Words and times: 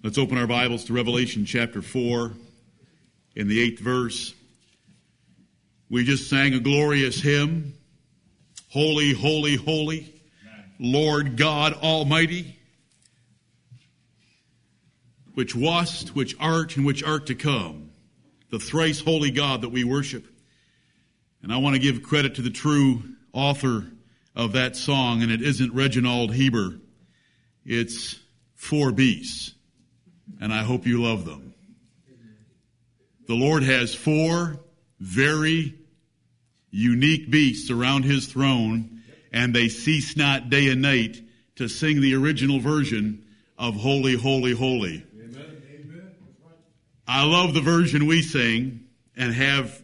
Let's 0.00 0.16
open 0.16 0.38
our 0.38 0.46
Bibles 0.46 0.84
to 0.84 0.92
Revelation 0.92 1.44
chapter 1.44 1.82
4 1.82 2.30
in 3.34 3.48
the 3.48 3.60
eighth 3.60 3.80
verse. 3.80 4.32
We 5.90 6.04
just 6.04 6.30
sang 6.30 6.54
a 6.54 6.60
glorious 6.60 7.20
hymn. 7.20 7.74
Holy, 8.68 9.12
holy, 9.12 9.56
holy, 9.56 10.14
Lord 10.78 11.36
God 11.36 11.72
Almighty, 11.72 12.56
which 15.34 15.56
wast, 15.56 16.14
which 16.14 16.36
art, 16.38 16.76
and 16.76 16.86
which 16.86 17.02
art 17.02 17.26
to 17.26 17.34
come, 17.34 17.90
the 18.50 18.60
thrice 18.60 19.00
holy 19.00 19.32
God 19.32 19.62
that 19.62 19.70
we 19.70 19.82
worship. 19.82 20.24
And 21.42 21.52
I 21.52 21.56
want 21.56 21.74
to 21.74 21.82
give 21.82 22.04
credit 22.04 22.36
to 22.36 22.42
the 22.42 22.50
true 22.50 23.02
author 23.32 23.84
of 24.36 24.52
that 24.52 24.76
song, 24.76 25.24
and 25.24 25.32
it 25.32 25.42
isn't 25.42 25.74
Reginald 25.74 26.32
Heber. 26.32 26.76
It's 27.64 28.14
four 28.54 28.92
beasts, 28.92 29.54
and 30.40 30.52
I 30.52 30.62
hope 30.62 30.86
you 30.86 31.02
love 31.02 31.24
them. 31.24 31.54
The 33.26 33.34
Lord 33.34 33.62
has 33.62 33.94
four 33.94 34.58
very 35.00 35.74
unique 36.70 37.30
beasts 37.30 37.70
around 37.70 38.04
his 38.04 38.26
throne, 38.26 39.02
and 39.32 39.54
they 39.54 39.68
cease 39.68 40.16
not 40.16 40.50
day 40.50 40.68
and 40.68 40.82
night 40.82 41.20
to 41.56 41.68
sing 41.68 42.00
the 42.00 42.14
original 42.14 42.60
version 42.60 43.24
of 43.58 43.74
Holy, 43.74 44.14
Holy, 44.14 44.52
Holy. 44.52 45.04
I 47.06 47.24
love 47.24 47.54
the 47.54 47.60
version 47.60 48.06
we 48.06 48.22
sing 48.22 48.84
and 49.16 49.32
have 49.34 49.82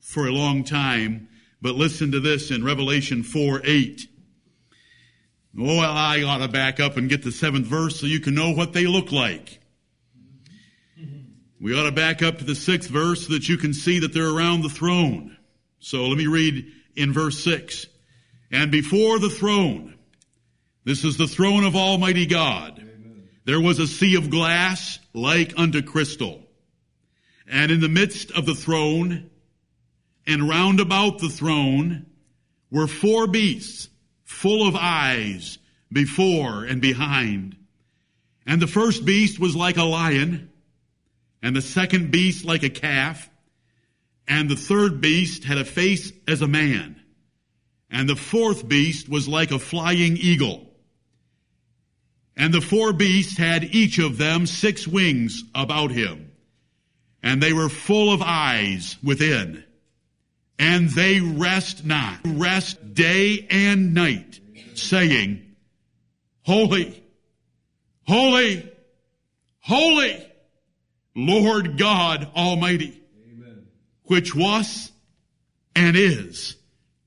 for 0.00 0.26
a 0.26 0.32
long 0.32 0.64
time, 0.64 1.28
but 1.60 1.74
listen 1.74 2.12
to 2.12 2.20
this 2.20 2.50
in 2.50 2.64
Revelation 2.64 3.22
4 3.22 3.60
8. 3.64 4.08
Oh, 5.60 5.78
I 5.78 6.22
ought 6.22 6.38
to 6.38 6.48
back 6.48 6.80
up 6.80 6.96
and 6.96 7.08
get 7.08 7.22
the 7.22 7.30
seventh 7.30 7.66
verse 7.66 8.00
so 8.00 8.06
you 8.06 8.18
can 8.18 8.34
know 8.34 8.50
what 8.50 8.72
they 8.72 8.86
look 8.86 9.12
like. 9.12 9.60
We 11.64 11.74
ought 11.74 11.84
to 11.84 11.92
back 11.92 12.22
up 12.22 12.36
to 12.36 12.44
the 12.44 12.54
sixth 12.54 12.90
verse 12.90 13.26
so 13.26 13.32
that 13.32 13.48
you 13.48 13.56
can 13.56 13.72
see 13.72 14.00
that 14.00 14.12
they're 14.12 14.28
around 14.28 14.60
the 14.60 14.68
throne. 14.68 15.34
So 15.78 16.08
let 16.08 16.18
me 16.18 16.26
read 16.26 16.70
in 16.94 17.10
verse 17.10 17.42
six. 17.42 17.86
And 18.52 18.70
before 18.70 19.18
the 19.18 19.30
throne, 19.30 19.94
this 20.84 21.04
is 21.04 21.16
the 21.16 21.26
throne 21.26 21.64
of 21.64 21.74
Almighty 21.74 22.26
God, 22.26 22.78
Amen. 22.78 23.30
there 23.46 23.62
was 23.62 23.78
a 23.78 23.86
sea 23.86 24.16
of 24.16 24.28
glass 24.28 24.98
like 25.14 25.54
unto 25.56 25.80
crystal. 25.80 26.42
And 27.48 27.72
in 27.72 27.80
the 27.80 27.88
midst 27.88 28.30
of 28.32 28.44
the 28.44 28.54
throne 28.54 29.30
and 30.26 30.46
round 30.46 30.80
about 30.80 31.18
the 31.18 31.30
throne 31.30 32.04
were 32.70 32.86
four 32.86 33.26
beasts 33.26 33.88
full 34.24 34.68
of 34.68 34.76
eyes 34.76 35.56
before 35.90 36.64
and 36.64 36.82
behind. 36.82 37.56
And 38.46 38.60
the 38.60 38.66
first 38.66 39.06
beast 39.06 39.40
was 39.40 39.56
like 39.56 39.78
a 39.78 39.84
lion, 39.84 40.50
and 41.44 41.54
the 41.54 41.62
second 41.62 42.10
beast 42.10 42.44
like 42.44 42.64
a 42.64 42.68
calf, 42.70 43.30
and 44.26 44.50
the 44.50 44.56
third 44.56 45.00
beast 45.00 45.44
had 45.44 45.58
a 45.58 45.64
face 45.64 46.12
as 46.26 46.42
a 46.42 46.48
man, 46.48 47.00
and 47.88 48.08
the 48.08 48.16
fourth 48.16 48.66
beast 48.66 49.08
was 49.08 49.28
like 49.28 49.52
a 49.52 49.60
flying 49.60 50.16
eagle. 50.16 50.68
And 52.36 52.52
the 52.52 52.60
four 52.60 52.92
beasts 52.92 53.38
had 53.38 53.62
each 53.62 54.00
of 54.00 54.18
them 54.18 54.46
six 54.46 54.88
wings 54.88 55.44
about 55.54 55.92
him, 55.92 56.32
and 57.22 57.40
they 57.40 57.52
were 57.52 57.68
full 57.68 58.12
of 58.12 58.22
eyes 58.22 58.96
within 59.04 59.62
and 60.58 60.88
they 60.90 61.20
rest 61.20 61.84
not, 61.84 62.20
rest 62.24 62.94
day 62.94 63.46
and 63.50 63.94
night, 63.94 64.40
saying, 64.74 65.42
Holy, 66.42 67.02
holy, 68.06 68.70
holy, 69.60 70.33
Lord 71.14 71.78
God 71.78 72.28
Almighty, 72.36 73.00
Amen. 73.32 73.66
which 74.04 74.34
was 74.34 74.90
and 75.76 75.96
is 75.96 76.56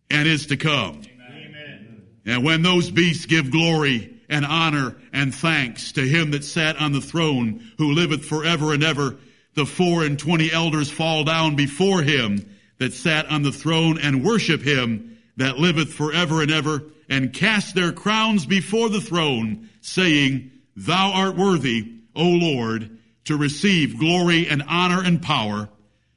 and 0.10 0.28
is 0.28 0.48
to 0.48 0.58
come. 0.58 1.02
Amen. 1.30 2.04
And 2.26 2.44
when 2.44 2.62
those 2.62 2.90
beasts 2.90 3.26
give 3.26 3.52
glory 3.52 4.14
and 4.30 4.46
honor 4.46 4.96
and 5.14 5.34
thanks 5.34 5.94
to 5.94 6.02
him 6.02 6.32
that 6.32 6.44
sat 6.44 6.80
on 6.82 6.92
the 6.92 7.02
throne 7.02 7.72
who 7.78 7.94
liveth 7.94 8.26
forever 8.26 8.74
and 8.74 8.84
ever, 8.84 9.18
the 9.56 9.66
four 9.66 10.04
and 10.04 10.20
twenty 10.20 10.52
elders 10.52 10.92
fall 10.92 11.24
down 11.24 11.56
before 11.56 12.02
him 12.02 12.50
that 12.78 12.94
sat 12.94 13.26
on 13.32 13.42
the 13.42 13.52
throne 13.52 14.00
and 14.00 14.24
worship 14.24 14.62
him 14.62 15.18
that 15.38 15.58
liveth 15.58 15.94
forever 15.94 16.42
and 16.42 16.52
ever 16.52 16.84
and 17.10 17.34
cast 17.34 17.74
their 17.74 17.92
crowns 17.92 18.46
before 18.46 18.90
the 18.90 19.02
throne 19.02 19.70
saying, 19.82 20.52
thou 20.76 21.12
art 21.14 21.36
worthy, 21.36 21.94
O 22.16 22.24
Lord, 22.24 22.97
to 23.28 23.38
receive 23.38 24.00
glory 24.00 24.48
and 24.48 24.64
honor 24.68 25.02
and 25.04 25.22
power, 25.22 25.70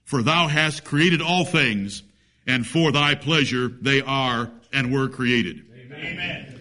for 0.04 0.22
thou 0.22 0.48
hast 0.48 0.84
created 0.84 1.22
all 1.22 1.44
things, 1.44 2.02
and 2.46 2.66
for 2.66 2.90
thy 2.90 3.14
pleasure 3.14 3.68
they 3.68 4.00
are 4.00 4.50
and 4.72 4.92
were 4.92 5.08
created. 5.08 5.64
Amen. 5.92 6.60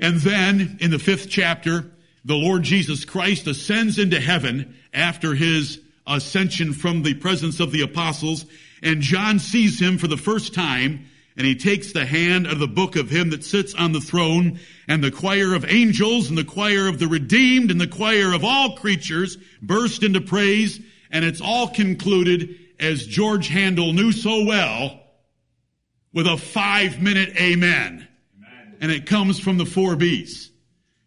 And 0.00 0.18
then 0.20 0.78
in 0.80 0.90
the 0.90 0.98
fifth 0.98 1.28
chapter, 1.28 1.90
the 2.24 2.34
Lord 2.34 2.62
Jesus 2.62 3.04
Christ 3.04 3.46
ascends 3.46 3.98
into 3.98 4.18
heaven 4.18 4.76
after 4.92 5.34
his 5.34 5.80
ascension 6.06 6.72
from 6.72 7.02
the 7.02 7.14
presence 7.14 7.60
of 7.60 7.70
the 7.70 7.82
apostles 7.82 8.46
and 8.82 9.00
John 9.00 9.38
sees 9.38 9.80
him 9.80 9.98
for 9.98 10.08
the 10.08 10.16
first 10.16 10.54
time, 10.54 11.06
and 11.40 11.46
he 11.46 11.54
takes 11.54 11.92
the 11.92 12.04
hand 12.04 12.46
of 12.46 12.58
the 12.58 12.68
book 12.68 12.96
of 12.96 13.08
him 13.08 13.30
that 13.30 13.42
sits 13.42 13.72
on 13.74 13.92
the 13.92 14.00
throne, 14.02 14.60
and 14.86 15.02
the 15.02 15.10
choir 15.10 15.54
of 15.54 15.64
angels, 15.64 16.28
and 16.28 16.36
the 16.36 16.44
choir 16.44 16.86
of 16.86 16.98
the 16.98 17.08
redeemed, 17.08 17.70
and 17.70 17.80
the 17.80 17.86
choir 17.86 18.34
of 18.34 18.44
all 18.44 18.76
creatures 18.76 19.38
burst 19.62 20.02
into 20.02 20.20
praise, 20.20 20.78
and 21.10 21.24
it's 21.24 21.40
all 21.40 21.68
concluded, 21.68 22.58
as 22.78 23.06
George 23.06 23.48
Handel 23.48 23.94
knew 23.94 24.12
so 24.12 24.44
well, 24.44 25.00
with 26.12 26.26
a 26.26 26.36
five 26.36 27.00
minute 27.00 27.30
amen. 27.40 28.06
amen. 28.36 28.76
And 28.82 28.92
it 28.92 29.06
comes 29.06 29.40
from 29.40 29.56
the 29.56 29.64
four 29.64 29.96
beasts. 29.96 30.50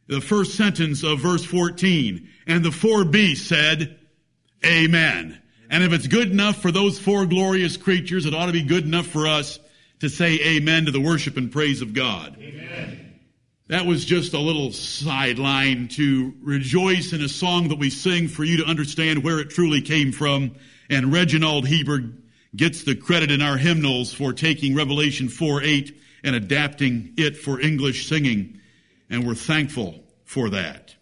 The 0.07 0.19
first 0.19 0.55
sentence 0.55 1.03
of 1.03 1.19
verse 1.19 1.45
14. 1.45 2.27
And 2.47 2.65
the 2.65 2.71
four 2.71 3.05
beasts 3.05 3.45
said, 3.47 3.99
Amen. 4.65 5.39
And 5.69 5.83
if 5.83 5.93
it's 5.93 6.07
good 6.07 6.31
enough 6.31 6.59
for 6.59 6.71
those 6.71 6.97
four 6.97 7.27
glorious 7.27 7.77
creatures, 7.77 8.25
it 8.25 8.33
ought 8.33 8.47
to 8.47 8.51
be 8.51 8.63
good 8.63 8.85
enough 8.85 9.05
for 9.05 9.27
us 9.27 9.59
to 10.03 10.09
say 10.09 10.37
amen 10.57 10.83
to 10.83 10.91
the 10.91 10.99
worship 10.99 11.37
and 11.37 11.49
praise 11.49 11.81
of 11.81 11.93
God. 11.93 12.35
Amen. 12.37 13.13
That 13.69 13.85
was 13.85 14.03
just 14.03 14.33
a 14.33 14.37
little 14.37 14.73
sideline 14.73 15.87
to 15.93 16.33
rejoice 16.41 17.13
in 17.13 17.21
a 17.21 17.29
song 17.29 17.69
that 17.69 17.79
we 17.79 17.89
sing 17.89 18.27
for 18.27 18.43
you 18.43 18.57
to 18.57 18.65
understand 18.65 19.23
where 19.23 19.39
it 19.39 19.49
truly 19.49 19.81
came 19.81 20.11
from. 20.11 20.55
And 20.89 21.13
Reginald 21.13 21.65
Heber 21.65 22.01
gets 22.53 22.83
the 22.83 22.95
credit 22.95 23.31
in 23.31 23.41
our 23.41 23.55
hymnals 23.55 24.11
for 24.11 24.33
taking 24.33 24.75
Revelation 24.75 25.29
4 25.29 25.63
8 25.63 25.97
and 26.25 26.35
adapting 26.35 27.13
it 27.15 27.37
for 27.37 27.61
English 27.61 28.09
singing. 28.09 28.59
And 29.09 29.25
we're 29.25 29.35
thankful 29.35 30.03
for 30.25 30.49
that. 30.49 30.95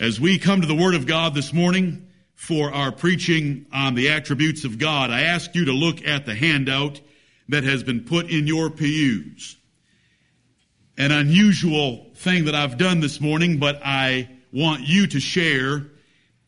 As 0.00 0.20
we 0.20 0.40
come 0.40 0.62
to 0.62 0.66
the 0.66 0.74
Word 0.74 0.96
of 0.96 1.06
God 1.06 1.32
this 1.32 1.52
morning, 1.52 2.08
for 2.34 2.72
our 2.72 2.90
preaching 2.90 3.66
on 3.72 3.94
the 3.94 4.10
attributes 4.10 4.64
of 4.64 4.78
God, 4.78 5.10
I 5.12 5.22
ask 5.22 5.54
you 5.54 5.66
to 5.66 5.72
look 5.72 6.04
at 6.04 6.26
the 6.26 6.34
handout 6.34 7.00
that 7.48 7.64
has 7.64 7.82
been 7.82 8.04
put 8.04 8.30
in 8.30 8.46
your 8.46 8.70
pews. 8.70 9.56
An 10.98 11.12
unusual 11.12 12.10
thing 12.14 12.46
that 12.46 12.54
I've 12.54 12.78
done 12.78 13.00
this 13.00 13.20
morning, 13.20 13.58
but 13.58 13.80
I 13.84 14.30
want 14.52 14.82
you 14.82 15.06
to 15.08 15.20
share 15.20 15.86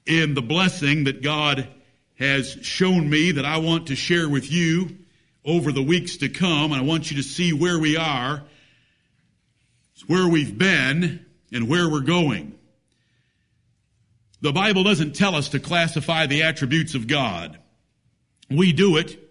in 0.06 0.34
the 0.34 0.42
blessing 0.42 1.04
that 1.04 1.22
God 1.22 1.68
has 2.18 2.56
shown 2.62 3.08
me 3.08 3.32
that 3.32 3.44
I 3.44 3.58
want 3.58 3.88
to 3.88 3.96
share 3.96 4.28
with 4.28 4.50
you 4.50 4.96
over 5.44 5.70
the 5.70 5.82
weeks 5.82 6.16
to 6.18 6.28
come. 6.28 6.72
And 6.72 6.80
I 6.80 6.84
want 6.84 7.10
you 7.10 7.18
to 7.18 7.22
see 7.22 7.52
where 7.52 7.78
we 7.78 7.96
are, 7.96 8.42
where 10.06 10.28
we've 10.28 10.56
been, 10.56 11.24
and 11.52 11.68
where 11.68 11.88
we're 11.88 12.00
going. 12.00 12.58
The 14.40 14.52
Bible 14.52 14.84
doesn't 14.84 15.16
tell 15.16 15.34
us 15.34 15.50
to 15.50 15.60
classify 15.60 16.26
the 16.26 16.44
attributes 16.44 16.94
of 16.94 17.06
God. 17.06 17.58
We 18.50 18.72
do 18.72 18.96
it 18.96 19.27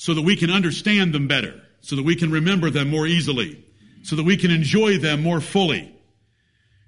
so 0.00 0.14
that 0.14 0.22
we 0.22 0.36
can 0.36 0.48
understand 0.48 1.12
them 1.12 1.26
better, 1.26 1.60
so 1.80 1.96
that 1.96 2.04
we 2.04 2.14
can 2.14 2.30
remember 2.30 2.70
them 2.70 2.88
more 2.88 3.04
easily, 3.04 3.64
so 4.04 4.14
that 4.14 4.22
we 4.22 4.36
can 4.36 4.52
enjoy 4.52 4.96
them 4.96 5.20
more 5.20 5.40
fully, 5.40 5.92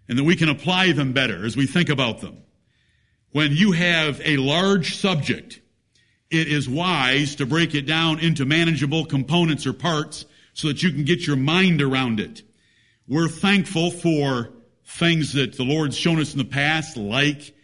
and 0.08 0.16
that 0.16 0.22
we 0.22 0.36
can 0.36 0.48
apply 0.48 0.92
them 0.92 1.12
better 1.12 1.44
as 1.44 1.56
we 1.56 1.66
think 1.66 1.88
about 1.88 2.20
them. 2.20 2.40
When 3.32 3.50
you 3.50 3.72
have 3.72 4.20
a 4.24 4.36
large 4.36 4.94
subject, 4.94 5.60
it 6.30 6.46
is 6.46 6.68
wise 6.68 7.34
to 7.34 7.46
break 7.46 7.74
it 7.74 7.82
down 7.82 8.20
into 8.20 8.44
manageable 8.44 9.04
components 9.04 9.66
or 9.66 9.72
parts 9.72 10.24
so 10.54 10.68
that 10.68 10.84
you 10.84 10.92
can 10.92 11.02
get 11.04 11.26
your 11.26 11.36
mind 11.36 11.82
around 11.82 12.20
it. 12.20 12.42
We're 13.08 13.28
thankful 13.28 13.90
for 13.90 14.52
things 14.84 15.32
that 15.32 15.56
the 15.56 15.64
Lord's 15.64 15.96
shown 15.96 16.20
us 16.20 16.30
in 16.30 16.38
the 16.38 16.44
past, 16.44 16.96
like 16.96 17.56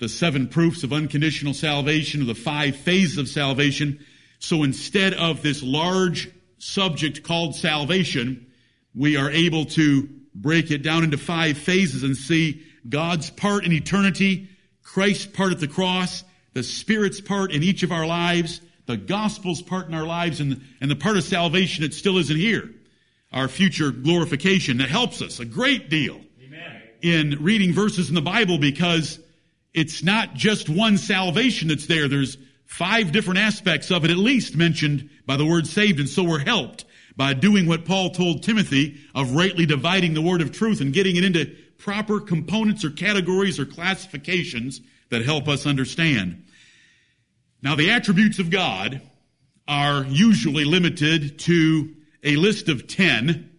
the 0.00 0.10
seven 0.10 0.48
proofs 0.48 0.82
of 0.82 0.92
unconditional 0.92 1.54
salvation 1.54 2.20
or 2.20 2.26
the 2.26 2.34
five 2.34 2.76
phases 2.76 3.16
of 3.16 3.28
salvation. 3.28 4.04
So 4.42 4.64
instead 4.64 5.14
of 5.14 5.40
this 5.40 5.62
large 5.62 6.28
subject 6.58 7.22
called 7.22 7.54
salvation, 7.54 8.48
we 8.92 9.16
are 9.16 9.30
able 9.30 9.66
to 9.66 10.08
break 10.34 10.72
it 10.72 10.82
down 10.82 11.04
into 11.04 11.16
five 11.16 11.56
phases 11.56 12.02
and 12.02 12.16
see 12.16 12.60
God's 12.88 13.30
part 13.30 13.64
in 13.64 13.70
eternity, 13.70 14.48
Christ's 14.82 15.26
part 15.26 15.52
at 15.52 15.60
the 15.60 15.68
cross, 15.68 16.24
the 16.54 16.64
Spirit's 16.64 17.20
part 17.20 17.52
in 17.52 17.62
each 17.62 17.84
of 17.84 17.92
our 17.92 18.04
lives, 18.04 18.60
the 18.86 18.96
gospel's 18.96 19.62
part 19.62 19.86
in 19.86 19.94
our 19.94 20.06
lives, 20.06 20.40
and, 20.40 20.60
and 20.80 20.90
the 20.90 20.96
part 20.96 21.16
of 21.16 21.22
salvation 21.22 21.84
that 21.84 21.94
still 21.94 22.18
isn't 22.18 22.36
here. 22.36 22.68
Our 23.32 23.46
future 23.46 23.92
glorification 23.92 24.78
that 24.78 24.90
helps 24.90 25.22
us 25.22 25.38
a 25.38 25.44
great 25.44 25.88
deal 25.88 26.20
Amen. 26.44 26.82
in 27.00 27.38
reading 27.44 27.72
verses 27.72 28.08
in 28.08 28.16
the 28.16 28.20
Bible 28.20 28.58
because 28.58 29.20
it's 29.72 30.02
not 30.02 30.34
just 30.34 30.68
one 30.68 30.98
salvation 30.98 31.68
that's 31.68 31.86
there. 31.86 32.08
There's 32.08 32.36
five 32.72 33.12
different 33.12 33.38
aspects 33.38 33.90
of 33.90 34.02
it 34.02 34.10
at 34.10 34.16
least 34.16 34.56
mentioned 34.56 35.10
by 35.26 35.36
the 35.36 35.44
word 35.44 35.66
saved, 35.66 36.00
and 36.00 36.08
so 36.08 36.24
we're 36.24 36.38
helped 36.38 36.86
by 37.14 37.34
doing 37.34 37.66
what 37.66 37.84
Paul 37.84 38.10
told 38.10 38.42
Timothy 38.42 38.98
of 39.14 39.34
rightly 39.34 39.66
dividing 39.66 40.14
the 40.14 40.22
word 40.22 40.40
of 40.40 40.52
truth 40.52 40.80
and 40.80 40.90
getting 40.90 41.16
it 41.16 41.24
into 41.24 41.54
proper 41.76 42.18
components 42.18 42.82
or 42.82 42.90
categories 42.90 43.60
or 43.60 43.66
classifications 43.66 44.80
that 45.10 45.22
help 45.22 45.48
us 45.48 45.66
understand. 45.66 46.44
Now 47.60 47.74
the 47.74 47.90
attributes 47.90 48.38
of 48.38 48.48
God 48.48 49.02
are 49.68 50.04
usually 50.06 50.64
limited 50.64 51.40
to 51.40 51.94
a 52.24 52.36
list 52.36 52.70
of 52.70 52.86
10 52.86 53.50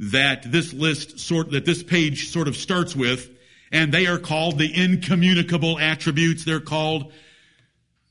that 0.00 0.52
this 0.52 0.74
list 0.74 1.18
sort, 1.18 1.52
that 1.52 1.64
this 1.64 1.82
page 1.82 2.28
sort 2.28 2.46
of 2.46 2.56
starts 2.56 2.94
with, 2.94 3.30
and 3.72 3.90
they 3.90 4.06
are 4.06 4.18
called 4.18 4.58
the 4.58 4.70
incommunicable 4.70 5.78
attributes. 5.78 6.44
They're 6.44 6.60
called 6.60 7.10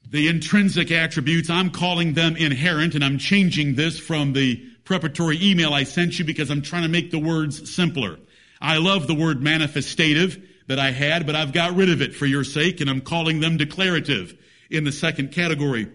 the 0.09 0.27
intrinsic 0.27 0.91
attributes. 0.91 1.49
I'm 1.49 1.69
calling 1.69 2.13
them 2.13 2.35
inherent, 2.35 2.95
and 2.95 3.03
I'm 3.03 3.17
changing 3.17 3.75
this 3.75 3.99
from 3.99 4.33
the 4.33 4.57
preparatory 4.83 5.37
email 5.41 5.73
I 5.73 5.83
sent 5.83 6.17
you 6.17 6.25
because 6.25 6.49
I'm 6.49 6.63
trying 6.63 6.83
to 6.83 6.89
make 6.89 7.11
the 7.11 7.19
words 7.19 7.73
simpler. 7.73 8.17
I 8.59 8.77
love 8.77 9.07
the 9.07 9.13
word 9.13 9.41
manifestative 9.41 10.43
that 10.67 10.79
I 10.79 10.91
had, 10.91 11.25
but 11.25 11.35
I've 11.35 11.53
got 11.53 11.75
rid 11.75 11.89
of 11.89 12.01
it 12.01 12.15
for 12.15 12.25
your 12.25 12.43
sake, 12.43 12.81
and 12.81 12.89
I'm 12.89 13.01
calling 13.01 13.39
them 13.39 13.57
declarative 13.57 14.35
in 14.69 14.83
the 14.83 14.91
second 14.91 15.31
category. 15.31 15.91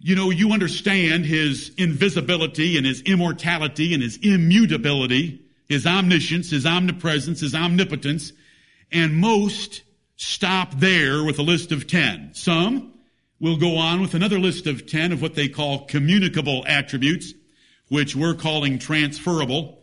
You 0.00 0.14
know, 0.14 0.30
you 0.30 0.52
understand 0.52 1.26
his 1.26 1.72
invisibility 1.76 2.76
and 2.76 2.86
his 2.86 3.02
immortality 3.02 3.94
and 3.94 4.02
his 4.02 4.16
immutability, 4.18 5.42
his 5.68 5.86
omniscience, 5.86 6.50
his 6.50 6.64
omnipresence, 6.64 7.40
his 7.40 7.54
omnipotence, 7.54 8.32
and 8.92 9.16
most 9.16 9.82
stop 10.16 10.74
there 10.74 11.24
with 11.24 11.40
a 11.40 11.42
list 11.42 11.72
of 11.72 11.88
10. 11.88 12.30
Some 12.34 12.94
will 13.40 13.56
go 13.56 13.76
on 13.76 14.00
with 14.00 14.14
another 14.14 14.38
list 14.38 14.66
of 14.66 14.86
10 14.86 15.12
of 15.12 15.22
what 15.22 15.34
they 15.34 15.48
call 15.48 15.86
communicable 15.86 16.64
attributes, 16.66 17.32
which 17.88 18.16
we're 18.16 18.34
calling 18.34 18.78
transferable. 18.78 19.78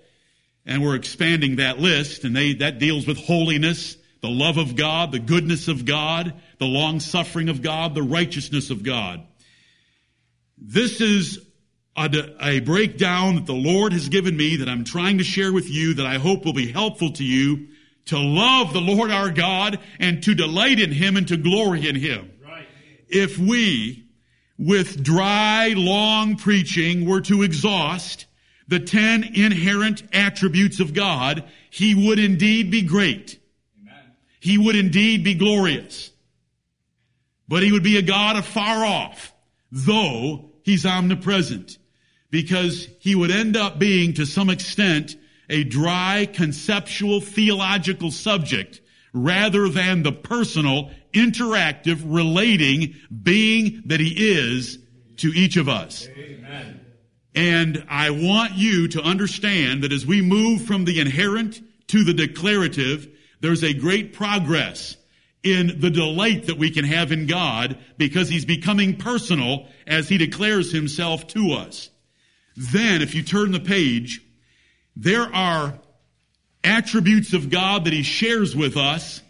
And 0.66 0.84
we're 0.84 0.96
expanding 0.96 1.58
that 1.58 1.80
list, 1.80 2.24
and 2.24 2.36
they, 2.36 2.54
that 2.56 2.80
deals 2.80 3.06
with 3.06 3.18
holiness, 3.18 3.98
the 4.22 4.30
love 4.30 4.58
of 4.58 4.76
God, 4.76 5.12
the 5.12 5.20
goodness 5.20 5.68
of 5.68 5.86
God, 5.86 6.34
the 6.58 6.66
long 6.66 7.00
suffering 7.00 7.50
of 7.50 7.62
God, 7.62 7.94
the 7.94 8.02
righteousness 8.02 8.72
of 8.72 8.82
God. 8.82 9.22
This 10.58 11.02
is 11.02 11.46
a, 11.96 12.10
a, 12.42 12.60
breakdown 12.62 13.36
that 13.36 13.46
the 13.46 13.54
Lord 13.54 13.94
has 13.94 14.10
given 14.10 14.36
me 14.36 14.58
that 14.58 14.70
I'm 14.70 14.84
trying 14.84 15.20
to 15.20 15.24
share 15.24 15.54
with 15.54 15.70
you 15.70 15.96
that 15.96 16.06
I 16.06 16.18
hope 16.18 16.46
will 16.46 16.54
be 16.54 16.72
helpful 16.72 17.12
to 17.14 17.24
you 17.24 17.68
to 18.06 18.18
love 18.18 18.74
the 18.74 18.82
Lord 18.82 19.12
our 19.12 19.30
God 19.30 19.80
and 20.00 20.24
to 20.24 20.34
delight 20.34 20.80
in 20.80 20.92
Him 20.92 21.18
and 21.18 21.28
to 21.28 21.38
glory 21.38 21.88
in 21.88 21.96
Him. 21.96 22.32
If 23.08 23.38
we, 23.38 24.08
with 24.58 25.04
dry, 25.04 25.74
long 25.76 26.38
preaching, 26.38 27.08
were 27.08 27.22
to 27.22 27.44
exhaust 27.44 28.26
the 28.68 28.80
ten 28.80 29.24
inherent 29.24 30.04
attributes 30.14 30.80
of 30.80 30.94
God, 30.94 31.44
He 31.70 31.94
would 31.94 32.20
indeed 32.20 32.72
be 32.72 32.82
great. 32.82 33.40
Amen. 33.80 34.12
He 34.40 34.58
would 34.58 34.76
indeed 34.76 35.24
be 35.24 35.36
glorious. 35.36 36.12
But 37.48 37.64
He 37.64 37.72
would 37.72 37.84
be 37.84 37.98
a 37.98 38.02
God 38.02 38.38
afar 38.38 38.84
off, 38.86 39.34
though 39.72 40.52
He's 40.64 40.86
omnipresent. 40.86 41.78
Because 42.32 42.88
He 43.00 43.14
would 43.14 43.32
end 43.32 43.56
up 43.56 43.78
being, 43.78 44.14
to 44.16 44.26
some 44.26 44.50
extent, 44.50 45.16
a 45.48 45.64
dry, 45.64 46.26
conceptual, 46.26 47.22
theological 47.22 48.10
subject 48.10 48.82
rather 49.14 49.70
than 49.70 50.04
the 50.04 50.12
personal, 50.12 50.92
interactive, 51.16 52.02
relating 52.06 52.96
being 53.24 53.84
that 53.86 54.00
He 54.00 54.34
is 54.38 54.78
to 55.18 55.30
each 55.30 55.58
of 55.58 55.68
us. 55.68 56.08
Amen. 56.08 56.82
And 57.34 57.86
I 57.90 58.12
want 58.12 58.54
you 58.54 58.88
to 58.90 59.02
understand 59.02 59.84
that 59.84 59.92
as 59.92 60.06
we 60.06 60.22
move 60.22 60.66
from 60.66 60.86
the 60.86 61.02
inherent 61.02 61.62
to 61.88 62.04
the 62.04 62.14
declarative, 62.14 63.10
there's 63.42 63.64
a 63.64 63.74
great 63.74 64.14
progress 64.14 64.96
in 65.44 65.80
the 65.80 65.92
delight 65.92 66.48
that 66.48 66.58
we 66.58 66.72
can 66.72 66.86
have 66.86 67.12
in 67.12 67.28
God 67.28 67.78
because 67.98 68.30
He's 68.30 68.46
becoming 68.46 68.98
personal 68.98 69.68
as 69.86 70.10
He 70.10 70.18
declares 70.18 70.72
Himself 70.72 71.28
to 71.28 71.52
us. 71.52 71.90
Then, 72.56 73.02
if 73.02 73.14
you 73.16 73.22
turn 73.22 73.52
the 73.52 73.60
page, 73.60 74.22
there 74.96 75.34
are 75.34 75.78
attributes 76.64 77.34
of 77.34 77.50
God 77.50 77.86
that 77.86 77.94
He 77.94 78.04
shares 78.04 78.56
with 78.56 78.78
us 78.78 79.22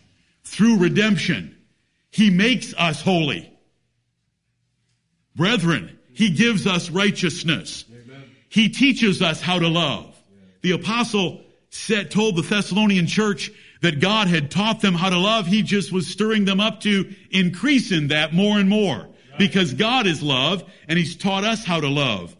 through 0.43 0.77
redemption. 0.77 1.54
He 2.15 2.29
makes 2.29 2.73
us 2.77 3.01
holy. 3.01 3.51
Brethren, 5.35 5.99
He 6.13 6.29
gives 6.29 6.65
us 6.65 6.89
righteousness. 6.89 7.83
Amen. 7.91 8.23
He 8.47 8.69
teaches 8.69 9.21
us 9.21 9.41
how 9.41 9.59
to 9.59 9.67
love. 9.67 10.15
The 10.61 10.71
apostle 10.71 11.43
said, 11.69 12.11
told 12.11 12.37
the 12.37 12.41
Thessalonian 12.41 13.05
church 13.05 13.51
that 13.81 13.99
God 13.99 14.27
had 14.27 14.49
taught 14.49 14.79
them 14.79 14.93
how 14.93 15.09
to 15.09 15.17
love. 15.17 15.45
He 15.45 15.61
just 15.61 15.91
was 15.91 16.07
stirring 16.07 16.45
them 16.45 16.61
up 16.61 16.79
to 16.81 17.13
increase 17.31 17.91
in 17.91 18.07
that 18.07 18.33
more 18.33 18.57
and 18.57 18.69
more. 18.69 19.09
Because 19.37 19.73
God 19.73 20.07
is 20.07 20.23
love 20.23 20.63
and 20.87 20.97
He's 20.97 21.17
taught 21.17 21.43
us 21.43 21.65
how 21.65 21.81
to 21.81 21.89
love. 21.89 22.33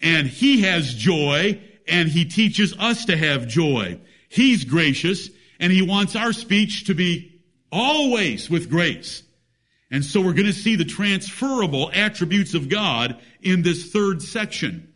And 0.00 0.26
He 0.26 0.62
has 0.62 0.94
joy 0.94 1.60
and 1.90 2.08
he 2.08 2.24
teaches 2.24 2.74
us 2.78 3.04
to 3.06 3.16
have 3.16 3.48
joy. 3.48 4.00
He's 4.28 4.64
gracious 4.64 5.28
and 5.58 5.70
he 5.70 5.82
wants 5.82 6.16
our 6.16 6.32
speech 6.32 6.84
to 6.86 6.94
be 6.94 7.29
always 7.72 8.48
with 8.50 8.70
grace. 8.70 9.22
And 9.90 10.04
so 10.04 10.20
we're 10.20 10.34
going 10.34 10.46
to 10.46 10.52
see 10.52 10.76
the 10.76 10.84
transferable 10.84 11.90
attributes 11.92 12.54
of 12.54 12.68
God 12.68 13.20
in 13.40 13.62
this 13.62 13.90
third 13.90 14.22
section. 14.22 14.92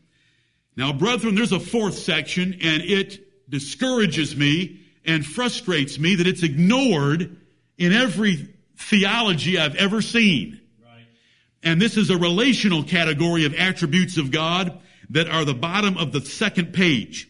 Now, 0.76 0.93
brethren, 0.93 1.35
there's 1.35 1.53
a 1.53 1.61
fourth 1.61 1.99
section 1.99 2.59
and 2.62 2.82
it 2.82 3.50
discourages 3.50 4.37
me 4.37 4.81
and 5.05 5.25
frustrates 5.25 5.99
me 5.99 6.17
that 6.17 6.26
it's 6.26 6.43
ignored 6.43 7.37
in 7.76 7.93
every 7.93 8.55
theology 8.77 9.58
I've 9.58 9.77
ever 9.77 10.01
seen. 10.01 10.60
Right. 10.82 11.06
And 11.63 11.81
this 11.81 11.96
is 11.96 12.10
a 12.10 12.17
relational 12.17 12.84
category 12.84 13.44
of 13.44 13.55
attributes 13.55 14.17
of 14.17 14.31
God 14.31 14.81
that 15.10 15.29
are 15.29 15.44
the 15.44 15.55
bottom 15.55 15.96
of 15.98 16.13
the 16.13 16.20
second 16.20 16.72
page. 16.72 17.29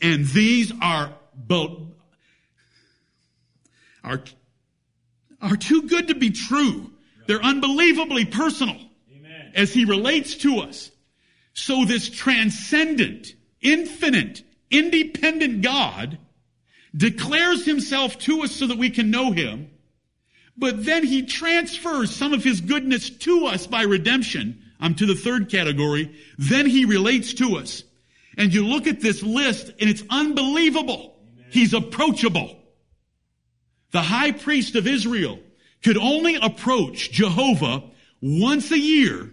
And 0.00 0.26
these 0.26 0.72
are 0.80 1.12
both, 1.34 1.78
are, 4.04 4.22
are 5.40 5.56
too 5.56 5.82
good 5.82 6.08
to 6.08 6.14
be 6.14 6.30
true. 6.30 6.90
They're 7.26 7.42
unbelievably 7.42 8.26
personal 8.26 8.76
Amen. 9.14 9.52
as 9.54 9.72
he 9.72 9.84
relates 9.84 10.36
to 10.36 10.60
us. 10.60 10.90
So 11.52 11.84
this 11.84 12.08
transcendent, 12.08 13.34
infinite, 13.60 14.42
independent 14.70 15.62
God 15.62 16.18
declares 16.96 17.64
himself 17.64 18.18
to 18.20 18.42
us 18.42 18.52
so 18.52 18.66
that 18.66 18.78
we 18.78 18.90
can 18.90 19.10
know 19.10 19.32
him. 19.32 19.70
But 20.56 20.84
then 20.84 21.04
he 21.04 21.22
transfers 21.22 22.14
some 22.14 22.32
of 22.32 22.42
his 22.42 22.60
goodness 22.60 23.10
to 23.10 23.46
us 23.46 23.66
by 23.66 23.82
redemption 23.82 24.62
I'm 24.80 24.94
to 24.96 25.06
the 25.06 25.14
third 25.14 25.50
category. 25.50 26.14
Then 26.38 26.66
he 26.66 26.84
relates 26.84 27.34
to 27.34 27.56
us. 27.56 27.82
And 28.36 28.54
you 28.54 28.64
look 28.64 28.86
at 28.86 29.00
this 29.00 29.22
list 29.22 29.72
and 29.80 29.90
it's 29.90 30.04
unbelievable. 30.08 31.16
Amen. 31.34 31.46
He's 31.50 31.74
approachable. 31.74 32.57
The 33.90 34.02
high 34.02 34.32
priest 34.32 34.76
of 34.76 34.86
Israel 34.86 35.38
could 35.82 35.96
only 35.96 36.36
approach 36.36 37.10
Jehovah 37.10 37.84
once 38.20 38.70
a 38.70 38.78
year 38.78 39.32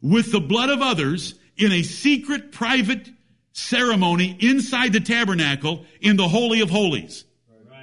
with 0.00 0.32
the 0.32 0.40
blood 0.40 0.70
of 0.70 0.80
others 0.80 1.34
in 1.56 1.72
a 1.72 1.82
secret 1.82 2.52
private 2.52 3.08
ceremony 3.52 4.36
inside 4.40 4.92
the 4.92 5.00
tabernacle 5.00 5.84
in 6.00 6.16
the 6.16 6.28
Holy 6.28 6.60
of 6.60 6.70
Holies. 6.70 7.24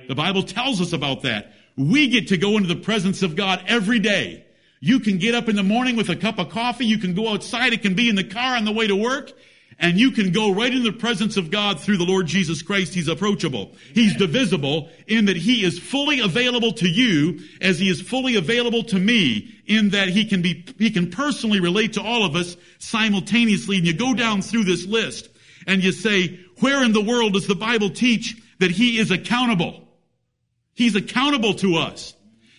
The 0.08 0.16
Bible 0.16 0.44
tells 0.44 0.82
us 0.82 0.94
about 0.94 1.22
that. 1.22 1.54
We 1.78 2.08
get 2.08 2.30
to 2.30 2.38
go 2.38 2.58
into 2.58 2.68
the 2.68 2.82
presence 2.82 3.22
of 3.22 3.36
God 3.36 3.64
every 3.68 4.00
day 4.00 4.46
you 4.82 5.00
can 5.00 5.18
get 5.18 5.36
up 5.36 5.50
in 5.50 5.56
the 5.56 5.64
morning 5.64 5.96
with 5.96 6.10
a 6.10 6.16
cup 6.16 6.40
of 6.40 6.50
coffee. 6.50 6.86
You 6.86 6.98
can 6.98 7.14
go 7.14 7.30
outside. 7.30 7.74
It 7.74 7.82
can 7.82 7.96
be 7.96 8.10
in 8.10 8.16
the 8.16 8.24
car 8.24 8.56
on 8.56 8.66
the 8.66 8.72
way 8.72 8.88
to 8.88 8.96
work. 8.96 9.34
And 9.82 9.98
you 9.98 10.12
can 10.12 10.34
go 10.34 10.54
right 10.54 10.74
in 10.74 10.84
the 10.84 10.92
presence 10.92 11.38
of 11.38 11.50
God 11.50 11.80
through 11.80 11.98
the 11.98 12.04
Lord 12.04 12.28
Jesus 12.28 12.62
Christ. 12.62 12.94
He's 12.94 13.08
approachable. 13.08 13.76
He's 13.94 14.16
divisible 14.16 14.90
in 15.08 15.26
that 15.26 15.38
He 15.38 15.64
is 15.64 15.80
fully 15.80 16.20
available 16.20 16.74
to 16.74 16.88
you 16.88 17.40
as 17.62 17.80
He 17.80 17.90
is 17.90 18.02
fully 18.02 18.36
available 18.36 18.84
to 18.84 19.00
me 19.00 19.56
in 19.66 19.92
that 19.92 20.10
He 20.10 20.26
can 20.26 20.42
be, 20.42 20.66
He 20.78 20.92
can 20.92 21.10
personally 21.10 21.62
relate 21.62 21.94
to 21.94 22.04
all 22.04 22.26
of 22.26 22.36
us 22.36 22.58
simultaneously. 22.80 23.78
And 23.78 23.88
you 23.88 23.94
go 23.94 24.14
down 24.14 24.42
through 24.42 24.66
this 24.66 24.86
list 24.86 25.30
and 25.66 25.82
you 25.82 25.94
say, 25.94 26.40
Where 26.60 26.84
in 26.84 26.92
the 26.92 27.02
world 27.02 27.34
does 27.34 27.48
the 27.48 27.56
Bible 27.56 27.90
teach 27.90 28.36
that 28.60 28.72
he 28.72 28.98
is 28.98 29.12
accountable? 29.12 29.88
He's 30.74 30.96
accountable 30.96 31.54
to 31.56 31.78
us. 31.78 32.16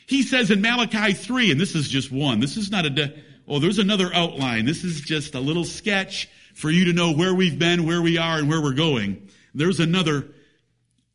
He 0.06 0.22
says 0.22 0.50
in 0.50 0.60
Malachi 0.60 1.12
3, 1.12 1.52
and 1.52 1.60
this 1.60 1.74
is 1.74 1.88
just 1.88 2.10
one. 2.10 2.40
This 2.40 2.56
is 2.56 2.70
not 2.70 2.86
a, 2.86 2.90
de- 2.90 3.14
oh, 3.46 3.58
there's 3.58 3.78
another 3.78 4.10
outline. 4.12 4.64
This 4.64 4.84
is 4.84 5.00
just 5.00 5.34
a 5.34 5.40
little 5.40 5.64
sketch 5.64 6.28
for 6.60 6.70
you 6.70 6.84
to 6.84 6.92
know 6.92 7.12
where 7.12 7.34
we've 7.34 7.58
been, 7.58 7.86
where 7.86 8.02
we 8.02 8.18
are, 8.18 8.38
and 8.38 8.48
where 8.48 8.60
we're 8.60 8.74
going. 8.74 9.28
There's 9.54 9.80
another 9.80 10.26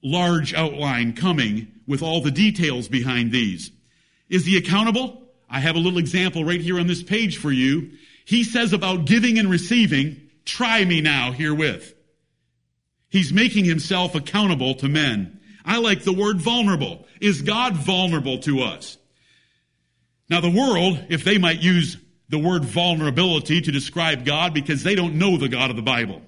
large 0.01 0.53
outline 0.53 1.13
coming 1.13 1.71
with 1.87 2.01
all 2.01 2.21
the 2.21 2.31
details 2.31 2.87
behind 2.87 3.31
these. 3.31 3.71
Is 4.27 4.45
he 4.45 4.57
accountable? 4.57 5.21
I 5.49 5.59
have 5.59 5.75
a 5.75 5.79
little 5.79 5.99
example 5.99 6.43
right 6.43 6.59
here 6.59 6.79
on 6.79 6.87
this 6.87 7.03
page 7.03 7.37
for 7.37 7.51
you. 7.51 7.91
He 8.25 8.43
says 8.43 8.73
about 8.73 9.05
giving 9.05 9.37
and 9.37 9.49
receiving, 9.49 10.29
try 10.45 10.83
me 10.83 11.01
now 11.01 11.31
herewith. 11.31 11.93
He's 13.09 13.31
making 13.31 13.65
himself 13.65 14.15
accountable 14.15 14.73
to 14.75 14.89
men. 14.89 15.39
I 15.63 15.77
like 15.77 16.03
the 16.03 16.13
word 16.13 16.41
vulnerable. 16.41 17.05
Is 17.21 17.43
God 17.43 17.75
vulnerable 17.75 18.39
to 18.39 18.61
us? 18.61 18.97
Now 20.27 20.41
the 20.41 20.49
world, 20.49 21.05
if 21.09 21.23
they 21.23 21.37
might 21.37 21.61
use 21.61 21.97
the 22.29 22.39
word 22.39 22.65
vulnerability 22.65 23.61
to 23.61 23.71
describe 23.71 24.25
God 24.25 24.53
because 24.53 24.83
they 24.83 24.95
don't 24.95 25.15
know 25.15 25.37
the 25.37 25.49
God 25.49 25.69
of 25.69 25.75
the 25.75 25.81
Bible. 25.81 26.21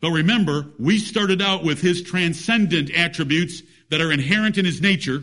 But 0.00 0.10
remember, 0.10 0.66
we 0.78 0.98
started 0.98 1.40
out 1.40 1.64
with 1.64 1.80
his 1.80 2.02
transcendent 2.02 2.90
attributes 2.90 3.62
that 3.90 4.00
are 4.00 4.12
inherent 4.12 4.58
in 4.58 4.64
his 4.64 4.80
nature. 4.80 5.22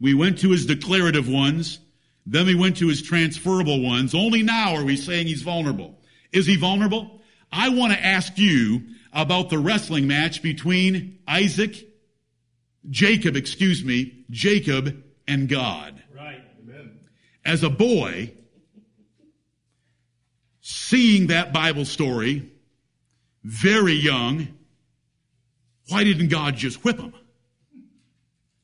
We 0.00 0.14
went 0.14 0.40
to 0.40 0.50
his 0.50 0.66
declarative 0.66 1.28
ones. 1.28 1.78
Then 2.26 2.46
we 2.46 2.54
went 2.54 2.76
to 2.78 2.88
his 2.88 3.02
transferable 3.02 3.80
ones. 3.80 4.14
Only 4.14 4.42
now 4.42 4.74
are 4.74 4.84
we 4.84 4.96
saying 4.96 5.26
he's 5.26 5.42
vulnerable. 5.42 5.98
Is 6.32 6.46
he 6.46 6.56
vulnerable? 6.56 7.22
I 7.50 7.70
want 7.70 7.92
to 7.92 8.04
ask 8.04 8.36
you 8.36 8.82
about 9.12 9.48
the 9.48 9.58
wrestling 9.58 10.06
match 10.06 10.42
between 10.42 11.20
Isaac, 11.26 11.88
Jacob, 12.90 13.36
excuse 13.36 13.84
me, 13.84 14.24
Jacob 14.28 15.02
and 15.26 15.48
God. 15.48 16.02
Right. 16.14 16.42
Amen. 16.62 16.98
As 17.44 17.62
a 17.62 17.70
boy, 17.70 18.32
seeing 20.68 21.28
that 21.28 21.52
Bible 21.52 21.84
story, 21.84 22.50
very 23.44 23.92
young, 23.92 24.48
why 25.88 26.02
didn't 26.02 26.26
God 26.26 26.56
just 26.56 26.82
whip 26.82 26.98
him? 26.98 27.14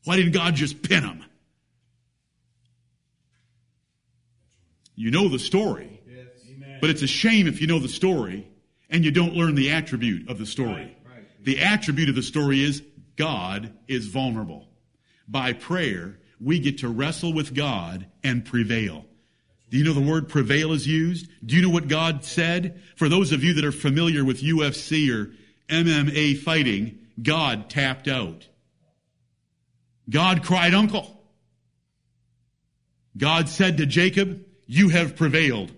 Why 0.03 0.17
didn't 0.17 0.33
God 0.33 0.57
just 0.57 0.83
pin 0.83 1.05
him? 1.05 1.25
You 4.97 5.13
know 5.13 5.29
the 5.29 5.39
story, 5.39 6.01
Yes. 6.09 6.27
But 6.81 6.91
it's 6.91 7.03
a 7.03 7.07
shame 7.07 7.47
if 7.47 7.61
you 7.61 7.69
know 7.69 7.79
the 7.79 7.89
story 7.89 8.49
and 8.91 9.05
you 9.05 9.13
don't 9.13 9.35
learn 9.35 9.55
the 9.55 9.71
attribute 9.71 10.29
of 10.29 10.39
the 10.39 10.47
story. 10.47 10.73
Right, 10.73 10.97
right. 11.07 11.45
The 11.45 11.61
attribute 11.61 12.09
of 12.09 12.17
the 12.17 12.23
story 12.25 12.65
is 12.65 12.83
God 13.15 13.73
is 13.87 14.09
vulnerable. 14.09 14.67
By 15.29 15.53
prayer, 15.53 16.19
we 16.41 16.59
get 16.59 16.79
to 16.79 16.89
wrestle 16.89 17.33
with 17.33 17.55
God 17.55 18.07
and 18.25 18.45
prevail. 18.45 19.07
Do 19.73 19.79
you 19.79 19.85
know 19.85 19.95
the 19.95 20.03
word 20.03 20.29
prevail 20.29 20.73
is 20.73 20.87
used? 20.87 21.31
Do 21.47 21.57
you 21.57 21.63
know 21.63 21.71
what 21.71 21.89
God 21.89 22.27
said? 22.27 22.83
For 22.95 23.09
those 23.09 23.33
of 23.33 23.43
you 23.43 23.55
that 23.55 23.65
are 23.65 23.73
familiar 23.73 24.23
with 24.23 24.43
UFC 24.43 25.11
or 25.11 25.33
MMA 25.71 26.37
fighting, 26.37 26.99
God 27.23 27.71
tapped 27.71 28.07
out. 28.07 28.47
God 30.11 30.45
cried 30.45 30.75
uncle. 30.75 31.19
God 33.17 33.49
said 33.49 33.79
to 33.79 33.87
Jacob, 33.87 34.45
you 34.67 34.91
have 34.91 35.17
prevailed. 35.17 35.73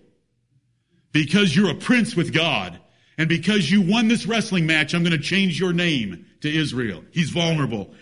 Because 1.13 1.55
you're 1.55 1.71
a 1.71 1.77
prince 1.77 2.17
with 2.17 2.35
God. 2.35 2.77
And 3.17 3.29
because 3.29 3.71
you 3.71 3.81
won 3.81 4.09
this 4.09 4.27
wrestling 4.27 4.67
match, 4.67 4.93
I'm 4.93 5.05
going 5.05 5.17
to 5.17 5.23
change 5.23 5.61
your 5.61 5.73
name 5.73 6.27
to 6.41 6.53
Israel. 6.53 7.05
He's 7.13 7.31
vulnerable. 7.31 7.95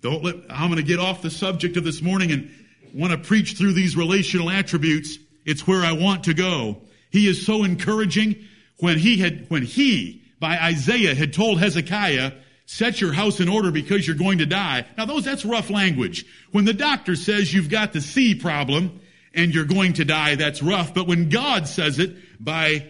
Don't 0.00 0.24
let, 0.24 0.34
I'm 0.50 0.68
going 0.68 0.82
to 0.82 0.82
get 0.82 0.98
off 0.98 1.22
the 1.22 1.30
subject 1.30 1.76
of 1.76 1.84
this 1.84 2.02
morning 2.02 2.32
and 2.32 2.50
want 2.94 3.12
to 3.12 3.18
preach 3.18 3.54
through 3.54 3.72
these 3.72 3.96
relational 3.96 4.50
attributes. 4.50 5.18
It's 5.44 5.66
where 5.66 5.82
I 5.82 5.92
want 5.92 6.24
to 6.24 6.34
go. 6.34 6.82
He 7.10 7.28
is 7.28 7.44
so 7.44 7.64
encouraging 7.64 8.36
when 8.78 8.98
he 8.98 9.18
had, 9.18 9.48
when 9.48 9.62
he, 9.62 10.22
by 10.38 10.58
Isaiah, 10.58 11.14
had 11.14 11.32
told 11.32 11.60
Hezekiah, 11.60 12.32
set 12.66 13.00
your 13.00 13.12
house 13.12 13.40
in 13.40 13.48
order 13.48 13.70
because 13.70 14.06
you're 14.06 14.16
going 14.16 14.38
to 14.38 14.46
die. 14.46 14.86
Now 14.96 15.04
those, 15.04 15.24
that's 15.24 15.44
rough 15.44 15.70
language. 15.70 16.24
When 16.52 16.64
the 16.64 16.72
doctor 16.72 17.16
says 17.16 17.52
you've 17.52 17.68
got 17.68 17.92
the 17.92 18.00
C 18.00 18.34
problem 18.34 19.00
and 19.34 19.54
you're 19.54 19.64
going 19.64 19.94
to 19.94 20.04
die, 20.04 20.36
that's 20.36 20.62
rough. 20.62 20.94
But 20.94 21.06
when 21.06 21.28
God 21.28 21.66
says 21.66 21.98
it 21.98 22.16
by 22.42 22.86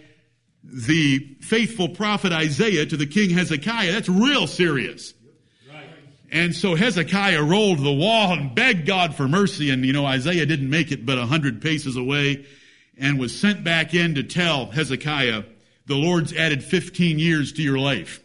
the 0.63 1.35
faithful 1.41 1.89
prophet 1.89 2.31
Isaiah 2.31 2.85
to 2.85 2.95
the 2.95 3.07
king 3.07 3.31
Hezekiah, 3.31 3.91
that's 3.91 4.09
real 4.09 4.45
serious. 4.45 5.13
And 6.31 6.55
so 6.55 6.75
Hezekiah 6.75 7.43
rolled 7.43 7.79
the 7.79 7.91
wall 7.91 8.31
and 8.31 8.55
begged 8.55 8.85
God 8.85 9.15
for 9.15 9.27
mercy. 9.27 9.69
And, 9.69 9.85
you 9.85 9.91
know, 9.91 10.05
Isaiah 10.05 10.45
didn't 10.45 10.69
make 10.69 10.91
it 10.91 11.05
but 11.05 11.17
a 11.17 11.25
hundred 11.25 11.61
paces 11.61 11.97
away 11.97 12.45
and 12.97 13.19
was 13.19 13.37
sent 13.37 13.63
back 13.65 13.93
in 13.93 14.15
to 14.15 14.23
tell 14.23 14.67
Hezekiah, 14.67 15.43
the 15.87 15.95
Lord's 15.95 16.33
added 16.33 16.63
15 16.63 17.19
years 17.19 17.51
to 17.53 17.61
your 17.61 17.77
life. 17.77 18.21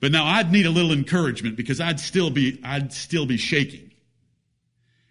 But 0.00 0.12
now 0.12 0.26
I'd 0.26 0.52
need 0.52 0.66
a 0.66 0.70
little 0.70 0.92
encouragement 0.92 1.56
because 1.56 1.80
I'd 1.80 2.00
still 2.00 2.30
be, 2.30 2.60
I'd 2.62 2.92
still 2.92 3.24
be 3.24 3.38
shaking. 3.38 3.90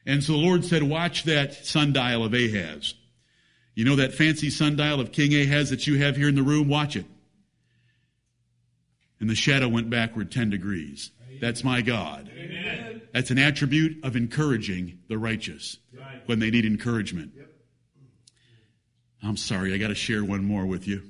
And 0.06 0.24
so 0.24 0.34
the 0.34 0.40
Lord 0.40 0.66
said, 0.66 0.84
watch 0.84 1.24
that 1.24 1.54
sundial 1.54 2.24
of 2.24 2.34
Ahaz. 2.34 2.94
You 3.74 3.86
know 3.86 3.96
that 3.96 4.14
fancy 4.14 4.50
sundial 4.50 5.00
of 5.00 5.12
King 5.12 5.34
Ahaz 5.34 5.70
that 5.70 5.88
you 5.88 6.00
have 6.00 6.16
here 6.16 6.28
in 6.28 6.36
the 6.36 6.44
room? 6.44 6.68
Watch 6.68 6.96
it. 6.96 7.06
And 9.20 9.30
the 9.30 9.36
shadow 9.36 9.68
went 9.68 9.90
backward 9.90 10.32
10 10.32 10.50
degrees. 10.50 11.12
That's 11.40 11.64
my 11.64 11.82
God. 11.82 12.30
Amen. 12.36 13.02
That's 13.14 13.32
an 13.32 13.40
attribute 13.40 14.04
of 14.04 14.16
encouraging 14.16 15.00
the 15.08 15.18
righteous 15.18 15.78
Right. 15.98 16.22
when 16.28 16.40
they 16.40 16.50
need 16.52 16.66
encouragement. 16.66 17.34
I'm 19.22 19.38
sorry, 19.38 19.74
I 19.74 19.78
got 19.78 19.90
to 19.90 19.96
share 19.96 20.24
one 20.24 20.46
more 20.46 20.66
with 20.66 20.88
you. 20.88 21.04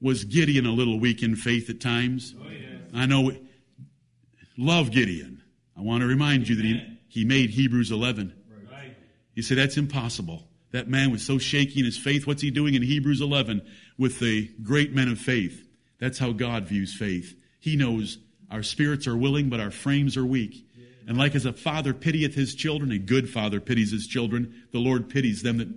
Was 0.00 0.24
Gideon 0.24 0.66
a 0.66 0.72
little 0.72 1.00
weak 1.00 1.22
in 1.22 1.34
faith 1.36 1.68
at 1.70 1.80
times? 1.80 2.34
Oh, 2.38 2.48
yes. 2.48 2.62
I 2.94 3.06
know, 3.06 3.32
love 4.56 4.90
Gideon. 4.90 5.42
I 5.76 5.80
want 5.80 6.02
to 6.02 6.06
remind 6.06 6.48
you 6.48 6.56
that 6.56 6.64
he, 6.64 6.98
he 7.08 7.24
made 7.24 7.50
Hebrews 7.50 7.90
11. 7.90 8.32
Right. 8.70 8.94
You 9.34 9.42
say 9.42 9.54
that's 9.54 9.76
impossible. 9.76 10.44
That 10.72 10.88
man 10.88 11.10
was 11.10 11.24
so 11.24 11.38
shaky 11.38 11.80
in 11.80 11.86
his 11.86 11.96
faith. 11.96 12.26
What's 12.26 12.42
he 12.42 12.50
doing 12.50 12.74
in 12.74 12.82
Hebrews 12.82 13.20
11 13.20 13.62
with 13.96 14.18
the 14.20 14.50
great 14.62 14.92
men 14.92 15.08
of 15.08 15.18
faith? 15.18 15.66
That's 15.98 16.18
how 16.18 16.32
God 16.32 16.64
views 16.68 16.94
faith. 16.94 17.34
He 17.58 17.74
knows 17.74 18.18
our 18.50 18.62
spirits 18.62 19.06
are 19.06 19.16
willing, 19.16 19.48
but 19.48 19.60
our 19.60 19.70
frames 19.70 20.16
are 20.16 20.26
weak. 20.26 20.66
And 21.06 21.16
like 21.16 21.34
as 21.34 21.46
a 21.46 21.52
father 21.52 21.94
pitieth 21.94 22.34
his 22.34 22.54
children, 22.54 22.92
a 22.92 22.98
good 22.98 23.30
father 23.30 23.60
pities 23.60 23.92
his 23.92 24.06
children, 24.06 24.64
the 24.72 24.78
Lord 24.78 25.08
pities 25.08 25.42
them 25.42 25.56
that 25.56 25.68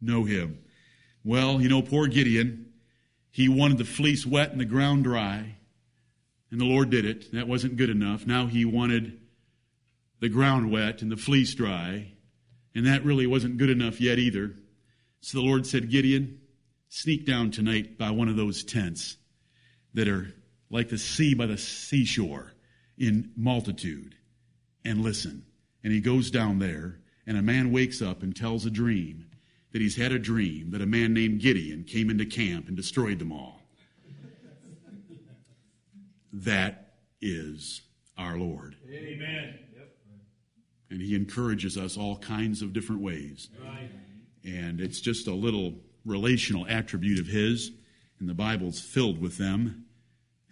know 0.00 0.24
him. 0.24 0.58
Well, 1.24 1.60
you 1.60 1.68
know, 1.68 1.82
poor 1.82 2.08
Gideon, 2.08 2.72
he 3.30 3.48
wanted 3.48 3.78
the 3.78 3.84
fleece 3.84 4.26
wet 4.26 4.50
and 4.50 4.60
the 4.60 4.64
ground 4.64 5.04
dry. 5.04 5.56
And 6.50 6.60
the 6.60 6.64
Lord 6.64 6.90
did 6.90 7.04
it. 7.04 7.32
That 7.32 7.48
wasn't 7.48 7.76
good 7.76 7.90
enough. 7.90 8.26
Now 8.26 8.46
he 8.46 8.64
wanted 8.64 9.20
the 10.20 10.28
ground 10.28 10.70
wet 10.70 11.02
and 11.02 11.10
the 11.12 11.16
fleece 11.16 11.54
dry. 11.54 12.12
And 12.74 12.86
that 12.86 13.04
really 13.04 13.26
wasn't 13.26 13.58
good 13.58 13.70
enough 13.70 14.00
yet 14.00 14.18
either. 14.18 14.54
So 15.20 15.38
the 15.38 15.44
Lord 15.44 15.66
said, 15.66 15.90
Gideon, 15.90 16.40
sneak 16.88 17.26
down 17.26 17.50
tonight 17.50 17.98
by 17.98 18.10
one 18.10 18.28
of 18.28 18.36
those 18.36 18.64
tents 18.64 19.16
that 19.94 20.08
are 20.08 20.32
like 20.70 20.88
the 20.88 20.98
sea 20.98 21.34
by 21.34 21.46
the 21.46 21.58
seashore 21.58 22.52
in 22.98 23.30
multitude 23.36 24.14
and 24.84 25.02
listen. 25.02 25.44
And 25.84 25.92
he 25.92 26.00
goes 26.00 26.30
down 26.30 26.58
there, 26.58 26.98
and 27.26 27.36
a 27.36 27.42
man 27.42 27.72
wakes 27.72 28.02
up 28.02 28.22
and 28.22 28.34
tells 28.34 28.66
a 28.66 28.70
dream 28.70 29.26
that 29.72 29.80
he's 29.80 29.96
had 29.96 30.12
a 30.12 30.18
dream 30.18 30.70
that 30.70 30.80
a 30.80 30.86
man 30.86 31.12
named 31.12 31.40
Gideon 31.40 31.84
came 31.84 32.10
into 32.10 32.24
camp 32.24 32.68
and 32.68 32.76
destroyed 32.76 33.18
them 33.18 33.32
all. 33.32 33.60
That 36.32 36.94
is 37.20 37.82
our 38.18 38.36
Lord. 38.36 38.76
Amen. 38.90 39.58
And 40.90 41.00
he 41.00 41.16
encourages 41.16 41.76
us 41.76 41.96
all 41.96 42.16
kinds 42.18 42.62
of 42.62 42.72
different 42.72 43.02
ways. 43.02 43.48
Right. 43.60 43.90
And 44.44 44.80
it's 44.80 45.00
just 45.00 45.26
a 45.26 45.34
little 45.34 45.74
relational 46.04 46.66
attribute 46.68 47.18
of 47.18 47.26
his, 47.26 47.72
and 48.20 48.28
the 48.28 48.34
Bible's 48.34 48.80
filled 48.80 49.20
with 49.20 49.38
them, 49.38 49.85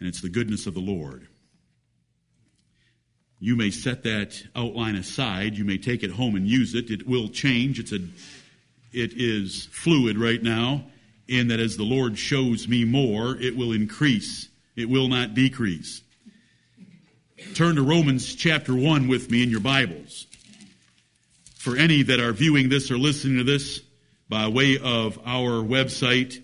and 0.04 0.11
it's 0.11 0.20
the 0.20 0.28
goodness 0.28 0.66
of 0.66 0.75
the 0.75 0.80
Lord. 0.80 1.26
You 3.40 3.56
may 3.56 3.70
set 3.70 4.02
that 4.02 4.38
outline 4.54 4.96
aside. 4.96 5.56
You 5.56 5.64
may 5.64 5.78
take 5.78 6.02
it 6.02 6.11
home 6.11 6.37
and 6.37 6.46
use 6.46 6.75
it. 6.75 6.90
It 6.90 7.06
will 7.06 7.28
change. 7.28 7.80
It's 7.80 7.92
a, 7.92 8.00
it 8.92 9.14
is 9.16 9.66
fluid 9.73 10.18
right 10.18 10.42
now 10.42 10.84
in 11.26 11.49
that 11.49 11.58
as 11.58 11.78
the 11.78 11.84
Lord 11.84 12.18
shows 12.18 12.68
me 12.68 12.84
more, 12.84 13.34
it 13.40 13.56
will 13.56 13.73
increase. 13.73 14.50
It 14.76 14.90
will 14.90 15.08
not 15.08 15.32
decrease. 15.32 16.02
Turn 17.54 17.76
to 17.76 17.82
Romans 17.82 18.34
chapter 18.34 18.75
1 18.75 19.08
with 19.08 19.30
me 19.30 19.42
in 19.42 19.49
your 19.49 19.61
Bibles. 19.61 20.26
For 21.56 21.78
any 21.78 22.02
that 22.02 22.20
are 22.20 22.32
viewing 22.32 22.68
this 22.68 22.90
or 22.90 22.99
listening 22.99 23.38
to 23.38 23.44
this 23.44 23.80
by 24.28 24.49
way 24.49 24.76
of 24.76 25.18
our 25.25 25.62
website, 25.64 26.42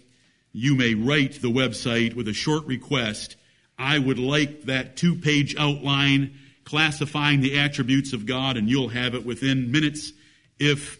you 0.50 0.76
may 0.76 0.94
write 0.94 1.42
the 1.42 1.50
website 1.50 2.14
with 2.14 2.26
a 2.26 2.32
short 2.32 2.64
request. 2.64 3.36
I 3.80 3.98
would 3.98 4.18
like 4.18 4.64
that 4.64 4.96
two 4.96 5.16
page 5.16 5.56
outline 5.56 6.38
classifying 6.64 7.40
the 7.40 7.58
attributes 7.58 8.12
of 8.12 8.26
God, 8.26 8.58
and 8.58 8.68
you'll 8.68 8.90
have 8.90 9.14
it 9.14 9.24
within 9.24 9.72
minutes 9.72 10.12
if 10.58 10.98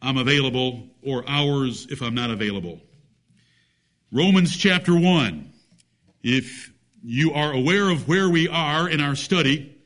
I'm 0.00 0.16
available, 0.16 0.88
or 1.02 1.28
hours 1.28 1.86
if 1.90 2.00
I'm 2.00 2.14
not 2.14 2.30
available. 2.30 2.80
Romans 4.10 4.56
chapter 4.56 4.98
1. 4.98 5.52
If 6.22 6.72
you 7.02 7.34
are 7.34 7.52
aware 7.52 7.90
of 7.90 8.08
where 8.08 8.30
we 8.30 8.48
are 8.48 8.88
in 8.88 9.00
our 9.00 9.14
study, 9.14 9.76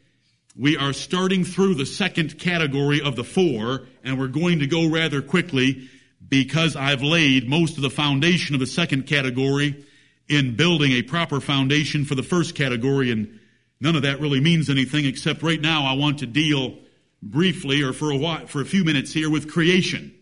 we 0.57 0.77
are 0.77 0.93
starting 0.93 1.45
through 1.45 1.75
the 1.75 1.87
second 1.87 2.39
category 2.39 3.03
of 3.03 3.17
the 3.17 3.25
four, 3.25 3.89
and 4.05 4.21
we're 4.21 4.29
going 4.29 4.61
to 4.61 4.67
go 4.67 4.89
rather 4.89 5.21
quickly 5.21 5.89
because 6.29 6.77
I've 6.77 7.03
laid 7.03 7.49
most 7.49 7.77
of 7.77 7.83
the 7.83 7.91
foundation 7.91 8.55
of 8.55 8.61
the 8.61 8.67
second 8.67 9.07
category 9.07 9.85
in 10.33 10.57
building 10.57 10.93
a 10.93 11.03
proper 11.03 11.41
foundation 11.41 12.07
for 12.07 12.15
the 12.15 12.23
first 12.23 12.55
category, 12.55 13.11
and 13.11 13.39
none 13.81 13.95
of 13.95 14.03
that 14.03 14.19
really 14.19 14.41
means 14.41 14.71
anything 14.71 15.05
except 15.05 15.43
right 15.43 15.61
now 15.61 15.85
I 15.85 15.93
want 15.93 16.21
to 16.21 16.27
deal 16.27 16.79
briefly 17.23 17.83
or 17.83 17.93
for 17.93 18.11
a 18.11 18.17
while, 18.17 18.47
for 18.47 18.63
a 18.63 18.65
few 18.65 18.83
minutes 18.83 19.13
here 19.13 19.31
with 19.31 19.53
creation 19.53 20.15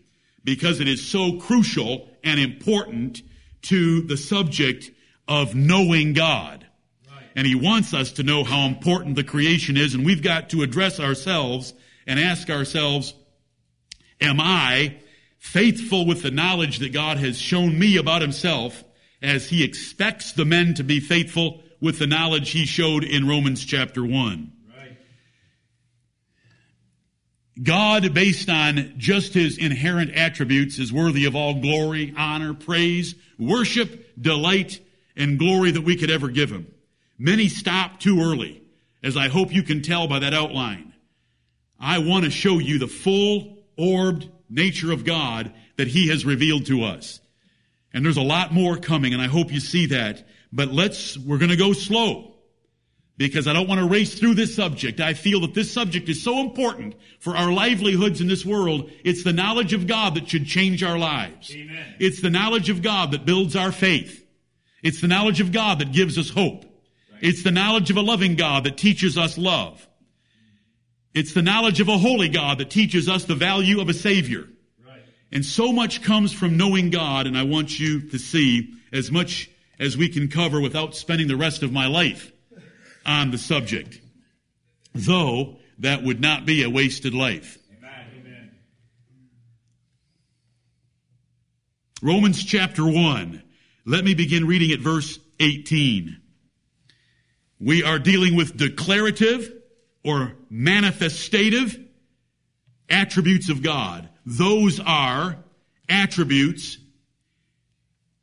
because 0.43 0.81
it 0.81 0.87
is 0.87 1.07
so 1.07 1.39
crucial 1.39 2.09
and 2.23 2.39
important 2.39 3.21
to 3.63 4.01
the 4.01 4.17
subject 4.17 4.91
of 5.27 5.55
knowing 5.55 6.13
God. 6.13 6.67
Right. 7.09 7.25
And 7.35 7.47
he 7.47 7.55
wants 7.55 7.93
us 7.93 8.11
to 8.13 8.23
know 8.23 8.43
how 8.43 8.65
important 8.65 9.15
the 9.15 9.23
creation 9.23 9.77
is, 9.77 9.93
and 9.93 10.05
we've 10.05 10.23
got 10.23 10.49
to 10.49 10.61
address 10.61 10.99
ourselves 10.99 11.73
and 12.05 12.19
ask 12.19 12.49
ourselves, 12.49 13.13
am 14.19 14.41
I 14.41 14.97
faithful 15.37 16.05
with 16.05 16.21
the 16.21 16.31
knowledge 16.31 16.79
that 16.79 16.91
God 16.91 17.17
has 17.17 17.37
shown 17.37 17.79
me 17.79 17.97
about 17.97 18.21
himself 18.21 18.83
as 19.21 19.49
he 19.49 19.63
expects 19.63 20.31
the 20.31 20.45
men 20.45 20.73
to 20.75 20.83
be 20.83 20.99
faithful 20.99 21.61
with 21.79 21.99
the 21.99 22.07
knowledge 22.07 22.51
he 22.51 22.65
showed 22.65 23.03
in 23.03 23.27
Romans 23.27 23.63
chapter 23.63 24.05
1? 24.05 24.51
God, 27.61 28.13
based 28.13 28.49
on 28.49 28.95
just 28.97 29.33
his 29.33 29.57
inherent 29.57 30.15
attributes, 30.15 30.79
is 30.79 30.91
worthy 30.91 31.25
of 31.25 31.35
all 31.35 31.55
glory, 31.55 32.13
honor, 32.17 32.53
praise, 32.53 33.13
worship, 33.37 34.09
delight, 34.19 34.79
and 35.15 35.37
glory 35.37 35.71
that 35.71 35.83
we 35.83 35.97
could 35.97 36.09
ever 36.09 36.29
give 36.29 36.49
him. 36.49 36.73
Many 37.19 37.49
stop 37.49 37.99
too 37.99 38.21
early, 38.21 38.63
as 39.03 39.17
I 39.17 39.27
hope 39.27 39.53
you 39.53 39.63
can 39.63 39.81
tell 39.81 40.07
by 40.07 40.19
that 40.19 40.33
outline. 40.33 40.93
I 41.79 41.99
want 41.99 42.25
to 42.25 42.31
show 42.31 42.57
you 42.57 42.79
the 42.79 42.87
full 42.87 43.57
orbed 43.77 44.29
nature 44.49 44.91
of 44.91 45.05
God 45.05 45.53
that 45.77 45.87
he 45.87 46.09
has 46.09 46.25
revealed 46.25 46.65
to 46.67 46.83
us. 46.83 47.19
And 47.93 48.05
there's 48.05 48.17
a 48.17 48.21
lot 48.21 48.53
more 48.53 48.77
coming, 48.77 49.13
and 49.13 49.21
I 49.21 49.27
hope 49.27 49.51
you 49.51 49.59
see 49.59 49.87
that. 49.87 50.27
But 50.53 50.71
let's, 50.71 51.17
we're 51.17 51.37
going 51.37 51.51
to 51.51 51.57
go 51.57 51.73
slow 51.73 52.31
because 53.17 53.47
I 53.47 53.53
don't 53.53 53.67
want 53.67 53.79
to 53.79 53.87
race 53.87 54.17
through 54.17 54.35
this 54.35 54.55
subject. 54.55 54.99
I 54.99 55.13
feel 55.13 55.41
that 55.41 55.53
this 55.53 55.71
subject 55.71 56.09
is 56.09 56.23
so 56.23 56.39
important 56.39 56.95
for 57.19 57.35
our 57.35 57.51
livelihoods 57.51 58.21
in 58.21 58.27
this 58.27 58.45
world. 58.45 58.89
It's 59.03 59.23
the 59.23 59.33
knowledge 59.33 59.73
of 59.73 59.87
God 59.87 60.15
that 60.15 60.27
should 60.27 60.45
change 60.45 60.83
our 60.83 60.97
lives. 60.97 61.53
Amen. 61.55 61.95
It's 61.99 62.21
the 62.21 62.29
knowledge 62.29 62.69
of 62.69 62.81
God 62.81 63.11
that 63.11 63.25
builds 63.25 63.55
our 63.55 63.71
faith. 63.71 64.25
It's 64.81 65.01
the 65.01 65.07
knowledge 65.07 65.41
of 65.41 65.51
God 65.51 65.79
that 65.79 65.91
gives 65.91 66.17
us 66.17 66.29
hope. 66.29 66.63
Right. 66.63 67.21
It's 67.21 67.43
the 67.43 67.51
knowledge 67.51 67.91
of 67.91 67.97
a 67.97 68.01
loving 68.01 68.35
God 68.35 68.63
that 68.63 68.77
teaches 68.77 69.17
us 69.17 69.37
love. 69.37 69.87
It's 71.13 71.33
the 71.33 71.41
knowledge 71.41 71.81
of 71.81 71.89
a 71.89 71.97
holy 71.97 72.29
God 72.29 72.57
that 72.59 72.69
teaches 72.69 73.09
us 73.09 73.25
the 73.25 73.35
value 73.35 73.81
of 73.81 73.89
a 73.89 73.93
Savior. 73.93 74.47
And 75.31 75.45
so 75.45 75.71
much 75.71 76.01
comes 76.01 76.33
from 76.33 76.57
knowing 76.57 76.89
God, 76.89 77.25
and 77.25 77.37
I 77.37 77.43
want 77.43 77.79
you 77.79 78.01
to 78.09 78.19
see 78.19 78.73
as 78.91 79.11
much 79.11 79.49
as 79.79 79.95
we 79.95 80.09
can 80.09 80.27
cover 80.27 80.59
without 80.59 80.95
spending 80.95 81.27
the 81.27 81.37
rest 81.37 81.63
of 81.63 81.71
my 81.71 81.87
life 81.87 82.31
on 83.05 83.31
the 83.31 83.37
subject, 83.37 83.99
though 84.93 85.57
that 85.79 86.03
would 86.03 86.19
not 86.19 86.45
be 86.45 86.63
a 86.63 86.69
wasted 86.69 87.13
life. 87.13 87.57
Amen. 87.79 88.51
Romans 92.01 92.43
chapter 92.43 92.85
1. 92.85 93.41
Let 93.85 94.03
me 94.03 94.13
begin 94.13 94.45
reading 94.45 94.71
at 94.71 94.79
verse 94.79 95.17
18. 95.39 96.17
We 97.59 97.83
are 97.83 97.99
dealing 97.99 98.35
with 98.35 98.57
declarative 98.57 99.51
or 100.03 100.33
manifestative 100.51 101.79
attributes 102.91 103.49
of 103.49 103.63
God. 103.63 104.09
Those 104.25 104.79
are 104.79 105.37
attributes 105.89 106.77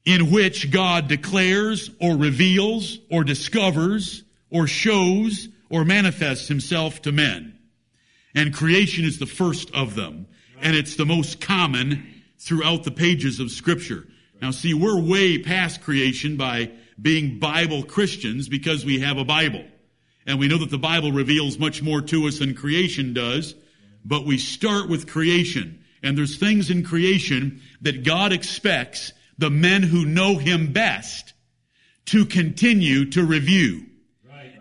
in 0.04 0.30
which 0.30 0.70
God 0.70 1.08
declares 1.08 1.90
or 2.00 2.16
reveals 2.16 2.98
or 3.10 3.24
discovers 3.24 4.22
or 4.50 4.66
shows 4.66 5.48
or 5.68 5.84
manifests 5.84 6.48
himself 6.48 7.02
to 7.02 7.12
men. 7.12 7.58
And 8.34 8.54
creation 8.54 9.04
is 9.04 9.18
the 9.18 9.26
first 9.26 9.74
of 9.74 9.94
them. 9.94 10.26
And 10.60 10.76
it's 10.76 10.96
the 10.96 11.06
most 11.06 11.40
common 11.40 12.22
throughout 12.38 12.84
the 12.84 12.90
pages 12.90 13.40
of 13.40 13.50
scripture. 13.50 14.06
Now 14.40 14.50
see, 14.50 14.74
we're 14.74 15.00
way 15.00 15.38
past 15.38 15.82
creation 15.82 16.36
by 16.36 16.70
being 17.00 17.38
Bible 17.38 17.82
Christians 17.82 18.48
because 18.48 18.84
we 18.84 19.00
have 19.00 19.18
a 19.18 19.24
Bible. 19.24 19.64
And 20.26 20.38
we 20.38 20.48
know 20.48 20.58
that 20.58 20.70
the 20.70 20.78
Bible 20.78 21.12
reveals 21.12 21.58
much 21.58 21.82
more 21.82 22.00
to 22.02 22.26
us 22.26 22.38
than 22.38 22.54
creation 22.54 23.14
does. 23.14 23.54
But 24.08 24.24
we 24.24 24.38
start 24.38 24.88
with 24.88 25.06
creation. 25.06 25.84
And 26.02 26.16
there's 26.16 26.38
things 26.38 26.70
in 26.70 26.82
creation 26.82 27.60
that 27.82 28.04
God 28.04 28.32
expects 28.32 29.12
the 29.36 29.50
men 29.50 29.82
who 29.82 30.06
know 30.06 30.38
Him 30.38 30.72
best 30.72 31.34
to 32.06 32.24
continue 32.24 33.10
to 33.10 33.22
review. 33.22 33.84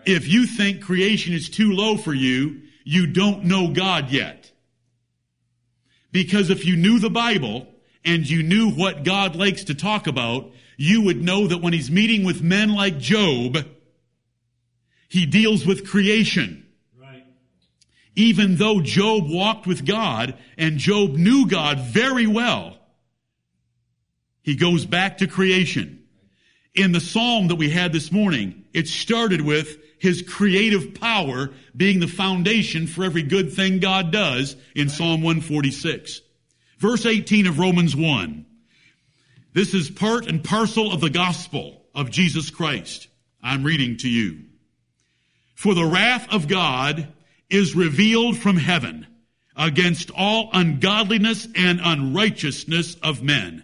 If 0.06 0.28
you 0.28 0.46
think 0.46 0.82
creation 0.82 1.34
is 1.34 1.50
too 1.50 1.72
low 1.72 1.96
for 1.96 2.14
you, 2.14 2.62
you 2.84 3.08
don't 3.08 3.46
know 3.46 3.70
God 3.70 4.10
yet. 4.10 4.52
Because 6.12 6.50
if 6.50 6.66
you 6.66 6.76
knew 6.76 7.00
the 7.00 7.10
Bible 7.10 7.68
and 8.04 8.30
you 8.30 8.44
knew 8.44 8.72
what 8.72 9.04
God 9.04 9.36
likes 9.36 9.66
to 9.66 9.76
talk 9.76 10.08
about, 10.08 10.52
you 10.76 11.04
would 11.04 11.22
know 11.22 11.48
that 11.48 11.62
when 11.62 11.74
he's 11.74 11.92
meeting 11.92 12.26
with 12.26 12.42
men 12.42 12.74
like 12.74 13.00
Job, 13.00 13.58
he 15.08 15.26
deals 15.26 15.66
with 15.66 15.90
creation. 15.90 16.67
Even 18.18 18.56
though 18.56 18.82
Job 18.82 19.30
walked 19.30 19.68
with 19.68 19.86
God 19.86 20.34
and 20.58 20.80
Job 20.80 21.12
knew 21.12 21.48
God 21.48 21.80
very 21.80 22.26
well, 22.26 22.76
he 24.42 24.56
goes 24.56 24.88
back 24.88 25.20
to 25.20 25.28
creation. 25.28 26.04
In 26.74 26.94
the 26.94 27.00
psalm 27.00 27.48
that 27.50 27.56
we 27.56 27.70
had 27.70 27.94
this 27.94 28.12
morning, 28.12 28.66
it 28.74 28.88
started 28.88 29.42
with 29.42 29.78
his 30.00 30.24
creative 30.24 30.96
power 30.96 31.52
being 31.76 32.00
the 32.00 32.08
foundation 32.08 32.88
for 32.88 33.04
every 33.04 33.22
good 33.22 33.54
thing 33.54 33.78
God 33.78 34.12
does 34.12 34.56
in 34.76 34.90
Psalm 34.90 35.22
146. 35.22 36.22
Verse 36.80 37.06
18 37.06 37.46
of 37.46 37.60
Romans 37.60 37.96
1. 37.96 38.48
This 39.54 39.76
is 39.76 39.92
part 39.92 40.26
and 40.26 40.44
parcel 40.44 40.92
of 40.92 41.02
the 41.02 41.12
gospel 41.12 41.84
of 41.94 42.10
Jesus 42.10 42.50
Christ. 42.50 43.10
I'm 43.44 43.64
reading 43.64 43.98
to 43.98 44.10
you. 44.10 44.40
For 45.54 45.76
the 45.76 45.86
wrath 45.86 46.28
of 46.32 46.48
God 46.48 47.14
is 47.50 47.76
revealed 47.76 48.38
from 48.38 48.58
heaven 48.58 49.08
against 49.56 50.12
all 50.12 50.50
ungodliness 50.54 51.48
and 51.56 51.80
unrighteousness 51.84 52.96
of 53.02 53.24
men 53.24 53.64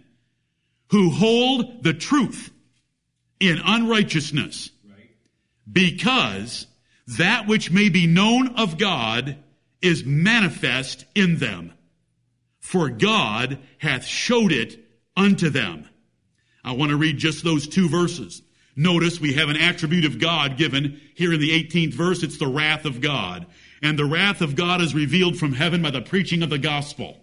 who 0.89 1.10
hold 1.10 1.84
the 1.84 1.93
truth 1.93 2.52
in 3.39 3.60
unrighteousness 3.63 4.72
because 5.72 6.67
that 7.08 7.48
which 7.48 7.72
may 7.72 7.89
be 7.89 8.08
known 8.08 8.56
of 8.56 8.78
God 8.78 9.38
is 9.82 10.06
manifest 10.06 11.06
in 11.15 11.38
them. 11.38 11.74
For 12.60 12.89
God 12.89 13.60
hath 13.80 14.06
showed 14.06 14.52
it 14.52 14.80
unto 15.17 15.50
them. 15.50 15.89
I 16.63 16.72
want 16.74 16.91
to 16.91 16.98
read 16.98 17.17
just 17.17 17.43
those 17.43 17.67
two 17.67 17.89
verses. 17.89 18.41
Notice 18.76 19.19
we 19.19 19.34
have 19.34 19.50
an 19.50 19.58
attribute 19.58 20.06
of 20.06 20.19
God 20.19 20.58
given 20.58 21.00
here 21.15 21.34
in 21.34 21.39
the 21.39 21.52
18th 21.63 21.93
verse. 21.93 22.24
It's 22.24 22.38
the 22.38 22.48
wrath 22.48 22.86
of 22.86 23.02
God. 23.02 23.46
And 23.84 24.00
the 24.00 24.06
wrath 24.06 24.39
of 24.41 24.56
God 24.56 24.82
is 24.82 24.96
revealed 24.96 25.38
from 25.38 25.52
heaven 25.52 25.82
by 25.82 25.91
the 25.91 26.02
preaching 26.02 26.41
of 26.41 26.50
the 26.50 26.58
gospel. 26.58 27.17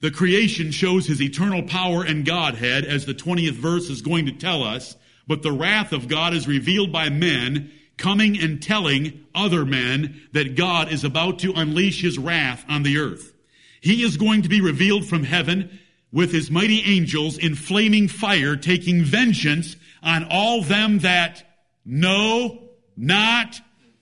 The 0.00 0.10
creation 0.10 0.72
shows 0.72 1.06
his 1.06 1.22
eternal 1.22 1.62
power 1.62 2.02
and 2.02 2.26
Godhead, 2.26 2.84
as 2.84 3.06
the 3.06 3.14
20th 3.14 3.52
verse 3.52 3.88
is 3.88 4.02
going 4.02 4.26
to 4.26 4.32
tell 4.32 4.64
us. 4.64 4.96
But 5.28 5.42
the 5.42 5.52
wrath 5.52 5.92
of 5.92 6.08
God 6.08 6.34
is 6.34 6.48
revealed 6.48 6.90
by 6.90 7.08
men 7.08 7.70
coming 7.96 8.36
and 8.36 8.60
telling 8.60 9.26
other 9.32 9.64
men 9.64 10.22
that 10.32 10.56
God 10.56 10.92
is 10.92 11.04
about 11.04 11.38
to 11.40 11.52
unleash 11.52 12.02
his 12.02 12.18
wrath 12.18 12.64
on 12.68 12.82
the 12.82 12.98
earth. 12.98 13.32
He 13.80 14.02
is 14.02 14.16
going 14.16 14.42
to 14.42 14.48
be 14.48 14.60
revealed 14.60 15.06
from 15.06 15.22
heaven 15.22 15.78
with 16.10 16.32
his 16.32 16.50
mighty 16.50 16.82
angels 16.84 17.38
in 17.38 17.54
flaming 17.54 18.08
fire, 18.08 18.56
taking 18.56 19.04
vengeance 19.04 19.76
on 20.02 20.26
all 20.30 20.62
them 20.62 20.98
that 21.00 21.44
know 21.84 22.70
not 22.96 23.60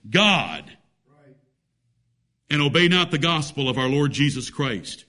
God 0.09 0.76
and 2.49 2.61
obey 2.61 2.87
not 2.87 3.11
the 3.11 3.17
gospel 3.17 3.69
of 3.69 3.77
our 3.77 3.89
Lord 3.89 4.11
Jesus 4.11 4.49
Christ. 4.49 5.05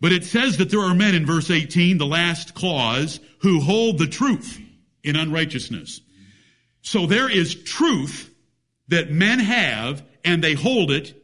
But 0.00 0.12
it 0.12 0.24
says 0.24 0.56
that 0.56 0.70
there 0.70 0.80
are 0.80 0.94
men 0.94 1.14
in 1.14 1.26
verse 1.26 1.50
18, 1.50 1.98
the 1.98 2.06
last 2.06 2.54
clause, 2.54 3.20
who 3.40 3.60
hold 3.60 3.98
the 3.98 4.06
truth 4.06 4.60
in 5.04 5.16
unrighteousness. 5.16 6.00
So 6.82 7.06
there 7.06 7.28
is 7.28 7.54
truth 7.54 8.30
that 8.88 9.10
men 9.10 9.38
have 9.38 10.02
and 10.24 10.42
they 10.42 10.54
hold 10.54 10.90
it 10.90 11.14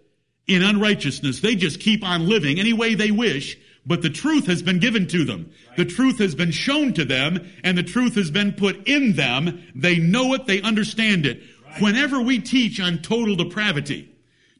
in 0.47 0.63
unrighteousness. 0.63 1.41
They 1.41 1.57
just 1.57 1.81
keep 1.81 2.05
on 2.05 2.29
living 2.29 2.59
any 2.59 2.73
way 2.73 2.95
they 2.95 3.11
wish, 3.11 3.59
but 3.85 4.03
the 4.03 4.11
truth 4.11 4.47
has 4.47 4.63
been 4.63 4.79
given 4.79 5.07
to 5.09 5.25
them. 5.25 5.51
The 5.77 5.85
truth 5.85 6.19
has 6.19 6.35
been 6.35 6.51
shown 6.51 6.93
to 6.95 7.05
them 7.05 7.51
and 7.65 7.77
the 7.77 7.83
truth 7.83 8.15
has 8.15 8.31
been 8.31 8.53
put 8.53 8.87
in 8.87 9.15
them. 9.15 9.65
They 9.75 9.97
know 9.97 10.35
it. 10.35 10.47
They 10.47 10.61
understand 10.63 11.27
it. 11.27 11.43
Whenever 11.81 12.21
we 12.21 12.41
teach 12.41 12.81
on 12.81 12.99
total 12.99 13.37
depravity, 13.37 14.11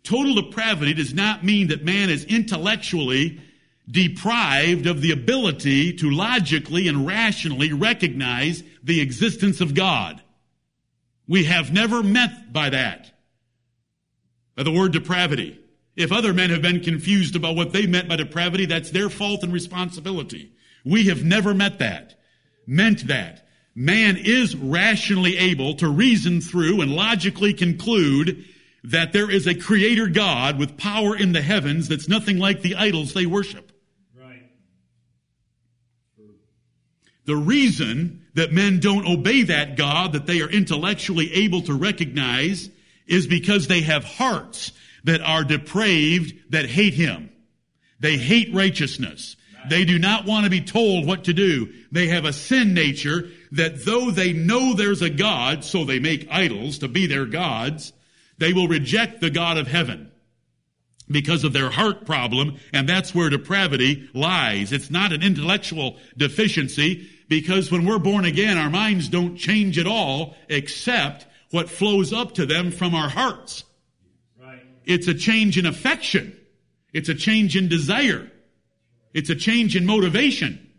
total 0.07 0.35
depravity 0.35 0.95
does 0.95 1.13
not 1.13 1.45
mean 1.45 1.69
that 1.69 1.85
man 1.85 2.09
is 2.09 2.25
intellectually 2.25 3.41
deprived 3.91 4.87
of 4.87 5.01
the 5.01 5.11
ability 5.11 5.93
to 5.95 6.11
logically 6.11 6.89
and 6.89 7.07
rationally 7.07 7.73
recognize 7.73 8.63
the 8.83 9.01
existence 9.01 9.61
of 9.61 9.75
God. 9.75 10.23
We 11.29 11.45
have 11.45 11.73
never 11.73 12.03
meant 12.03 12.53
by 12.53 12.71
that, 12.71 13.13
by 14.57 14.63
the 14.63 14.73
word 14.73 14.93
depravity. 14.93 15.61
If 15.97 16.13
other 16.13 16.33
men 16.33 16.51
have 16.51 16.63
been 16.63 16.81
confused 16.81 17.37
about 17.37 17.57
what 17.57 17.73
they 17.73 17.87
meant 17.87 18.09
by 18.09 18.17
depravity, 18.17 18.67
that's 18.67 18.91
their 18.91 19.09
fault 19.09 19.43
and 19.43 19.53
responsibility. 19.53 20.53
We 20.85 21.07
have 21.07 21.25
never 21.25 21.53
met 21.53 21.81
that, 21.81 22.15
meant 22.67 23.09
that. 23.09 23.49
Man 23.75 24.17
is 24.17 24.55
rationally 24.57 25.37
able 25.37 25.75
to 25.75 25.89
reason 25.89 26.41
through 26.41 26.81
and 26.81 26.93
logically 26.93 27.53
conclude 27.53 28.45
that 28.87 29.13
there 29.13 29.29
is 29.29 29.49
a 29.49 29.55
creator 29.55 30.07
God 30.07 30.59
with 30.59 30.77
power 30.77 31.17
in 31.17 31.33
the 31.33 31.43
heavens 31.43 31.89
that's 31.89 32.09
nothing 32.09 32.39
like 32.39 32.63
the 32.63 32.77
idols 32.77 33.15
they 33.15 33.27
worship. 33.27 33.73
Right. 34.17 34.45
The 37.25 37.37
reason 37.37 38.27
that 38.35 38.53
men 38.53 38.79
don't 38.79 39.07
obey 39.07 39.43
that 39.43 39.77
God 39.77 40.13
that 40.13 40.27
they 40.27 40.41
are 40.41 40.49
intellectually 40.49 41.33
able 41.35 41.63
to 41.63 41.75
recognize 41.75 42.71
is 43.09 43.27
because 43.27 43.67
they 43.67 43.81
have 43.81 44.05
hearts 44.05 44.71
that 45.03 45.21
are 45.21 45.43
depraved 45.43 46.53
that 46.53 46.67
hate 46.67 46.95
Him. 46.95 47.31
They 47.99 48.17
hate 48.17 48.55
righteousness. 48.55 49.37
They 49.69 49.85
do 49.85 49.99
not 49.99 50.27
want 50.27 50.45
to 50.45 50.51
be 50.51 50.61
told 50.61 51.07
what 51.07 51.25
to 51.25 51.33
do. 51.33 51.73
They 51.91 52.07
have 52.07 52.25
a 52.25 52.33
sin 52.33 52.73
nature 52.73 53.31
that 53.51 53.85
though 53.85 54.13
they 54.13 54.33
know 54.33 54.75
there's 54.75 55.03
a 55.03 55.11
God, 55.11 55.65
so 55.65 55.85
they 55.85 55.99
make 55.99 56.29
idols 56.31 56.79
to 56.79 56.89
be 56.89 57.09
their 57.09 57.27
gods, 57.27 57.93
they 58.39 58.53
will 58.53 58.69
reject 58.69 59.21
the 59.21 59.31
God 59.31 59.59
of 59.59 59.67
heaven 59.67 60.11
because 61.09 61.45
of 61.45 61.53
their 61.53 61.71
heart 61.71 62.05
problem, 62.05 62.57
and 62.73 62.89
that's 62.89 63.15
where 63.15 63.31
depravity 63.31 64.09
lies. 64.13 64.73
It's 64.73 64.91
not 64.91 65.13
an 65.13 65.23
intellectual 65.23 65.99
deficiency, 66.17 67.09
because 67.29 67.71
when 67.71 67.87
we're 67.87 67.99
born 67.99 68.25
again, 68.25 68.59
our 68.59 68.71
minds 68.71 69.09
don't 69.09 69.37
change 69.37 69.79
at 69.79 69.87
all, 69.87 70.37
except 70.49 71.27
what 71.51 71.71
flows 71.71 72.13
up 72.13 72.35
to 72.35 72.47
them 72.47 72.73
from 72.73 72.95
our 72.95 73.09
hearts. 73.09 73.65
Right. 74.41 74.63
It's 74.85 75.09
a 75.09 75.15
change 75.15 75.59
in 75.59 75.67
affection. 75.67 76.37
It's 76.93 77.09
a 77.09 77.15
change 77.15 77.57
in 77.57 77.69
desire. 77.69 78.31
It's 79.15 79.31
a 79.31 79.37
change 79.37 79.77
in 79.77 79.87
motivation 79.87 80.71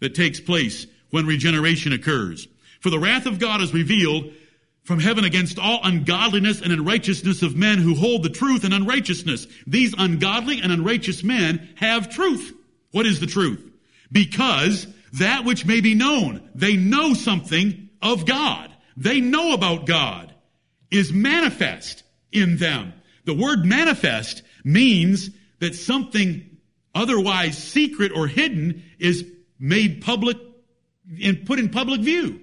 that 0.00 0.14
takes 0.14 0.40
place 0.40 0.86
when 1.10 1.26
regeneration 1.26 1.92
occurs. 1.92 2.46
For 2.80 2.90
the 2.90 2.98
wrath 2.98 3.26
of 3.26 3.38
God 3.38 3.60
is 3.60 3.74
revealed 3.74 4.32
from 4.82 4.98
heaven 4.98 5.24
against 5.24 5.58
all 5.58 5.80
ungodliness 5.82 6.60
and 6.60 6.72
unrighteousness 6.72 7.42
of 7.42 7.56
men 7.56 7.78
who 7.78 7.94
hold 7.94 8.22
the 8.22 8.30
truth 8.30 8.64
in 8.64 8.72
unrighteousness. 8.72 9.46
These 9.66 9.94
ungodly 9.96 10.60
and 10.60 10.72
unrighteous 10.72 11.22
men 11.22 11.68
have 11.76 12.10
truth. 12.10 12.52
What 12.90 13.06
is 13.06 13.20
the 13.20 13.26
truth? 13.26 13.70
Because 14.10 14.86
that 15.14 15.44
which 15.44 15.66
may 15.66 15.80
be 15.80 15.94
known, 15.94 16.48
they 16.54 16.76
know 16.76 17.14
something 17.14 17.90
of 18.02 18.26
God. 18.26 18.72
They 18.96 19.20
know 19.20 19.54
about 19.54 19.86
God 19.86 20.34
is 20.90 21.12
manifest 21.12 22.02
in 22.32 22.56
them. 22.56 22.92
The 23.24 23.34
word 23.34 23.64
manifest 23.64 24.42
means 24.64 25.30
that 25.60 25.74
something 25.74 26.58
otherwise 26.94 27.56
secret 27.56 28.12
or 28.12 28.26
hidden 28.26 28.82
is 28.98 29.24
made 29.58 30.02
public 30.02 30.36
and 31.22 31.46
put 31.46 31.58
in 31.58 31.68
public 31.68 32.00
view. 32.00 32.40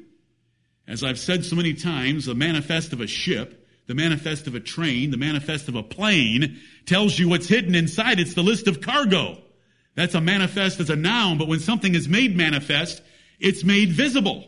As 0.88 1.04
I've 1.04 1.20
said 1.20 1.44
so 1.44 1.56
many 1.56 1.74
times, 1.74 2.26
the 2.26 2.36
manifest 2.36 2.94
of 2.94 3.02
a 3.02 3.08
ship, 3.08 3.68
the 3.88 3.96
manifest 3.96 4.48
of 4.48 4.56
a 4.56 4.60
train, 4.60 5.12
the 5.12 5.18
manifest 5.18 5.68
of 5.68 5.76
a 5.76 5.84
plane 5.84 6.60
tells 6.86 7.18
you 7.20 7.28
what's 7.28 7.48
hidden 7.48 7.76
inside. 7.76 8.20
It's 8.20 8.34
the 8.34 8.44
list 8.44 8.68
of 8.68 8.82
cargo. 8.82 9.38
That's 9.96 10.16
a 10.16 10.22
manifest 10.22 10.80
as 10.80 10.90
a 10.90 10.96
noun, 10.96 11.38
but 11.38 11.48
when 11.48 11.60
something 11.60 11.94
is 11.94 12.08
made 12.08 12.38
manifest, 12.38 13.02
it's 13.40 13.64
made 13.64 13.90
visible. 13.90 14.46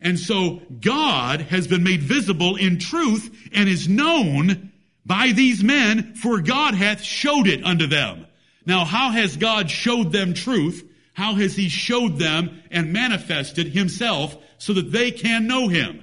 And 0.00 0.18
so 0.18 0.60
God 0.80 1.40
has 1.40 1.66
been 1.66 1.82
made 1.82 2.02
visible 2.02 2.56
in 2.56 2.78
truth 2.78 3.34
and 3.52 3.68
is 3.68 3.88
known 3.88 4.72
by 5.06 5.32
these 5.32 5.64
men, 5.64 6.14
for 6.14 6.40
God 6.40 6.74
hath 6.74 7.02
showed 7.02 7.46
it 7.46 7.64
unto 7.64 7.86
them. 7.86 8.26
Now, 8.66 8.84
how 8.84 9.10
has 9.10 9.36
God 9.36 9.70
showed 9.70 10.12
them 10.12 10.34
truth? 10.34 10.88
How 11.14 11.34
has 11.34 11.56
He 11.56 11.68
showed 11.68 12.18
them 12.18 12.62
and 12.70 12.92
manifested 12.92 13.68
Himself 13.68 14.36
so 14.58 14.72
that 14.74 14.92
they 14.92 15.10
can 15.10 15.46
know 15.46 15.68
Him? 15.68 16.02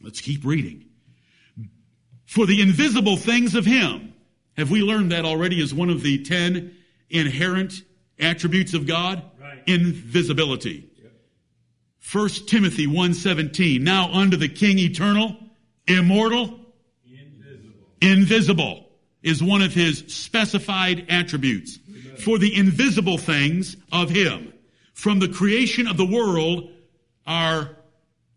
Let's 0.00 0.20
keep 0.20 0.44
reading. 0.44 0.84
For 2.26 2.46
the 2.46 2.60
invisible 2.60 3.16
things 3.16 3.54
of 3.54 3.64
Him, 3.64 4.12
have 4.56 4.70
we 4.70 4.80
learned 4.80 5.12
that 5.12 5.24
already 5.24 5.62
as 5.62 5.72
one 5.72 5.90
of 5.90 6.02
the 6.02 6.22
ten 6.24 6.76
inherent 7.10 7.82
attributes 8.18 8.74
of 8.74 8.86
God? 8.86 9.22
Right. 9.40 9.62
Invisibility. 9.66 10.90
1 12.12 12.28
Timothy 12.46 12.86
1.17, 12.86 13.80
now 13.80 14.12
unto 14.12 14.36
the 14.36 14.48
King 14.48 14.78
eternal, 14.78 15.36
immortal, 15.88 16.60
Invisible. 17.06 17.86
invisible 18.02 18.88
is 19.22 19.42
one 19.42 19.62
of 19.62 19.72
his 19.72 20.04
specified 20.08 21.06
attributes. 21.08 21.78
For 22.18 22.38
the 22.38 22.54
invisible 22.54 23.16
things 23.16 23.76
of 23.90 24.10
him 24.10 24.52
from 24.92 25.18
the 25.18 25.28
creation 25.28 25.88
of 25.88 25.96
the 25.96 26.04
world 26.04 26.70
are 27.26 27.76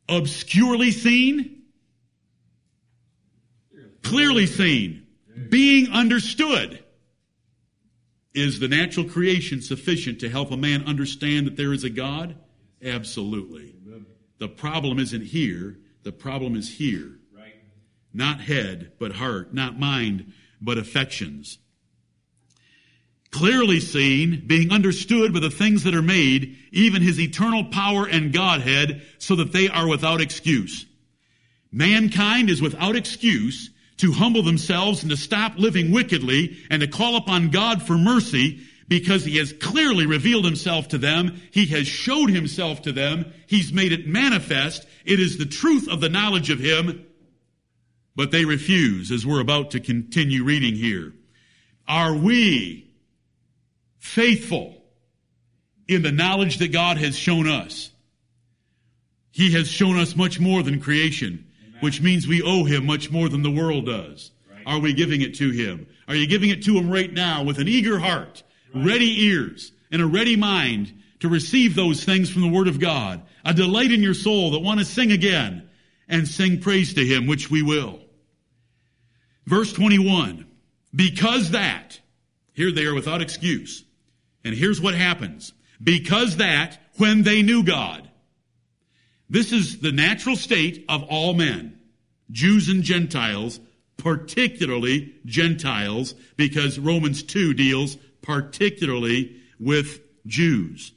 obscurely 0.09 0.91
seen, 0.91 1.63
clearly 4.03 4.45
seen, 4.45 5.05
being 5.49 5.91
understood. 5.91 6.83
Is 8.33 8.59
the 8.59 8.67
natural 8.67 9.07
creation 9.07 9.61
sufficient 9.61 10.19
to 10.19 10.29
help 10.29 10.51
a 10.51 10.57
man 10.57 10.85
understand 10.85 11.47
that 11.47 11.57
there 11.57 11.73
is 11.73 11.83
a 11.83 11.89
God? 11.89 12.35
Absolutely. 12.83 13.75
The 14.37 14.47
problem 14.47 14.99
isn't 14.99 15.23
here. 15.23 15.79
The 16.03 16.11
problem 16.11 16.55
is 16.55 16.77
here. 16.77 17.19
Right. 17.35 17.55
Not 18.13 18.41
head, 18.41 18.91
but 18.99 19.13
heart. 19.13 19.53
Not 19.53 19.79
mind, 19.79 20.33
but 20.61 20.77
affections. 20.77 21.57
Clearly 23.31 23.79
seen, 23.79 24.43
being 24.47 24.71
understood 24.71 25.33
by 25.33 25.39
the 25.39 25.49
things 25.49 25.83
that 25.83 25.95
are 25.95 26.01
made, 26.01 26.57
even 26.71 27.01
his 27.01 27.19
eternal 27.19 27.65
power 27.65 28.07
and 28.07 28.31
Godhead, 28.31 29.01
so 29.17 29.35
that 29.35 29.51
they 29.51 29.67
are 29.67 29.87
without 29.87 30.21
excuse. 30.21 30.85
Mankind 31.71 32.49
is 32.49 32.61
without 32.61 32.95
excuse 32.95 33.69
to 33.97 34.13
humble 34.13 34.43
themselves 34.43 35.01
and 35.01 35.09
to 35.09 35.17
stop 35.17 35.57
living 35.57 35.91
wickedly 35.91 36.57
and 36.69 36.81
to 36.81 36.87
call 36.87 37.17
upon 37.17 37.49
God 37.49 37.81
for 37.81 37.97
mercy 37.97 38.61
because 38.87 39.25
he 39.25 39.37
has 39.37 39.51
clearly 39.53 40.05
revealed 40.05 40.45
himself 40.45 40.87
to 40.89 40.97
them. 40.97 41.41
He 41.51 41.65
has 41.67 41.87
showed 41.87 42.29
himself 42.29 42.83
to 42.83 42.91
them. 42.91 43.33
He's 43.47 43.73
made 43.73 43.91
it 43.91 44.07
manifest. 44.07 44.87
It 45.03 45.19
is 45.19 45.37
the 45.37 45.45
truth 45.45 45.89
of 45.89 45.99
the 45.99 46.09
knowledge 46.09 46.49
of 46.49 46.59
him. 46.59 47.05
But 48.15 48.31
they 48.31 48.45
refuse, 48.45 49.11
as 49.11 49.25
we're 49.25 49.41
about 49.41 49.71
to 49.71 49.79
continue 49.79 50.43
reading 50.43 50.75
here. 50.75 51.13
Are 51.87 52.15
we 52.15 52.86
faithful 54.07 54.75
in 55.87 56.01
the 56.01 56.11
knowledge 56.11 56.57
that 56.57 56.71
God 56.71 56.97
has 56.97 57.15
shown 57.15 57.47
us? 57.47 57.91
He 59.31 59.53
has 59.53 59.67
shown 59.67 59.99
us 59.99 60.15
much 60.15 60.39
more 60.39 60.63
than 60.63 60.81
creation, 60.81 61.45
which 61.81 62.01
means 62.01 62.27
we 62.27 62.41
owe 62.41 62.63
him 62.63 62.85
much 62.85 63.11
more 63.11 63.29
than 63.29 63.43
the 63.43 63.51
world 63.51 63.85
does. 63.85 64.31
Are 64.65 64.79
we 64.79 64.93
giving 64.93 65.21
it 65.21 65.35
to 65.35 65.51
him? 65.51 65.87
Are 66.07 66.15
you 66.15 66.27
giving 66.27 66.49
it 66.49 66.63
to 66.63 66.75
him 66.75 66.89
right 66.89 67.11
now 67.11 67.43
with 67.43 67.59
an 67.59 67.67
eager 67.67 67.99
heart, 67.99 68.43
ready 68.73 69.25
ears, 69.25 69.71
and 69.91 70.01
a 70.01 70.07
ready 70.07 70.35
mind 70.35 70.91
to 71.19 71.29
receive 71.29 71.75
those 71.75 72.03
things 72.03 72.29
from 72.29 72.41
the 72.41 72.51
Word 72.51 72.67
of 72.67 72.79
God? 72.79 73.21
A 73.45 73.53
delight 73.53 73.91
in 73.91 74.01
your 74.01 74.13
soul 74.13 74.51
that 74.51 74.59
want 74.59 74.79
to 74.79 74.85
sing 74.85 75.11
again 75.11 75.69
and 76.09 76.27
sing 76.27 76.59
praise 76.59 76.93
to 76.95 77.05
him, 77.05 77.27
which 77.27 77.51
we 77.51 77.61
will. 77.61 77.99
Verse 79.45 79.71
21. 79.71 80.45
Because 80.93 81.51
that, 81.51 81.99
here 82.53 82.71
they 82.71 82.85
are 82.85 82.95
without 82.95 83.21
excuse. 83.21 83.83
And 84.43 84.55
here's 84.55 84.81
what 84.81 84.95
happens. 84.95 85.53
Because 85.81 86.37
that, 86.37 86.79
when 86.97 87.23
they 87.23 87.41
knew 87.41 87.63
God, 87.63 88.09
this 89.29 89.51
is 89.51 89.79
the 89.79 89.91
natural 89.91 90.35
state 90.35 90.85
of 90.87 91.03
all 91.03 91.33
men, 91.33 91.79
Jews 92.31 92.69
and 92.69 92.83
Gentiles, 92.83 93.59
particularly 93.97 95.15
Gentiles, 95.25 96.13
because 96.35 96.79
Romans 96.79 97.23
2 97.23 97.53
deals 97.53 97.97
particularly 98.21 99.41
with 99.59 99.99
Jews. 100.25 100.93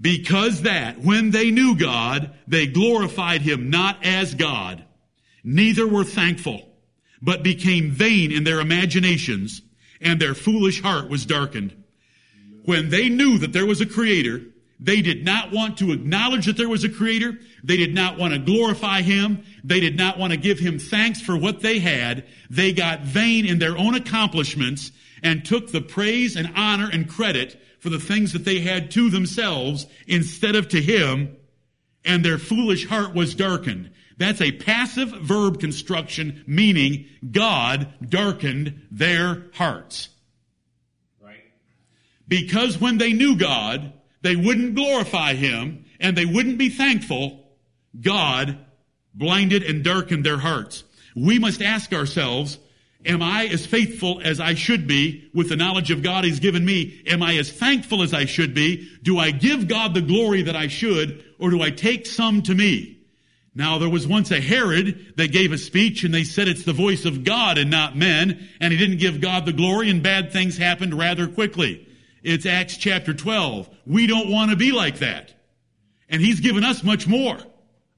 Because 0.00 0.62
that, 0.62 1.00
when 1.00 1.30
they 1.30 1.50
knew 1.50 1.76
God, 1.76 2.34
they 2.46 2.66
glorified 2.66 3.42
him 3.42 3.70
not 3.70 4.04
as 4.04 4.34
God, 4.34 4.84
neither 5.42 5.86
were 5.86 6.04
thankful, 6.04 6.68
but 7.20 7.42
became 7.42 7.90
vain 7.90 8.30
in 8.30 8.44
their 8.44 8.60
imaginations, 8.60 9.62
and 10.00 10.20
their 10.20 10.34
foolish 10.34 10.82
heart 10.82 11.08
was 11.08 11.26
darkened. 11.26 11.84
When 12.64 12.90
they 12.90 13.08
knew 13.08 13.38
that 13.38 13.52
there 13.52 13.66
was 13.66 13.80
a 13.80 13.86
creator, 13.86 14.42
they 14.80 15.02
did 15.02 15.24
not 15.24 15.50
want 15.52 15.78
to 15.78 15.92
acknowledge 15.92 16.46
that 16.46 16.56
there 16.56 16.68
was 16.68 16.84
a 16.84 16.88
creator. 16.88 17.38
They 17.64 17.76
did 17.76 17.94
not 17.94 18.18
want 18.18 18.32
to 18.32 18.38
glorify 18.38 19.02
him. 19.02 19.42
They 19.64 19.80
did 19.80 19.96
not 19.96 20.18
want 20.18 20.32
to 20.32 20.38
give 20.38 20.58
him 20.58 20.78
thanks 20.78 21.20
for 21.20 21.36
what 21.36 21.60
they 21.60 21.80
had. 21.80 22.24
They 22.48 22.72
got 22.72 23.00
vain 23.00 23.46
in 23.46 23.58
their 23.58 23.76
own 23.76 23.94
accomplishments 23.94 24.92
and 25.22 25.44
took 25.44 25.72
the 25.72 25.80
praise 25.80 26.36
and 26.36 26.52
honor 26.54 26.88
and 26.92 27.08
credit 27.08 27.60
for 27.80 27.90
the 27.90 27.98
things 27.98 28.32
that 28.32 28.44
they 28.44 28.60
had 28.60 28.90
to 28.92 29.10
themselves 29.10 29.86
instead 30.06 30.54
of 30.54 30.68
to 30.68 30.80
him, 30.80 31.36
and 32.04 32.24
their 32.24 32.38
foolish 32.38 32.86
heart 32.86 33.14
was 33.14 33.34
darkened. 33.34 33.90
That's 34.18 34.40
a 34.40 34.52
passive 34.52 35.10
verb 35.10 35.60
construction, 35.60 36.44
meaning 36.46 37.06
God 37.30 37.94
darkened 38.06 38.82
their 38.90 39.46
hearts. 39.54 40.08
Right. 41.22 41.44
Because 42.26 42.80
when 42.80 42.98
they 42.98 43.12
knew 43.12 43.36
God, 43.36 43.92
they 44.22 44.34
wouldn't 44.34 44.74
glorify 44.74 45.34
Him 45.34 45.84
and 46.00 46.16
they 46.16 46.26
wouldn't 46.26 46.58
be 46.58 46.68
thankful. 46.68 47.48
God 47.98 48.58
blinded 49.14 49.62
and 49.62 49.84
darkened 49.84 50.24
their 50.24 50.38
hearts. 50.38 50.82
We 51.14 51.38
must 51.38 51.62
ask 51.62 51.92
ourselves, 51.92 52.58
Am 53.06 53.22
I 53.22 53.46
as 53.46 53.64
faithful 53.64 54.20
as 54.24 54.40
I 54.40 54.54
should 54.54 54.88
be 54.88 55.30
with 55.32 55.48
the 55.48 55.56
knowledge 55.56 55.92
of 55.92 56.02
God 56.02 56.24
He's 56.24 56.40
given 56.40 56.64
me? 56.64 57.00
Am 57.06 57.22
I 57.22 57.36
as 57.36 57.52
thankful 57.52 58.02
as 58.02 58.12
I 58.12 58.24
should 58.24 58.54
be? 58.54 58.88
Do 59.04 59.18
I 59.18 59.30
give 59.30 59.68
God 59.68 59.94
the 59.94 60.02
glory 60.02 60.42
that 60.42 60.56
I 60.56 60.66
should, 60.66 61.24
or 61.38 61.50
do 61.50 61.62
I 61.62 61.70
take 61.70 62.06
some 62.06 62.42
to 62.42 62.54
me? 62.56 62.97
Now 63.58 63.78
there 63.78 63.88
was 63.88 64.06
once 64.06 64.30
a 64.30 64.40
Herod 64.40 65.14
that 65.16 65.32
gave 65.32 65.50
a 65.50 65.58
speech 65.58 66.04
and 66.04 66.14
they 66.14 66.22
said 66.22 66.46
it's 66.46 66.62
the 66.62 66.72
voice 66.72 67.04
of 67.04 67.24
God 67.24 67.58
and 67.58 67.68
not 67.68 67.96
men, 67.96 68.48
and 68.60 68.72
he 68.72 68.78
didn't 68.78 69.00
give 69.00 69.20
God 69.20 69.46
the 69.46 69.52
glory 69.52 69.90
and 69.90 70.00
bad 70.00 70.32
things 70.32 70.56
happened 70.56 70.94
rather 70.94 71.26
quickly. 71.26 71.88
It's 72.22 72.46
Acts 72.46 72.76
chapter 72.76 73.12
12. 73.12 73.68
We 73.84 74.06
don't 74.06 74.30
want 74.30 74.52
to 74.52 74.56
be 74.56 74.70
like 74.70 75.00
that. 75.00 75.34
And 76.08 76.22
he's 76.22 76.38
given 76.38 76.62
us 76.62 76.84
much 76.84 77.08
more 77.08 77.36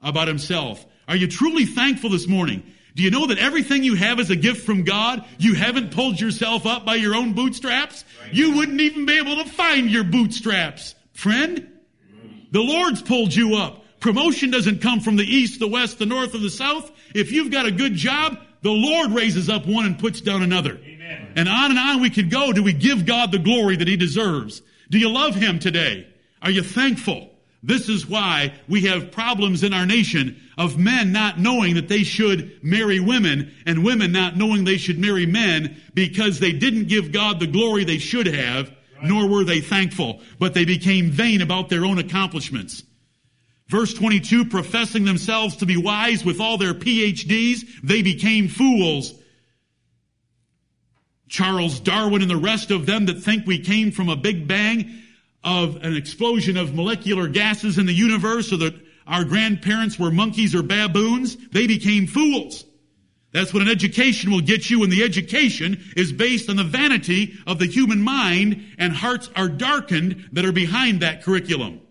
about 0.02 0.28
himself. 0.28 0.86
Are 1.06 1.14
you 1.14 1.28
truly 1.28 1.66
thankful 1.66 2.08
this 2.08 2.26
morning? 2.26 2.62
Do 2.94 3.02
you 3.02 3.10
know 3.10 3.26
that 3.26 3.38
everything 3.38 3.84
you 3.84 3.96
have 3.96 4.18
is 4.18 4.30
a 4.30 4.36
gift 4.36 4.64
from 4.64 4.84
God? 4.84 5.26
You 5.38 5.54
haven't 5.54 5.92
pulled 5.92 6.18
yourself 6.18 6.64
up 6.64 6.86
by 6.86 6.94
your 6.94 7.14
own 7.14 7.34
bootstraps? 7.34 8.06
You 8.32 8.56
wouldn't 8.56 8.80
even 8.80 9.04
be 9.04 9.18
able 9.18 9.36
to 9.44 9.50
find 9.50 9.90
your 9.90 10.04
bootstraps, 10.04 10.94
friend. 11.12 11.68
The 12.50 12.62
Lord's 12.62 13.02
pulled 13.02 13.34
you 13.34 13.56
up. 13.56 13.79
Promotion 14.00 14.50
doesn't 14.50 14.80
come 14.80 15.00
from 15.00 15.16
the 15.16 15.24
east, 15.24 15.60
the 15.60 15.68
west, 15.68 15.98
the 15.98 16.06
north, 16.06 16.34
or 16.34 16.38
the 16.38 16.50
south. 16.50 16.90
If 17.14 17.32
you've 17.32 17.50
got 17.50 17.66
a 17.66 17.70
good 17.70 17.94
job, 17.94 18.38
the 18.62 18.70
Lord 18.70 19.12
raises 19.12 19.48
up 19.48 19.66
one 19.66 19.86
and 19.86 19.98
puts 19.98 20.20
down 20.20 20.42
another. 20.42 20.78
Amen. 20.82 21.32
And 21.36 21.48
on 21.48 21.70
and 21.70 21.78
on 21.78 22.00
we 22.00 22.10
could 22.10 22.30
go. 22.30 22.52
Do 22.52 22.62
we 22.62 22.72
give 22.72 23.06
God 23.06 23.30
the 23.30 23.38
glory 23.38 23.76
that 23.76 23.88
He 23.88 23.96
deserves? 23.96 24.62
Do 24.88 24.98
you 24.98 25.10
love 25.10 25.34
Him 25.34 25.58
today? 25.58 26.06
Are 26.42 26.50
you 26.50 26.62
thankful? 26.62 27.30
This 27.62 27.90
is 27.90 28.06
why 28.06 28.54
we 28.68 28.82
have 28.86 29.12
problems 29.12 29.62
in 29.62 29.74
our 29.74 29.84
nation 29.84 30.40
of 30.56 30.78
men 30.78 31.12
not 31.12 31.38
knowing 31.38 31.74
that 31.74 31.88
they 31.88 32.04
should 32.04 32.58
marry 32.64 33.00
women 33.00 33.52
and 33.66 33.84
women 33.84 34.12
not 34.12 34.36
knowing 34.36 34.64
they 34.64 34.78
should 34.78 34.98
marry 34.98 35.26
men 35.26 35.80
because 35.92 36.40
they 36.40 36.52
didn't 36.52 36.88
give 36.88 37.12
God 37.12 37.38
the 37.38 37.46
glory 37.46 37.84
they 37.84 37.98
should 37.98 38.26
have, 38.26 38.72
nor 39.02 39.28
were 39.28 39.44
they 39.44 39.60
thankful, 39.60 40.22
but 40.38 40.54
they 40.54 40.64
became 40.64 41.10
vain 41.10 41.42
about 41.42 41.68
their 41.68 41.84
own 41.84 41.98
accomplishments. 41.98 42.82
Verse 43.70 43.94
22, 43.94 44.46
professing 44.46 45.04
themselves 45.04 45.54
to 45.58 45.64
be 45.64 45.76
wise 45.76 46.24
with 46.24 46.40
all 46.40 46.58
their 46.58 46.74
PhDs, 46.74 47.60
they 47.84 48.02
became 48.02 48.48
fools. 48.48 49.14
Charles 51.28 51.78
Darwin 51.78 52.20
and 52.20 52.30
the 52.30 52.36
rest 52.36 52.72
of 52.72 52.84
them 52.84 53.06
that 53.06 53.22
think 53.22 53.46
we 53.46 53.60
came 53.60 53.92
from 53.92 54.08
a 54.08 54.16
big 54.16 54.48
bang 54.48 54.92
of 55.44 55.76
an 55.84 55.94
explosion 55.94 56.56
of 56.56 56.74
molecular 56.74 57.28
gases 57.28 57.78
in 57.78 57.86
the 57.86 57.92
universe 57.92 58.52
or 58.52 58.56
that 58.56 58.74
our 59.06 59.22
grandparents 59.22 60.00
were 60.00 60.10
monkeys 60.10 60.52
or 60.52 60.64
baboons, 60.64 61.36
they 61.52 61.68
became 61.68 62.08
fools. 62.08 62.64
That's 63.30 63.54
what 63.54 63.62
an 63.62 63.68
education 63.68 64.32
will 64.32 64.40
get 64.40 64.68
you, 64.68 64.82
and 64.82 64.90
the 64.90 65.04
education 65.04 65.80
is 65.96 66.12
based 66.12 66.50
on 66.50 66.56
the 66.56 66.64
vanity 66.64 67.38
of 67.46 67.60
the 67.60 67.66
human 67.66 68.02
mind, 68.02 68.64
and 68.78 68.92
hearts 68.92 69.30
are 69.36 69.48
darkened 69.48 70.28
that 70.32 70.44
are 70.44 70.50
behind 70.50 71.02
that 71.02 71.22
curriculum. 71.22 71.82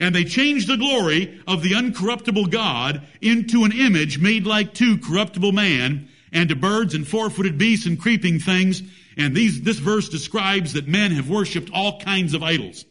And 0.00 0.14
they 0.14 0.24
changed 0.24 0.66
the 0.66 0.78
glory 0.78 1.40
of 1.46 1.62
the 1.62 1.72
uncorruptible 1.72 2.50
God 2.50 3.06
into 3.20 3.64
an 3.64 3.72
image 3.72 4.18
made 4.18 4.46
like 4.46 4.72
to 4.74 4.96
corruptible 4.96 5.52
man, 5.52 6.08
and 6.32 6.48
to 6.48 6.56
birds 6.56 6.94
and 6.94 7.06
four-footed 7.06 7.58
beasts 7.58 7.86
and 7.86 8.00
creeping 8.00 8.38
things. 8.38 8.82
And 9.16 9.34
these, 9.34 9.60
this 9.62 9.78
verse 9.78 10.08
describes 10.08 10.72
that 10.72 10.88
men 10.88 11.10
have 11.12 11.28
worshipped 11.28 11.70
all 11.74 12.00
kinds 12.00 12.34
of 12.34 12.42
idols. 12.42 12.86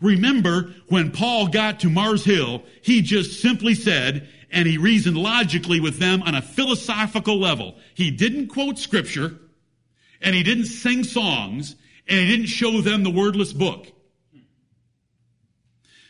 Remember 0.00 0.74
when 0.88 1.12
Paul 1.12 1.48
got 1.48 1.80
to 1.80 1.88
Mars 1.88 2.24
Hill, 2.24 2.64
he 2.82 3.00
just 3.00 3.40
simply 3.40 3.74
said, 3.74 4.28
and 4.50 4.68
he 4.68 4.76
reasoned 4.76 5.16
logically 5.16 5.80
with 5.80 5.98
them 5.98 6.22
on 6.22 6.34
a 6.34 6.42
philosophical 6.42 7.38
level. 7.38 7.76
He 7.94 8.10
didn't 8.10 8.48
quote 8.48 8.78
scripture, 8.78 9.38
and 10.20 10.34
he 10.34 10.42
didn't 10.42 10.66
sing 10.66 11.04
songs, 11.04 11.76
and 12.06 12.18
he 12.18 12.26
didn't 12.36 12.48
show 12.48 12.82
them 12.82 13.04
the 13.04 13.10
wordless 13.10 13.54
book. 13.54 13.86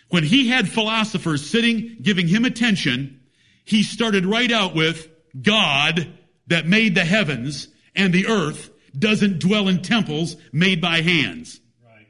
When 0.08 0.24
he 0.24 0.48
had 0.48 0.68
philosophers 0.68 1.48
sitting, 1.48 1.98
giving 2.00 2.28
him 2.28 2.44
attention, 2.44 3.20
he 3.64 3.82
started 3.82 4.24
right 4.24 4.50
out 4.50 4.74
with, 4.74 5.08
God 5.40 6.12
that 6.46 6.66
made 6.66 6.94
the 6.94 7.04
heavens 7.04 7.68
and 7.94 8.12
the 8.12 8.28
earth 8.28 8.70
doesn't 8.96 9.40
dwell 9.40 9.68
in 9.68 9.82
temples 9.82 10.36
made 10.52 10.80
by 10.80 11.00
hands. 11.02 11.60
Right. 11.84 12.06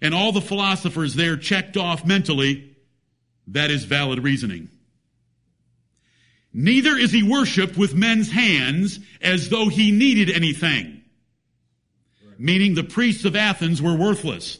And 0.00 0.14
all 0.14 0.32
the 0.32 0.40
philosophers 0.40 1.14
there 1.14 1.36
checked 1.36 1.76
off 1.76 2.06
mentally, 2.06 2.76
that 3.48 3.70
is 3.70 3.84
valid 3.84 4.22
reasoning. 4.22 4.70
Neither 6.52 6.96
is 6.96 7.12
he 7.12 7.22
worshiped 7.22 7.76
with 7.76 7.94
men's 7.94 8.30
hands 8.30 9.00
as 9.20 9.48
though 9.48 9.68
he 9.68 9.92
needed 9.92 10.30
anything. 10.30 11.02
Meaning 12.38 12.74
the 12.74 12.84
priests 12.84 13.24
of 13.24 13.36
Athens 13.36 13.82
were 13.82 13.94
worthless. 13.94 14.58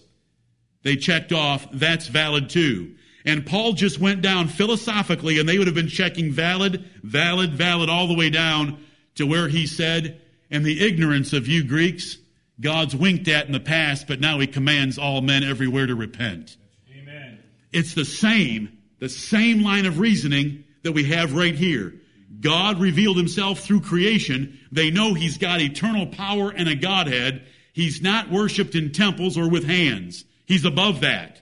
They 0.82 0.96
checked 0.96 1.32
off, 1.32 1.66
that's 1.72 2.08
valid 2.08 2.50
too. 2.50 2.94
And 3.24 3.44
Paul 3.44 3.74
just 3.74 4.00
went 4.00 4.22
down 4.22 4.48
philosophically 4.48 5.38
and 5.38 5.48
they 5.48 5.58
would 5.58 5.66
have 5.66 5.76
been 5.76 5.88
checking 5.88 6.32
valid, 6.32 6.84
valid, 7.02 7.52
valid 7.52 7.90
all 7.90 8.06
the 8.06 8.16
way 8.16 8.30
down 8.30 8.82
to 9.16 9.26
where 9.26 9.48
he 9.48 9.66
said, 9.66 10.20
and 10.50 10.64
the 10.64 10.84
ignorance 10.84 11.32
of 11.32 11.46
you 11.46 11.64
Greeks, 11.64 12.16
God's 12.60 12.96
winked 12.96 13.28
at 13.28 13.46
in 13.46 13.52
the 13.52 13.60
past, 13.60 14.06
but 14.08 14.20
now 14.20 14.38
he 14.38 14.46
commands 14.46 14.98
all 14.98 15.20
men 15.20 15.44
everywhere 15.44 15.86
to 15.86 15.94
repent. 15.94 16.56
Amen. 16.96 17.38
It's 17.72 17.94
the 17.94 18.04
same, 18.04 18.78
the 18.98 19.08
same 19.08 19.62
line 19.62 19.86
of 19.86 19.98
reasoning 19.98 20.64
that 20.82 20.92
we 20.92 21.04
have 21.04 21.34
right 21.34 21.54
here. 21.54 21.94
God 22.40 22.80
revealed 22.80 23.16
himself 23.16 23.60
through 23.60 23.82
creation. 23.82 24.58
They 24.72 24.90
know 24.90 25.12
he's 25.12 25.36
got 25.36 25.60
eternal 25.60 26.06
power 26.06 26.50
and 26.50 26.68
a 26.68 26.74
Godhead. 26.74 27.46
He's 27.72 28.00
not 28.00 28.30
worshiped 28.30 28.74
in 28.74 28.92
temples 28.92 29.36
or 29.36 29.48
with 29.48 29.64
hands. 29.64 30.24
He's 30.50 30.64
above 30.64 31.02
that. 31.02 31.40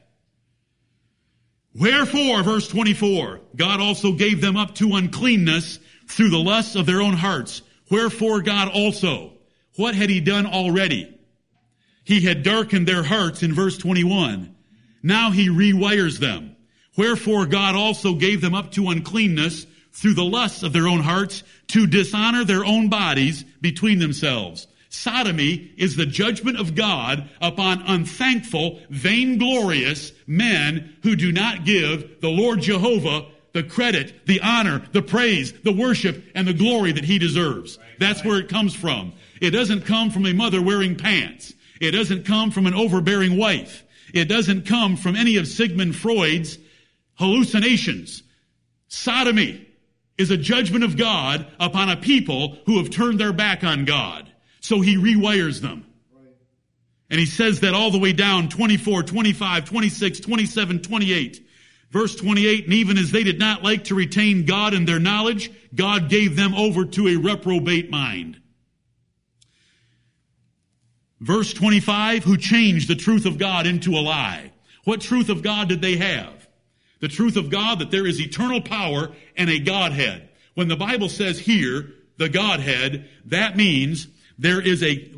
Wherefore, 1.75 2.43
verse 2.43 2.69
24, 2.69 3.41
God 3.57 3.81
also 3.81 4.13
gave 4.13 4.43
them 4.43 4.59
up 4.59 4.75
to 4.75 4.97
uncleanness 4.97 5.79
through 6.09 6.29
the 6.29 6.37
lusts 6.37 6.77
of 6.77 6.85
their 6.85 7.01
own 7.01 7.15
hearts. 7.15 7.63
Wherefore 7.91 8.43
God 8.43 8.69
also, 8.69 9.33
what 9.77 9.95
had 9.95 10.11
he 10.11 10.21
done 10.21 10.45
already? 10.45 11.19
He 12.05 12.21
had 12.21 12.43
darkened 12.43 12.87
their 12.87 13.03
hearts 13.03 13.43
in 13.43 13.55
verse 13.55 13.79
21. 13.79 14.55
Now 15.03 15.31
he 15.31 15.49
rewires 15.49 16.19
them. 16.19 16.55
Wherefore 16.95 17.47
God 17.47 17.77
also 17.77 18.13
gave 18.13 18.43
them 18.43 18.55
up 18.55 18.73
to 18.73 18.91
uncleanness 18.91 19.65
through 19.91 20.17
the 20.17 20.23
lusts 20.23 20.63
of 20.63 20.75
their 20.75 20.87
own 20.87 21.01
hearts 21.01 21.45
to 21.69 21.87
dishonor 21.87 22.45
their 22.45 22.67
own 22.67 22.91
bodies 22.91 23.43
between 23.63 24.01
themselves. 24.01 24.67
Sodomy 24.91 25.73
is 25.77 25.97
the 25.97 26.07
judgment 26.07 26.59
of 26.59 26.75
God 26.75 27.29
upon 27.41 27.83
unthankful, 27.83 28.81
vainglorious 28.89 30.13
men 30.27 30.97
who 31.03 31.15
do 31.15 31.31
not 31.31 31.65
give 31.65 32.21
the 32.21 32.31
Lord 32.31 32.61
Jehovah 32.61 33.27
the 33.53 33.63
credit, 33.63 34.27
the 34.27 34.41
honor, 34.41 34.83
the 34.93 35.03
praise, 35.03 35.53
the 35.65 35.73
worship, 35.73 36.25
and 36.35 36.47
the 36.47 36.55
glory 36.55 36.93
that 36.93 37.05
he 37.05 37.19
deserves. 37.19 37.79
That's 37.99 38.25
where 38.25 38.39
it 38.39 38.49
comes 38.49 38.75
from. 38.75 39.13
It 39.41 39.51
doesn't 39.51 39.85
come 39.85 40.11
from 40.11 40.27
a 40.27 40.33
mother 40.33 40.63
wearing 40.63 40.97
pants. 40.97 41.53
It 41.81 41.93
doesn't 41.93 42.25
come 42.25 42.51
from 42.51 42.67
an 42.67 42.75
overbearing 42.75 43.37
wife. 43.37 43.85
It 44.13 44.27
doesn't 44.27 44.67
come 44.67 44.97
from 44.97 45.17
any 45.17 45.37
of 45.37 45.47
Sigmund 45.47 45.97
Freud's 45.97 46.59
hallucinations. 47.15 48.23
Sodomy 48.89 49.67
is 50.17 50.31
a 50.31 50.37
judgment 50.37 50.85
of 50.85 50.97
God 50.97 51.47
upon 51.61 51.91
a 51.91 51.97
people 51.97 52.59
who 52.67 52.79
have 52.79 52.91
turned 52.91 53.21
their 53.21 53.33
back 53.33 53.63
on 53.65 53.85
God. 53.85 54.28
So 54.69 54.83
he 54.83 54.97
rewires 54.97 55.63
them. 55.63 55.87
And 57.09 57.19
he 57.19 57.25
says 57.25 57.61
that 57.61 57.73
all 57.73 57.91
the 57.91 57.99
way 57.99 58.13
down 58.13 58.51
24, 58.51 59.03
25, 59.03 59.65
26, 59.65 60.21
27, 60.21 60.83
28. 60.83 61.47
Verse 61.91 62.15
28, 62.17 62.65
and 62.65 62.75
even 62.75 62.99
as 62.99 63.11
they 63.11 63.25
did 63.25 63.39
not 63.39 63.65
like 63.65 63.85
to 63.85 63.95
retain 63.95 64.45
God 64.45 64.75
in 64.75 64.85
their 64.85 64.99
knowledge, 64.99 65.51
God 65.75 66.11
gave 66.11 66.37
them 66.37 66.55
over 66.55 66.85
to 66.85 67.09
a 67.09 67.17
reprobate 67.17 67.91
mind. 67.91 68.43
Verse 71.19 71.55
25, 71.55 72.25
who 72.25 72.37
changed 72.37 72.91
the 72.91 72.95
truth 72.95 73.25
of 73.25 73.39
God 73.39 73.67
into 73.67 73.93
a 73.93 74.05
lie. 74.05 74.53
What 74.85 75.01
truth 75.01 75.31
of 75.31 75.43
God 75.43 75.71
did 75.71 75.81
they 75.81 75.97
have? 75.97 76.47
The 77.01 77.09
truth 77.09 77.39
of 77.39 77.49
God 77.49 77.79
that 77.79 77.91
there 77.91 78.07
is 78.07 78.21
eternal 78.21 78.61
power 78.61 79.13
and 79.35 79.49
a 79.49 79.61
Godhead. 79.61 80.29
When 80.53 80.69
the 80.69 80.77
Bible 80.77 81.09
says 81.09 81.39
here, 81.39 81.95
the 82.19 82.29
Godhead, 82.29 83.09
that 83.25 83.57
means 83.57 84.09
there 84.39 84.61
is 84.61 84.83
a, 84.83 85.13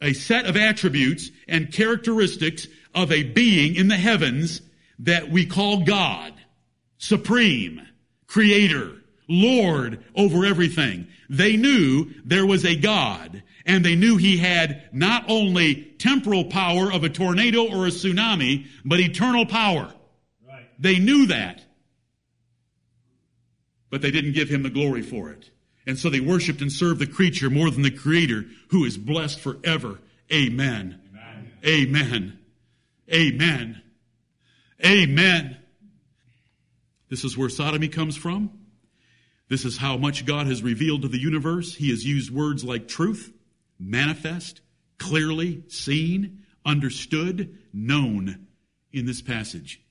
a 0.00 0.12
set 0.14 0.46
of 0.46 0.56
attributes 0.56 1.30
and 1.46 1.72
characteristics 1.72 2.66
of 2.94 3.12
a 3.12 3.22
being 3.22 3.76
in 3.76 3.88
the 3.88 3.96
heavens 3.96 4.62
that 5.00 5.30
we 5.30 5.46
call 5.46 5.84
God. 5.84 6.32
Supreme, 6.98 7.86
creator, 8.26 8.92
Lord 9.28 10.04
over 10.14 10.44
everything. 10.44 11.08
They 11.28 11.56
knew 11.56 12.10
there 12.24 12.46
was 12.46 12.64
a 12.64 12.76
God 12.76 13.42
and 13.64 13.84
they 13.84 13.94
knew 13.94 14.16
he 14.16 14.38
had 14.38 14.88
not 14.92 15.24
only 15.28 15.94
temporal 15.98 16.44
power 16.44 16.92
of 16.92 17.04
a 17.04 17.08
tornado 17.08 17.62
or 17.62 17.86
a 17.86 17.90
tsunami, 17.90 18.66
but 18.84 19.00
eternal 19.00 19.46
power. 19.46 19.92
Right. 20.46 20.68
They 20.78 20.98
knew 20.98 21.26
that. 21.26 21.64
But 23.90 24.02
they 24.02 24.10
didn't 24.10 24.32
give 24.32 24.48
him 24.48 24.62
the 24.62 24.70
glory 24.70 25.02
for 25.02 25.30
it. 25.30 25.50
And 25.86 25.98
so 25.98 26.10
they 26.10 26.20
worshiped 26.20 26.60
and 26.60 26.70
served 26.70 27.00
the 27.00 27.06
creature 27.06 27.50
more 27.50 27.70
than 27.70 27.82
the 27.82 27.90
creator 27.90 28.44
who 28.68 28.84
is 28.84 28.96
blessed 28.96 29.40
forever. 29.40 29.98
Amen. 30.32 31.00
Amen. 31.66 32.38
Amen. 33.12 33.82
Amen. 34.84 35.56
This 37.08 37.24
is 37.24 37.36
where 37.36 37.48
sodomy 37.48 37.88
comes 37.88 38.16
from. 38.16 38.50
This 39.48 39.64
is 39.64 39.76
how 39.76 39.96
much 39.96 40.24
God 40.24 40.46
has 40.46 40.62
revealed 40.62 41.02
to 41.02 41.08
the 41.08 41.20
universe. 41.20 41.74
He 41.74 41.90
has 41.90 42.06
used 42.06 42.30
words 42.30 42.64
like 42.64 42.88
truth, 42.88 43.32
manifest, 43.78 44.62
clearly, 44.98 45.64
seen, 45.68 46.44
understood, 46.64 47.58
known 47.72 48.46
in 48.92 49.04
this 49.04 49.20
passage. 49.20 49.82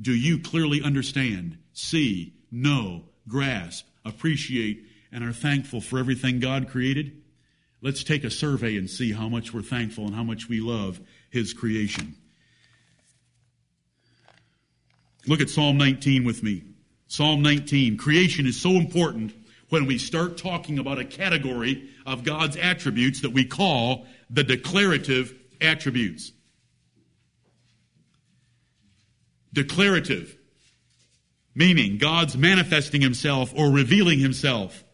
Do 0.00 0.12
you 0.12 0.40
clearly 0.40 0.82
understand, 0.82 1.58
see, 1.72 2.34
know, 2.50 3.04
grasp, 3.28 3.86
appreciate, 4.04 4.84
and 5.14 5.24
are 5.24 5.32
thankful 5.32 5.80
for 5.80 5.98
everything 5.98 6.40
God 6.40 6.68
created? 6.68 7.22
Let's 7.80 8.02
take 8.02 8.24
a 8.24 8.30
survey 8.30 8.76
and 8.76 8.90
see 8.90 9.12
how 9.12 9.28
much 9.28 9.54
we're 9.54 9.62
thankful 9.62 10.06
and 10.06 10.14
how 10.14 10.24
much 10.24 10.48
we 10.48 10.60
love 10.60 11.00
His 11.30 11.54
creation. 11.54 12.16
Look 15.26 15.40
at 15.40 15.48
Psalm 15.48 15.78
19 15.78 16.24
with 16.24 16.42
me. 16.42 16.64
Psalm 17.06 17.42
19. 17.42 17.96
Creation 17.96 18.46
is 18.46 18.60
so 18.60 18.70
important 18.70 19.32
when 19.68 19.86
we 19.86 19.98
start 19.98 20.36
talking 20.36 20.78
about 20.80 20.98
a 20.98 21.04
category 21.04 21.88
of 22.04 22.24
God's 22.24 22.56
attributes 22.56 23.20
that 23.20 23.30
we 23.30 23.44
call 23.44 24.06
the 24.28 24.42
declarative 24.42 25.32
attributes. 25.60 26.32
Declarative, 29.52 30.36
meaning 31.54 31.98
God's 31.98 32.36
manifesting 32.36 33.00
himself 33.00 33.52
or 33.56 33.70
revealing 33.70 34.18
himself, 34.18 34.84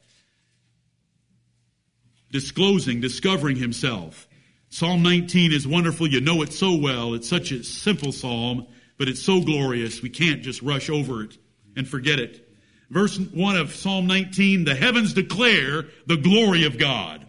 disclosing, 2.30 3.00
discovering 3.00 3.56
himself. 3.56 4.28
Psalm 4.68 5.02
19 5.02 5.52
is 5.52 5.66
wonderful. 5.66 6.06
You 6.06 6.20
know 6.20 6.42
it 6.42 6.52
so 6.52 6.76
well. 6.76 7.14
It's 7.14 7.28
such 7.28 7.50
a 7.50 7.64
simple 7.64 8.12
psalm, 8.12 8.66
but 8.98 9.08
it's 9.08 9.22
so 9.22 9.40
glorious. 9.40 10.00
We 10.00 10.10
can't 10.10 10.42
just 10.42 10.62
rush 10.62 10.88
over 10.88 11.22
it 11.22 11.36
and 11.76 11.88
forget 11.88 12.20
it. 12.20 12.48
Verse 12.88 13.18
1 13.18 13.56
of 13.56 13.74
Psalm 13.74 14.06
19, 14.06 14.64
the 14.64 14.74
heavens 14.74 15.14
declare 15.14 15.86
the 16.06 16.16
glory 16.16 16.66
of 16.66 16.78
God. 16.78 17.26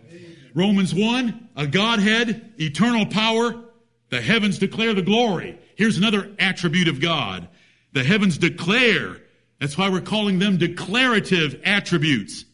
Romans 0.53 0.93
1, 0.93 1.49
a 1.55 1.67
Godhead, 1.67 2.53
eternal 2.59 3.05
power. 3.05 3.63
The 4.09 4.21
heavens 4.21 4.59
declare 4.59 4.93
the 4.93 5.01
glory. 5.01 5.57
Here's 5.75 5.97
another 5.97 6.31
attribute 6.39 6.87
of 6.87 6.99
God. 6.99 7.47
The 7.93 8.03
heavens 8.03 8.37
declare. 8.37 9.17
That's 9.59 9.77
why 9.77 9.89
we're 9.89 10.01
calling 10.01 10.39
them 10.39 10.57
declarative 10.57 11.61
attributes. 11.63 12.45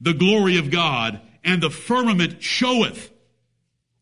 The 0.00 0.14
glory 0.14 0.58
of 0.58 0.70
God 0.70 1.20
and 1.44 1.62
the 1.62 1.70
firmament 1.70 2.42
showeth. 2.42 3.10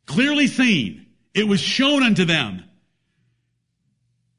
Clearly 0.06 0.46
seen. 0.46 1.06
It 1.34 1.46
was 1.46 1.60
shown 1.60 2.02
unto 2.02 2.24
them. 2.24 2.64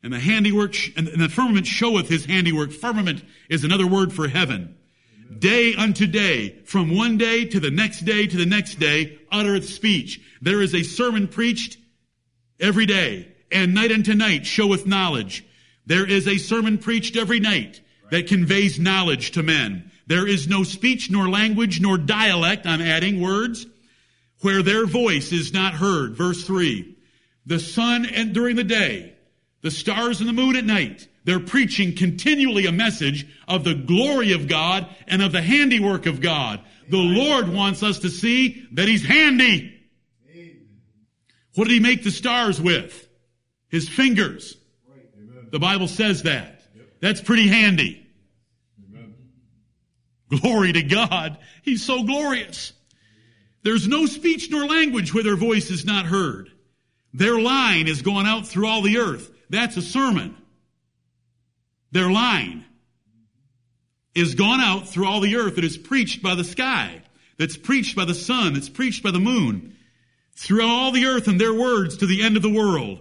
And 0.03 0.11
the 0.11 0.19
handiwork, 0.19 0.75
and 0.97 1.07
the 1.07 1.29
firmament 1.29 1.67
showeth 1.67 2.09
his 2.09 2.25
handiwork. 2.25 2.71
Firmament 2.71 3.23
is 3.49 3.63
another 3.63 3.87
word 3.87 4.11
for 4.11 4.27
heaven. 4.27 4.75
Day 5.37 5.75
unto 5.75 6.07
day, 6.07 6.59
from 6.65 6.95
one 6.95 7.17
day 7.17 7.45
to 7.45 7.59
the 7.59 7.71
next 7.71 8.01
day 8.01 8.27
to 8.27 8.37
the 8.37 8.45
next 8.45 8.79
day, 8.79 9.19
uttereth 9.31 9.69
speech. 9.69 10.19
There 10.41 10.61
is 10.61 10.75
a 10.75 10.83
sermon 10.83 11.27
preached 11.27 11.77
every 12.59 12.85
day, 12.85 13.31
and 13.51 13.73
night 13.73 13.91
unto 13.91 14.13
night 14.13 14.45
showeth 14.45 14.85
knowledge. 14.85 15.45
There 15.85 16.07
is 16.07 16.27
a 16.27 16.37
sermon 16.37 16.77
preached 16.77 17.15
every 17.15 17.39
night 17.39 17.81
that 18.09 18.27
conveys 18.27 18.79
knowledge 18.79 19.31
to 19.31 19.43
men. 19.43 19.90
There 20.12 20.28
is 20.28 20.50
no 20.50 20.63
speech 20.63 21.10
nor 21.10 21.30
language 21.30 21.80
nor 21.80 21.97
dialect, 21.97 22.65
I'm 22.65 22.82
adding 22.82 23.21
words, 23.21 23.65
where 24.41 24.62
their 24.62 24.86
voice 24.86 25.32
is 25.32 25.54
not 25.54 25.74
heard. 25.74 26.17
Verse 26.17 26.43
three. 26.43 26.97
The 27.45 27.60
sun 27.62 28.06
and 28.06 28.34
during 28.34 28.58
the 28.58 28.65
day, 28.65 29.15
the 29.62 29.71
stars 29.71 30.19
and 30.19 30.28
the 30.28 30.34
moon 30.34 30.58
at 30.58 30.65
night, 30.65 31.08
they're 31.24 31.39
preaching 31.39 31.95
continually 31.95 32.65
a 32.65 32.74
message 32.74 33.26
of 33.47 33.63
the 33.63 33.74
glory 33.74 34.34
of 34.34 34.50
God 34.50 34.86
and 35.08 35.21
of 35.21 35.32
the 35.32 35.41
handiwork 35.41 36.06
of 36.08 36.19
God. 36.19 36.60
The 36.89 36.97
Lord 36.97 37.47
wants 37.47 37.82
us 37.82 38.00
to 38.00 38.10
see 38.10 38.67
that 38.74 38.89
He's 38.89 39.06
handy. 39.06 39.80
What 41.56 41.69
did 41.69 41.74
He 41.74 41.80
make 41.80 42.04
the 42.04 42.12
stars 42.12 42.60
with? 42.60 43.08
His 43.69 43.88
fingers. 43.88 44.58
The 45.52 45.60
Bible 45.60 45.88
says 45.88 46.24
that. 46.24 46.63
That's 47.00 47.21
pretty 47.21 47.47
handy. 47.47 48.00
Glory 50.39 50.73
to 50.73 50.83
God. 50.83 51.37
He's 51.61 51.83
so 51.83 52.03
glorious. 52.03 52.73
There's 53.63 53.87
no 53.87 54.05
speech 54.05 54.49
nor 54.49 54.65
language 54.65 55.13
where 55.13 55.23
their 55.23 55.35
voice 55.35 55.69
is 55.69 55.85
not 55.85 56.05
heard. 56.05 56.49
Their 57.13 57.39
line 57.39 57.87
is 57.87 58.01
going 58.01 58.25
out 58.25 58.47
through 58.47 58.67
all 58.67 58.81
the 58.81 58.97
earth. 58.97 59.29
That's 59.49 59.77
a 59.77 59.81
sermon. 59.81 60.35
Their 61.91 62.09
line 62.09 62.65
is 64.15 64.35
gone 64.35 64.61
out 64.61 64.87
through 64.87 65.07
all 65.07 65.19
the 65.19 65.35
earth 65.35 65.55
that 65.55 65.65
is 65.65 65.77
preached 65.77 66.23
by 66.23 66.35
the 66.35 66.43
sky, 66.43 67.01
that's 67.37 67.57
preached 67.57 67.95
by 67.95 68.05
the 68.05 68.13
sun, 68.13 68.53
that's 68.53 68.69
preached 68.69 69.03
by 69.03 69.11
the 69.11 69.19
moon, 69.19 69.75
through 70.35 70.65
all 70.65 70.91
the 70.91 71.05
earth 71.05 71.27
and 71.27 71.39
their 71.39 71.53
words 71.53 71.97
to 71.97 72.05
the 72.05 72.23
end 72.23 72.37
of 72.37 72.43
the 72.43 72.49
world. 72.49 72.99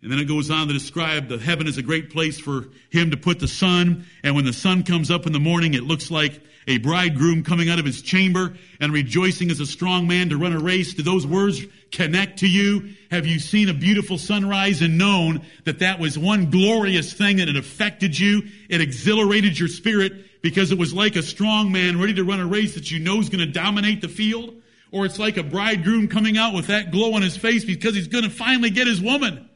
And 0.00 0.12
then 0.12 0.20
it 0.20 0.26
goes 0.26 0.50
on 0.50 0.68
to 0.68 0.72
describe 0.72 1.28
that 1.28 1.40
heaven 1.40 1.66
is 1.66 1.76
a 1.76 1.82
great 1.82 2.10
place 2.10 2.38
for 2.38 2.68
him 2.90 3.10
to 3.10 3.16
put 3.16 3.40
the 3.40 3.48
sun. 3.48 4.06
And 4.22 4.36
when 4.36 4.44
the 4.44 4.52
sun 4.52 4.84
comes 4.84 5.10
up 5.10 5.26
in 5.26 5.32
the 5.32 5.40
morning, 5.40 5.74
it 5.74 5.82
looks 5.82 6.10
like 6.10 6.40
a 6.68 6.78
bridegroom 6.78 7.42
coming 7.42 7.68
out 7.68 7.80
of 7.80 7.84
his 7.84 8.02
chamber 8.02 8.54
and 8.78 8.92
rejoicing 8.92 9.50
as 9.50 9.58
a 9.58 9.66
strong 9.66 10.06
man 10.06 10.28
to 10.28 10.36
run 10.36 10.52
a 10.52 10.60
race. 10.60 10.94
Do 10.94 11.02
those 11.02 11.26
words 11.26 11.64
connect 11.90 12.40
to 12.40 12.48
you? 12.48 12.94
Have 13.10 13.26
you 13.26 13.40
seen 13.40 13.68
a 13.68 13.74
beautiful 13.74 14.18
sunrise 14.18 14.82
and 14.82 14.98
known 14.98 15.44
that 15.64 15.80
that 15.80 15.98
was 15.98 16.16
one 16.16 16.50
glorious 16.50 17.12
thing 17.12 17.38
that 17.38 17.48
it 17.48 17.56
affected 17.56 18.16
you? 18.16 18.42
It 18.68 18.80
exhilarated 18.80 19.58
your 19.58 19.68
spirit 19.68 20.42
because 20.42 20.70
it 20.70 20.78
was 20.78 20.94
like 20.94 21.16
a 21.16 21.22
strong 21.22 21.72
man 21.72 21.98
ready 21.98 22.14
to 22.14 22.24
run 22.24 22.38
a 22.38 22.46
race 22.46 22.74
that 22.74 22.90
you 22.90 23.00
know 23.00 23.18
is 23.18 23.30
going 23.30 23.44
to 23.44 23.52
dominate 23.52 24.00
the 24.00 24.08
field? 24.08 24.54
Or 24.92 25.04
it's 25.04 25.18
like 25.18 25.38
a 25.38 25.42
bridegroom 25.42 26.08
coming 26.08 26.38
out 26.38 26.54
with 26.54 26.68
that 26.68 26.92
glow 26.92 27.14
on 27.14 27.22
his 27.22 27.36
face 27.36 27.64
because 27.64 27.94
he's 27.94 28.08
going 28.08 28.24
to 28.24 28.30
finally 28.30 28.70
get 28.70 28.86
his 28.86 29.00
woman. 29.00 29.47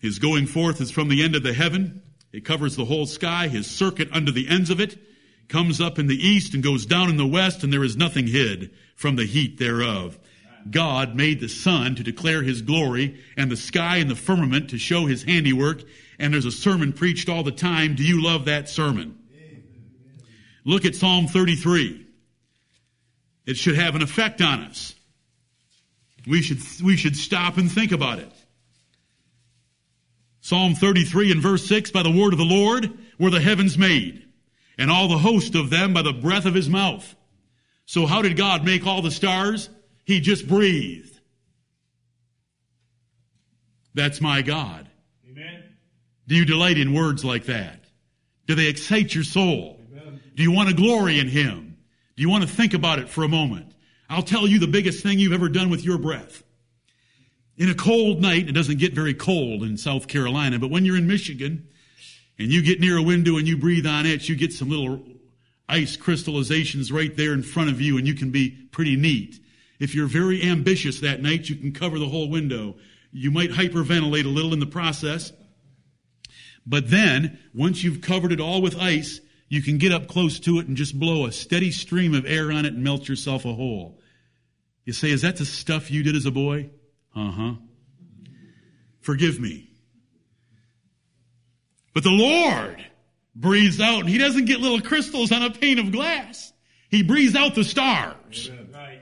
His 0.00 0.18
going 0.18 0.46
forth 0.46 0.80
is 0.80 0.90
from 0.90 1.08
the 1.08 1.22
end 1.22 1.34
of 1.34 1.42
the 1.42 1.52
heaven. 1.52 2.02
It 2.32 2.44
covers 2.44 2.76
the 2.76 2.84
whole 2.84 3.06
sky. 3.06 3.48
His 3.48 3.66
circuit 3.66 4.08
under 4.12 4.30
the 4.30 4.48
ends 4.48 4.70
of 4.70 4.80
it 4.80 4.98
comes 5.48 5.80
up 5.80 5.98
in 5.98 6.06
the 6.06 6.16
east 6.16 6.54
and 6.54 6.62
goes 6.62 6.86
down 6.86 7.08
in 7.08 7.16
the 7.16 7.26
west, 7.26 7.62
and 7.62 7.72
there 7.72 7.84
is 7.84 7.96
nothing 7.96 8.26
hid 8.26 8.70
from 8.94 9.16
the 9.16 9.26
heat 9.26 9.58
thereof. 9.58 10.18
God 10.70 11.14
made 11.14 11.40
the 11.40 11.48
sun 11.48 11.94
to 11.94 12.02
declare 12.02 12.42
his 12.42 12.62
glory 12.62 13.20
and 13.36 13.50
the 13.50 13.56
sky 13.56 13.98
and 13.98 14.10
the 14.10 14.16
firmament 14.16 14.70
to 14.70 14.78
show 14.78 15.06
his 15.06 15.22
handiwork. 15.22 15.82
And 16.18 16.32
there's 16.32 16.46
a 16.46 16.50
sermon 16.50 16.92
preached 16.92 17.28
all 17.28 17.42
the 17.44 17.52
time. 17.52 17.94
Do 17.94 18.02
you 18.02 18.22
love 18.22 18.46
that 18.46 18.68
sermon? 18.68 19.18
Look 20.64 20.84
at 20.84 20.96
Psalm 20.96 21.28
33. 21.28 22.06
It 23.46 23.56
should 23.56 23.76
have 23.76 23.94
an 23.94 24.02
effect 24.02 24.40
on 24.42 24.64
us. 24.64 24.94
We 26.26 26.42
should, 26.42 26.58
we 26.82 26.96
should 26.96 27.16
stop 27.16 27.56
and 27.56 27.70
think 27.70 27.92
about 27.92 28.18
it. 28.18 28.32
Psalm 30.46 30.76
33 30.76 31.32
and 31.32 31.42
verse 31.42 31.66
6, 31.66 31.90
by 31.90 32.04
the 32.04 32.10
word 32.12 32.32
of 32.32 32.38
the 32.38 32.44
Lord 32.44 32.96
were 33.18 33.30
the 33.30 33.40
heavens 33.40 33.76
made, 33.76 34.28
and 34.78 34.92
all 34.92 35.08
the 35.08 35.18
host 35.18 35.56
of 35.56 35.70
them 35.70 35.92
by 35.92 36.02
the 36.02 36.12
breath 36.12 36.46
of 36.46 36.54
his 36.54 36.68
mouth. 36.68 37.16
So 37.84 38.06
how 38.06 38.22
did 38.22 38.36
God 38.36 38.64
make 38.64 38.86
all 38.86 39.02
the 39.02 39.10
stars? 39.10 39.68
He 40.04 40.20
just 40.20 40.46
breathed. 40.46 41.18
That's 43.92 44.20
my 44.20 44.42
God. 44.42 44.88
Amen. 45.28 45.64
Do 46.28 46.36
you 46.36 46.44
delight 46.44 46.78
in 46.78 46.94
words 46.94 47.24
like 47.24 47.46
that? 47.46 47.80
Do 48.46 48.54
they 48.54 48.68
excite 48.68 49.12
your 49.16 49.24
soul? 49.24 49.80
Do 50.36 50.44
you 50.44 50.52
want 50.52 50.68
to 50.68 50.76
glory 50.76 51.18
in 51.18 51.26
Him? 51.26 51.76
Do 52.14 52.22
you 52.22 52.30
want 52.30 52.44
to 52.44 52.48
think 52.48 52.72
about 52.72 53.00
it 53.00 53.08
for 53.08 53.24
a 53.24 53.28
moment? 53.28 53.72
I'll 54.08 54.22
tell 54.22 54.46
you 54.46 54.60
the 54.60 54.68
biggest 54.68 55.02
thing 55.02 55.18
you've 55.18 55.32
ever 55.32 55.48
done 55.48 55.70
with 55.70 55.84
your 55.84 55.98
breath. 55.98 56.44
In 57.56 57.70
a 57.70 57.74
cold 57.74 58.20
night, 58.20 58.48
it 58.48 58.52
doesn't 58.52 58.78
get 58.78 58.92
very 58.92 59.14
cold 59.14 59.62
in 59.62 59.78
South 59.78 60.08
Carolina, 60.08 60.58
but 60.58 60.70
when 60.70 60.84
you're 60.84 60.96
in 60.96 61.06
Michigan 61.06 61.66
and 62.38 62.52
you 62.52 62.62
get 62.62 62.80
near 62.80 62.98
a 62.98 63.02
window 63.02 63.38
and 63.38 63.48
you 63.48 63.56
breathe 63.56 63.86
on 63.86 64.04
it, 64.04 64.28
you 64.28 64.36
get 64.36 64.52
some 64.52 64.68
little 64.68 65.02
ice 65.68 65.96
crystallizations 65.96 66.92
right 66.92 67.16
there 67.16 67.32
in 67.32 67.42
front 67.42 67.70
of 67.70 67.80
you 67.80 67.96
and 67.96 68.06
you 68.06 68.14
can 68.14 68.30
be 68.30 68.50
pretty 68.72 68.94
neat. 68.94 69.40
If 69.80 69.94
you're 69.94 70.06
very 70.06 70.42
ambitious 70.42 71.00
that 71.00 71.22
night, 71.22 71.48
you 71.48 71.56
can 71.56 71.72
cover 71.72 71.98
the 71.98 72.08
whole 72.08 72.28
window. 72.28 72.76
You 73.10 73.30
might 73.30 73.50
hyperventilate 73.50 74.26
a 74.26 74.28
little 74.28 74.52
in 74.52 74.60
the 74.60 74.66
process. 74.66 75.32
But 76.66 76.90
then, 76.90 77.38
once 77.54 77.82
you've 77.82 78.02
covered 78.02 78.32
it 78.32 78.40
all 78.40 78.60
with 78.60 78.78
ice, 78.78 79.20
you 79.48 79.62
can 79.62 79.78
get 79.78 79.92
up 79.92 80.08
close 80.08 80.40
to 80.40 80.58
it 80.58 80.66
and 80.66 80.76
just 80.76 80.98
blow 80.98 81.24
a 81.24 81.32
steady 81.32 81.70
stream 81.70 82.14
of 82.14 82.26
air 82.26 82.52
on 82.52 82.66
it 82.66 82.74
and 82.74 82.84
melt 82.84 83.08
yourself 83.08 83.44
a 83.44 83.54
hole. 83.54 83.98
You 84.84 84.92
say, 84.92 85.10
is 85.10 85.22
that 85.22 85.36
the 85.36 85.46
stuff 85.46 85.90
you 85.90 86.02
did 86.02 86.16
as 86.16 86.26
a 86.26 86.30
boy? 86.30 86.70
Uh 87.16 87.30
huh. 87.30 87.52
Forgive 89.00 89.40
me. 89.40 89.70
But 91.94 92.02
the 92.02 92.10
Lord 92.10 92.84
breathes 93.34 93.80
out, 93.80 94.00
and 94.00 94.08
He 94.08 94.18
doesn't 94.18 94.44
get 94.44 94.60
little 94.60 94.82
crystals 94.82 95.32
on 95.32 95.42
a 95.42 95.50
pane 95.50 95.78
of 95.78 95.90
glass. 95.92 96.52
He 96.90 97.02
breathes 97.02 97.34
out 97.34 97.54
the 97.54 97.64
stars. 97.64 98.50
Right. 98.50 99.00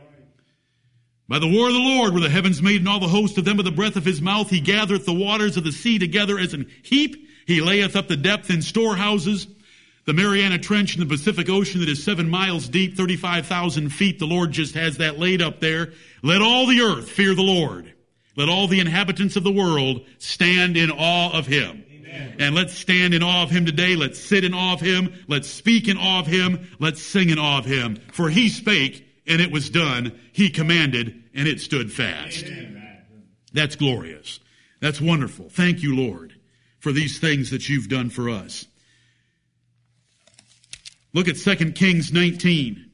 By 1.26 1.38
the 1.38 1.48
word 1.48 1.68
of 1.68 1.74
the 1.74 1.80
Lord 1.80 2.12
were 2.12 2.20
the 2.20 2.28
heavens 2.28 2.62
made, 2.62 2.80
and 2.80 2.88
all 2.88 3.00
the 3.00 3.08
host 3.08 3.38
of 3.38 3.44
them 3.44 3.56
by 3.56 3.62
the 3.62 3.70
breath 3.70 3.96
of 3.96 4.04
his 4.04 4.20
mouth. 4.20 4.50
He 4.50 4.60
gathereth 4.60 5.06
the 5.06 5.14
waters 5.14 5.56
of 5.56 5.64
the 5.64 5.72
sea 5.72 5.98
together 5.98 6.38
as 6.38 6.52
an 6.52 6.70
heap. 6.82 7.28
He 7.46 7.60
layeth 7.62 7.96
up 7.96 8.08
the 8.08 8.16
depth 8.16 8.50
in 8.50 8.60
storehouses. 8.60 9.46
The 10.04 10.12
Mariana 10.12 10.58
Trench 10.58 10.94
in 10.94 11.00
the 11.00 11.06
Pacific 11.06 11.48
Ocean 11.48 11.80
that 11.80 11.88
is 11.88 12.04
seven 12.04 12.28
miles 12.28 12.68
deep, 12.68 12.94
35,000 12.94 13.88
feet. 13.88 14.18
The 14.18 14.26
Lord 14.26 14.52
just 14.52 14.74
has 14.74 14.98
that 14.98 15.18
laid 15.18 15.40
up 15.40 15.60
there. 15.60 15.94
Let 16.22 16.42
all 16.42 16.66
the 16.66 16.82
earth 16.82 17.08
fear 17.08 17.34
the 17.34 17.42
Lord. 17.42 17.93
Let 18.36 18.48
all 18.48 18.66
the 18.66 18.80
inhabitants 18.80 19.36
of 19.36 19.44
the 19.44 19.52
world 19.52 20.04
stand 20.18 20.76
in 20.76 20.90
awe 20.90 21.36
of 21.36 21.46
him. 21.46 21.84
Amen. 21.88 22.36
And 22.38 22.54
let's 22.54 22.74
stand 22.74 23.14
in 23.14 23.22
awe 23.22 23.42
of 23.42 23.50
him 23.50 23.64
today. 23.64 23.96
Let's 23.96 24.18
sit 24.18 24.44
in 24.44 24.54
awe 24.54 24.74
of 24.74 24.80
him. 24.80 25.12
Let's 25.28 25.48
speak 25.48 25.88
in 25.88 25.96
awe 25.96 26.20
of 26.20 26.26
him. 26.26 26.68
Let's 26.78 27.02
sing 27.02 27.30
in 27.30 27.38
awe 27.38 27.58
of 27.58 27.64
him. 27.64 27.96
For 28.12 28.28
he 28.28 28.48
spake 28.48 29.06
and 29.26 29.40
it 29.40 29.52
was 29.52 29.70
done. 29.70 30.18
He 30.32 30.50
commanded 30.50 31.22
and 31.34 31.46
it 31.46 31.60
stood 31.60 31.92
fast. 31.92 32.44
That's 33.52 33.76
glorious. 33.76 34.40
That's 34.80 35.00
wonderful. 35.00 35.48
Thank 35.48 35.82
you, 35.82 35.96
Lord, 35.96 36.34
for 36.80 36.92
these 36.92 37.18
things 37.18 37.50
that 37.50 37.68
you've 37.68 37.88
done 37.88 38.10
for 38.10 38.28
us. 38.28 38.66
Look 41.12 41.28
at 41.28 41.36
2 41.36 41.72
Kings 41.72 42.12
19. 42.12 42.90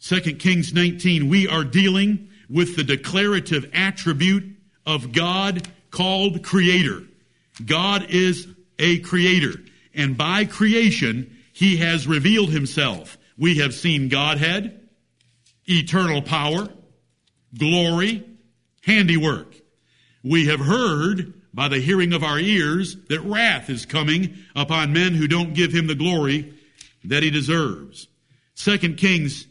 2 0.00 0.20
Kings 0.36 0.72
19. 0.72 1.28
We 1.28 1.46
are 1.46 1.62
dealing 1.62 2.29
with 2.50 2.76
the 2.76 2.84
declarative 2.84 3.70
attribute 3.72 4.56
of 4.84 5.12
God 5.12 5.68
called 5.90 6.42
creator. 6.42 7.02
God 7.64 8.06
is 8.10 8.48
a 8.78 8.98
creator. 9.00 9.60
And 9.94 10.16
by 10.16 10.44
creation, 10.44 11.36
he 11.52 11.76
has 11.78 12.06
revealed 12.06 12.50
himself. 12.50 13.18
We 13.36 13.58
have 13.58 13.74
seen 13.74 14.08
Godhead, 14.08 14.88
eternal 15.66 16.22
power, 16.22 16.68
glory, 17.56 18.24
handiwork. 18.82 19.54
We 20.22 20.46
have 20.46 20.60
heard 20.60 21.34
by 21.52 21.68
the 21.68 21.80
hearing 21.80 22.12
of 22.12 22.22
our 22.22 22.38
ears 22.38 22.96
that 23.08 23.20
wrath 23.20 23.70
is 23.70 23.86
coming 23.86 24.36
upon 24.54 24.92
men 24.92 25.14
who 25.14 25.26
don't 25.26 25.54
give 25.54 25.72
him 25.72 25.86
the 25.86 25.94
glory 25.94 26.54
that 27.04 27.22
he 27.22 27.30
deserves. 27.30 28.08
Second 28.54 28.96
Kings 28.98 29.46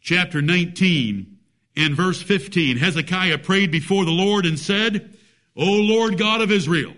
chapter 0.00 0.42
19 0.42 1.37
and 1.78 1.94
verse 1.94 2.20
15. 2.20 2.76
Hezekiah 2.76 3.38
prayed 3.38 3.70
before 3.70 4.04
the 4.04 4.10
Lord 4.10 4.44
and 4.44 4.58
said, 4.58 5.16
O 5.56 5.64
Lord 5.64 6.18
God 6.18 6.40
of 6.40 6.50
Israel. 6.50 6.92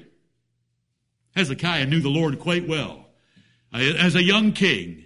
Hezekiah 1.36 1.86
knew 1.86 2.00
the 2.00 2.08
Lord 2.08 2.40
quite 2.40 2.66
well. 2.66 3.06
Uh, 3.72 3.78
as 3.98 4.16
a 4.16 4.22
young 4.22 4.52
king, 4.52 5.04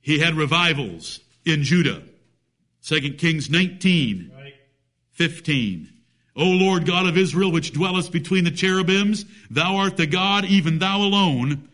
he 0.00 0.20
had 0.20 0.34
revivals 0.34 1.20
in 1.44 1.62
Judah. 1.62 2.02
Second 2.80 3.18
Kings 3.18 3.50
19, 3.50 4.30
15. 5.12 5.88
O 6.36 6.44
Lord 6.44 6.86
God 6.86 7.06
of 7.06 7.18
Israel, 7.18 7.50
which 7.50 7.72
dwellest 7.72 8.12
between 8.12 8.44
the 8.44 8.50
cherubims, 8.50 9.24
thou 9.50 9.76
art 9.76 9.96
the 9.96 10.06
God, 10.06 10.44
even 10.44 10.78
thou 10.78 10.98
alone, 10.98 11.68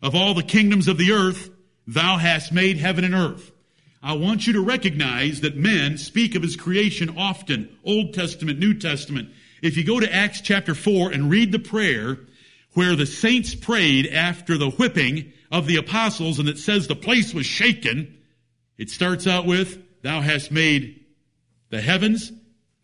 of 0.00 0.14
all 0.14 0.34
the 0.34 0.42
kingdoms 0.42 0.88
of 0.88 0.98
the 0.98 1.12
earth, 1.12 1.50
thou 1.86 2.16
hast 2.16 2.52
made 2.52 2.78
heaven 2.78 3.04
and 3.04 3.14
earth. 3.14 3.52
I 4.02 4.12
want 4.12 4.46
you 4.46 4.52
to 4.54 4.60
recognize 4.60 5.40
that 5.40 5.56
men 5.56 5.98
speak 5.98 6.34
of 6.34 6.42
his 6.42 6.56
creation 6.56 7.16
often, 7.16 7.76
Old 7.84 8.14
Testament, 8.14 8.58
New 8.58 8.74
Testament. 8.74 9.30
If 9.60 9.76
you 9.76 9.84
go 9.84 9.98
to 9.98 10.14
Acts 10.14 10.40
chapter 10.40 10.74
4 10.74 11.10
and 11.10 11.30
read 11.30 11.50
the 11.50 11.58
prayer 11.58 12.18
where 12.74 12.94
the 12.94 13.06
saints 13.06 13.54
prayed 13.56 14.06
after 14.06 14.56
the 14.56 14.70
whipping 14.70 15.32
of 15.50 15.66
the 15.66 15.76
apostles 15.76 16.38
and 16.38 16.48
it 16.48 16.58
says 16.58 16.86
the 16.86 16.94
place 16.94 17.34
was 17.34 17.46
shaken, 17.46 18.18
it 18.76 18.88
starts 18.88 19.26
out 19.26 19.46
with, 19.46 19.78
thou 20.02 20.20
hast 20.20 20.52
made 20.52 21.04
the 21.70 21.80
heavens, 21.80 22.30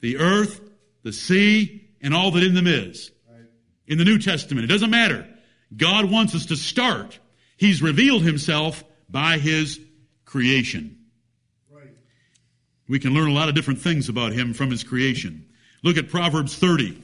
the 0.00 0.18
earth, 0.18 0.60
the 1.04 1.12
sea, 1.12 1.88
and 2.02 2.12
all 2.12 2.32
that 2.32 2.42
in 2.42 2.54
them 2.54 2.66
is. 2.66 3.12
In 3.86 3.98
the 3.98 4.04
New 4.04 4.18
Testament, 4.18 4.64
it 4.64 4.72
doesn't 4.72 4.90
matter. 4.90 5.28
God 5.76 6.10
wants 6.10 6.34
us 6.34 6.46
to 6.46 6.56
start. 6.56 7.20
He's 7.56 7.82
revealed 7.82 8.22
himself 8.22 8.82
by 9.08 9.38
his 9.38 9.78
creation. 10.24 10.98
We 12.88 12.98
can 12.98 13.14
learn 13.14 13.28
a 13.28 13.34
lot 13.34 13.48
of 13.48 13.54
different 13.54 13.80
things 13.80 14.08
about 14.08 14.32
him 14.32 14.52
from 14.52 14.70
his 14.70 14.84
creation. 14.84 15.46
Look 15.82 15.96
at 15.96 16.08
Proverbs 16.08 16.56
30. 16.56 17.02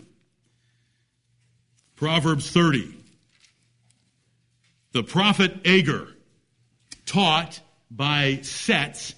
Proverbs 1.96 2.50
30. 2.50 2.94
The 4.92 5.02
prophet 5.02 5.66
Agur 5.66 6.08
taught 7.06 7.60
by 7.90 8.40
sets 8.42 9.14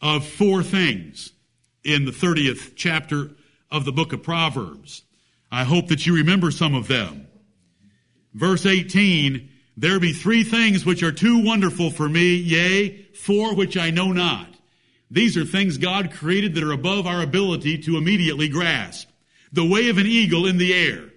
of 0.00 0.26
four 0.26 0.62
things 0.62 1.32
in 1.84 2.04
the 2.04 2.10
30th 2.10 2.72
chapter 2.76 3.30
of 3.70 3.84
the 3.84 3.92
book 3.92 4.12
of 4.12 4.22
Proverbs. 4.22 5.02
I 5.50 5.64
hope 5.64 5.88
that 5.88 6.06
you 6.06 6.16
remember 6.16 6.50
some 6.50 6.74
of 6.74 6.88
them. 6.88 7.26
Verse 8.34 8.66
18, 8.66 9.50
there 9.76 10.00
be 10.00 10.12
three 10.12 10.44
things 10.44 10.84
which 10.84 11.02
are 11.02 11.12
too 11.12 11.42
wonderful 11.44 11.90
for 11.90 12.08
me, 12.08 12.34
yea, 12.36 13.02
four 13.14 13.54
which 13.54 13.76
I 13.76 13.90
know 13.90 14.12
not. 14.12 14.51
These 15.12 15.36
are 15.36 15.44
things 15.44 15.76
God 15.76 16.10
created 16.10 16.54
that 16.54 16.64
are 16.64 16.72
above 16.72 17.06
our 17.06 17.20
ability 17.20 17.76
to 17.82 17.98
immediately 17.98 18.48
grasp. 18.48 19.10
The 19.52 19.64
way 19.64 19.90
of 19.90 19.98
an 19.98 20.06
eagle 20.06 20.46
in 20.46 20.56
the 20.56 20.72
air. 20.72 21.10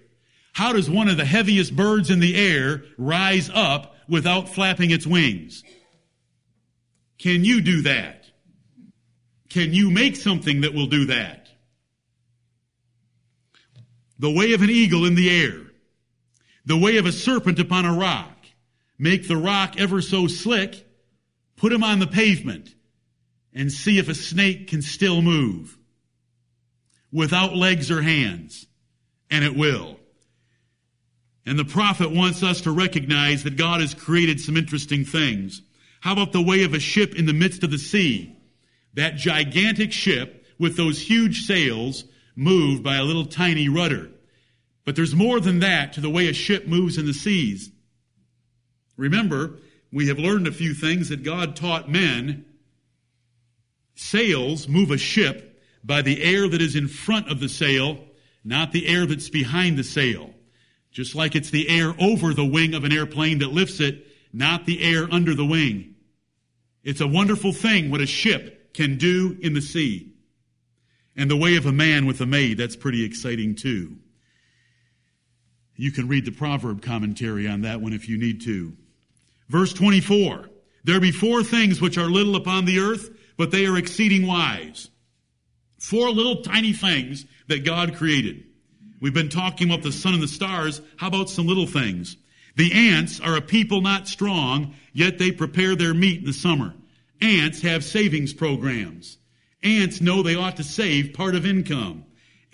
How 0.52 0.74
does 0.74 0.90
one 0.90 1.08
of 1.08 1.16
the 1.16 1.24
heaviest 1.24 1.74
birds 1.74 2.10
in 2.10 2.20
the 2.20 2.36
air 2.36 2.84
rise 2.98 3.50
up 3.54 3.96
without 4.06 4.50
flapping 4.50 4.90
its 4.90 5.06
wings? 5.06 5.64
Can 7.18 7.42
you 7.42 7.62
do 7.62 7.82
that? 7.82 8.26
Can 9.48 9.72
you 9.72 9.90
make 9.90 10.16
something 10.16 10.60
that 10.60 10.74
will 10.74 10.88
do 10.88 11.06
that? 11.06 11.48
The 14.18 14.30
way 14.30 14.52
of 14.52 14.60
an 14.60 14.68
eagle 14.68 15.06
in 15.06 15.14
the 15.14 15.30
air. 15.30 15.62
The 16.66 16.76
way 16.76 16.98
of 16.98 17.06
a 17.06 17.12
serpent 17.12 17.58
upon 17.58 17.86
a 17.86 17.94
rock. 17.94 18.36
Make 18.98 19.26
the 19.26 19.38
rock 19.38 19.80
ever 19.80 20.02
so 20.02 20.26
slick. 20.26 20.86
Put 21.56 21.72
him 21.72 21.82
on 21.82 21.98
the 21.98 22.06
pavement 22.06 22.75
and 23.56 23.72
see 23.72 23.98
if 23.98 24.08
a 24.08 24.14
snake 24.14 24.68
can 24.68 24.82
still 24.82 25.22
move 25.22 25.76
without 27.10 27.56
legs 27.56 27.90
or 27.90 28.02
hands. 28.02 28.66
And 29.30 29.44
it 29.44 29.56
will. 29.56 29.98
And 31.44 31.58
the 31.58 31.64
prophet 31.64 32.12
wants 32.12 32.44
us 32.44 32.60
to 32.60 32.70
recognize 32.70 33.42
that 33.42 33.56
God 33.56 33.80
has 33.80 33.94
created 33.94 34.40
some 34.40 34.56
interesting 34.56 35.04
things. 35.04 35.62
How 36.00 36.12
about 36.12 36.32
the 36.32 36.42
way 36.42 36.62
of 36.62 36.74
a 36.74 36.78
ship 36.78 37.16
in 37.16 37.26
the 37.26 37.32
midst 37.32 37.64
of 37.64 37.70
the 37.72 37.78
sea? 37.78 38.36
That 38.94 39.16
gigantic 39.16 39.92
ship 39.92 40.46
with 40.58 40.76
those 40.76 41.00
huge 41.00 41.46
sails 41.46 42.04
moved 42.36 42.84
by 42.84 42.96
a 42.96 43.02
little 43.02 43.26
tiny 43.26 43.68
rudder. 43.68 44.10
But 44.84 44.94
there's 44.94 45.14
more 45.14 45.40
than 45.40 45.60
that 45.60 45.94
to 45.94 46.00
the 46.00 46.10
way 46.10 46.28
a 46.28 46.32
ship 46.32 46.68
moves 46.68 46.98
in 46.98 47.06
the 47.06 47.14
seas. 47.14 47.70
Remember, 48.96 49.58
we 49.92 50.08
have 50.08 50.18
learned 50.18 50.46
a 50.46 50.52
few 50.52 50.74
things 50.74 51.08
that 51.08 51.24
God 51.24 51.56
taught 51.56 51.90
men. 51.90 52.44
Sails 53.96 54.68
move 54.68 54.90
a 54.90 54.98
ship 54.98 55.60
by 55.82 56.02
the 56.02 56.22
air 56.22 56.48
that 56.48 56.62
is 56.62 56.76
in 56.76 56.86
front 56.86 57.30
of 57.30 57.40
the 57.40 57.48
sail, 57.48 57.98
not 58.44 58.70
the 58.70 58.86
air 58.86 59.06
that's 59.06 59.30
behind 59.30 59.76
the 59.76 59.84
sail. 59.84 60.30
Just 60.92 61.14
like 61.14 61.34
it's 61.34 61.50
the 61.50 61.68
air 61.68 61.94
over 61.98 62.32
the 62.32 62.44
wing 62.44 62.74
of 62.74 62.84
an 62.84 62.92
airplane 62.92 63.38
that 63.38 63.52
lifts 63.52 63.80
it, 63.80 64.06
not 64.32 64.66
the 64.66 64.82
air 64.82 65.08
under 65.10 65.34
the 65.34 65.44
wing. 65.44 65.94
It's 66.84 67.00
a 67.00 67.06
wonderful 67.06 67.52
thing 67.52 67.90
what 67.90 68.00
a 68.00 68.06
ship 68.06 68.72
can 68.74 68.96
do 68.98 69.36
in 69.40 69.54
the 69.54 69.60
sea. 69.60 70.12
And 71.16 71.30
the 71.30 71.36
way 71.36 71.56
of 71.56 71.66
a 71.66 71.72
man 71.72 72.06
with 72.06 72.20
a 72.20 72.26
maid, 72.26 72.58
that's 72.58 72.76
pretty 72.76 73.04
exciting 73.04 73.54
too. 73.54 73.96
You 75.74 75.90
can 75.90 76.08
read 76.08 76.24
the 76.24 76.32
proverb 76.32 76.82
commentary 76.82 77.48
on 77.48 77.62
that 77.62 77.80
one 77.80 77.92
if 77.92 78.08
you 78.08 78.18
need 78.18 78.42
to. 78.42 78.76
Verse 79.48 79.72
24. 79.72 80.50
There 80.84 81.00
be 81.00 81.10
four 81.10 81.42
things 81.42 81.80
which 81.80 81.98
are 81.98 82.04
little 82.04 82.36
upon 82.36 82.64
the 82.64 82.78
earth, 82.78 83.10
but 83.36 83.50
they 83.50 83.66
are 83.66 83.76
exceeding 83.76 84.26
wise. 84.26 84.88
Four 85.78 86.10
little 86.10 86.42
tiny 86.42 86.72
things 86.72 87.26
that 87.48 87.64
God 87.64 87.96
created. 87.96 88.44
We've 89.00 89.14
been 89.14 89.28
talking 89.28 89.68
about 89.68 89.82
the 89.82 89.92
sun 89.92 90.14
and 90.14 90.22
the 90.22 90.28
stars. 90.28 90.80
How 90.96 91.08
about 91.08 91.28
some 91.30 91.46
little 91.46 91.66
things? 91.66 92.16
The 92.56 92.72
ants 92.72 93.20
are 93.20 93.36
a 93.36 93.42
people 93.42 93.82
not 93.82 94.08
strong, 94.08 94.74
yet 94.92 95.18
they 95.18 95.30
prepare 95.30 95.76
their 95.76 95.92
meat 95.92 96.20
in 96.20 96.24
the 96.24 96.32
summer. 96.32 96.74
Ants 97.20 97.60
have 97.62 97.84
savings 97.84 98.32
programs. 98.32 99.18
Ants 99.62 100.00
know 100.00 100.22
they 100.22 100.36
ought 100.36 100.56
to 100.56 100.64
save 100.64 101.12
part 101.12 101.34
of 101.34 101.44
income. 101.44 102.04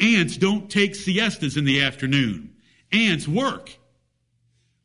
Ants 0.01 0.37
don't 0.37 0.70
take 0.70 0.95
siestas 0.95 1.57
in 1.57 1.64
the 1.64 1.83
afternoon. 1.83 2.55
Ants 2.91 3.28
work. 3.28 3.76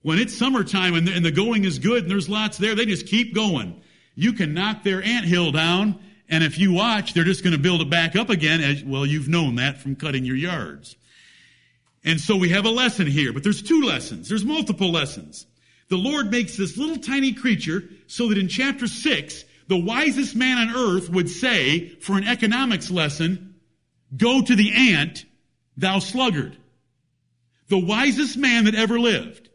When 0.03 0.19
it's 0.19 0.37
summertime 0.37 0.93
and 0.93 1.25
the, 1.25 1.31
going 1.31 1.65
is 1.65 1.79
good 1.79 2.03
and 2.03 2.11
there's 2.11 2.29
lots 2.29 2.57
there, 2.57 2.75
they 2.75 2.85
just 2.85 3.07
keep 3.07 3.33
going. 3.33 3.81
You 4.19 4.33
can 4.33 4.55
knock 4.55 4.81
their 4.81 5.03
ant 5.03 5.25
hill 5.25 5.51
down, 5.51 5.99
and 6.27 6.43
if 6.43 6.57
you 6.57 6.73
watch, 6.73 7.13
they're 7.13 7.23
just 7.23 7.43
going 7.43 7.55
to 7.55 7.61
build 7.61 7.81
it 7.81 7.89
back 7.91 8.15
up 8.15 8.31
again. 8.31 8.61
As, 8.61 8.83
well, 8.83 9.05
you've 9.05 9.27
known 9.27 9.55
that 9.55 9.77
from 9.77 9.95
cutting 9.95 10.25
your 10.25 10.35
yards. 10.35 10.95
And 12.03 12.19
so 12.19 12.35
we 12.35 12.49
have 12.49 12.65
a 12.65 12.71
lesson 12.71 13.05
here, 13.05 13.31
but 13.31 13.43
there's 13.43 13.61
two 13.61 13.83
lessons. 13.83 14.27
There's 14.27 14.43
multiple 14.43 14.91
lessons. 14.91 15.45
The 15.89 15.97
Lord 15.97 16.31
makes 16.31 16.57
this 16.57 16.77
little 16.77 16.97
tiny 16.97 17.33
creature 17.33 17.83
so 18.07 18.29
that 18.29 18.39
in 18.39 18.47
chapter 18.47 18.87
six, 18.87 19.45
the 19.67 19.77
wisest 19.77 20.35
man 20.35 20.57
on 20.57 20.75
earth 20.75 21.09
would 21.09 21.29
say, 21.29 21.89
for 21.89 22.17
an 22.17 22.27
economics 22.27 22.89
lesson, 22.89 23.53
go 24.15 24.41
to 24.41 24.55
the 24.55 24.93
ant, 24.95 25.25
thou 25.77 25.99
sluggard. 25.99 26.57
The 27.67 27.85
wisest 27.85 28.35
man 28.35 28.65
that 28.65 28.73
ever 28.73 28.99
lived. 28.99 29.49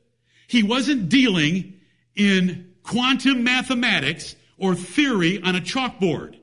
He 0.47 0.63
wasn't 0.63 1.09
dealing 1.09 1.81
in 2.15 2.75
quantum 2.85 3.43
mathematics 3.43 4.37
or 4.63 4.75
theory 4.75 5.43
on 5.43 5.57
a 5.57 5.61
chalkboard. 5.61 6.37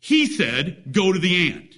He 0.00 0.26
said, 0.26 0.92
go 0.92 1.12
to 1.12 1.18
the 1.18 1.52
ant. 1.52 1.74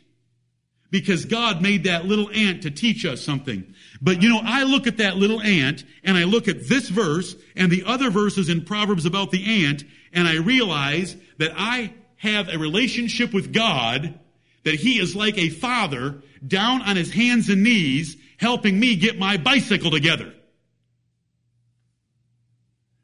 Because 0.91 1.25
God 1.25 1.63
made 1.63 1.85
that 1.85 2.07
little 2.07 2.31
ant 2.31 2.63
to 2.63 2.71
teach 2.71 3.05
us 3.05 3.21
something. 3.21 3.75
But 4.01 4.23
you 4.23 4.29
know, 4.29 4.41
I 4.43 4.65
look 4.65 4.87
at 4.87 4.97
that 4.97 5.17
little 5.17 5.41
ant 5.41 5.85
and 6.03 6.17
I 6.17 6.25
look 6.25 6.49
at 6.49 6.69
this 6.69 6.89
verse 6.89 7.37
and 7.55 7.71
the 7.71 7.85
other 7.85 8.11
verses 8.11 8.49
in 8.49 8.65
Proverbs 8.65 9.07
about 9.07 9.31
the 9.31 9.65
ant 9.67 9.85
and 10.13 10.27
I 10.27 10.37
realize 10.37 11.17
that 11.39 11.53
I 11.57 11.93
have 12.17 12.49
a 12.49 12.59
relationship 12.59 13.33
with 13.33 13.53
God 13.53 14.19
that 14.65 14.75
he 14.75 14.99
is 14.99 15.17
like 15.17 15.39
a 15.39 15.49
father 15.49 16.23
down 16.47 16.83
on 16.83 16.97
his 16.97 17.13
hands 17.13 17.49
and 17.49 17.63
knees 17.63 18.17
helping 18.37 18.79
me 18.79 18.97
get 18.97 19.19
my 19.19 19.37
bicycle 19.37 19.91
together. 19.91 20.35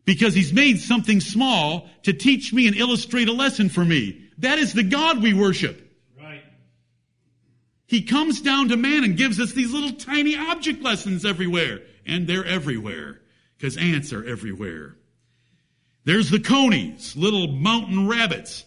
Because 0.06 0.34
he's 0.34 0.52
made 0.52 0.80
something 0.80 1.20
small 1.20 1.90
to 2.04 2.14
teach 2.14 2.52
me 2.52 2.66
and 2.66 2.76
illustrate 2.76 3.28
a 3.28 3.32
lesson 3.32 3.68
for 3.68 3.84
me. 3.84 4.22
That 4.38 4.58
is 4.58 4.72
the 4.72 4.82
God 4.82 5.22
we 5.22 5.34
worship. 5.34 5.92
Right. 6.18 6.42
He 7.86 8.02
comes 8.02 8.40
down 8.40 8.70
to 8.70 8.76
man 8.76 9.04
and 9.04 9.18
gives 9.18 9.38
us 9.38 9.52
these 9.52 9.72
little 9.72 9.92
tiny 9.92 10.36
object 10.36 10.82
lessons 10.82 11.24
everywhere. 11.24 11.80
And 12.06 12.26
they're 12.26 12.46
everywhere. 12.46 13.20
Because 13.58 13.76
ants 13.76 14.12
are 14.12 14.24
everywhere. 14.24 14.96
There's 16.04 16.30
the 16.30 16.40
conies, 16.40 17.16
little 17.16 17.48
mountain 17.48 18.06
rabbits 18.06 18.64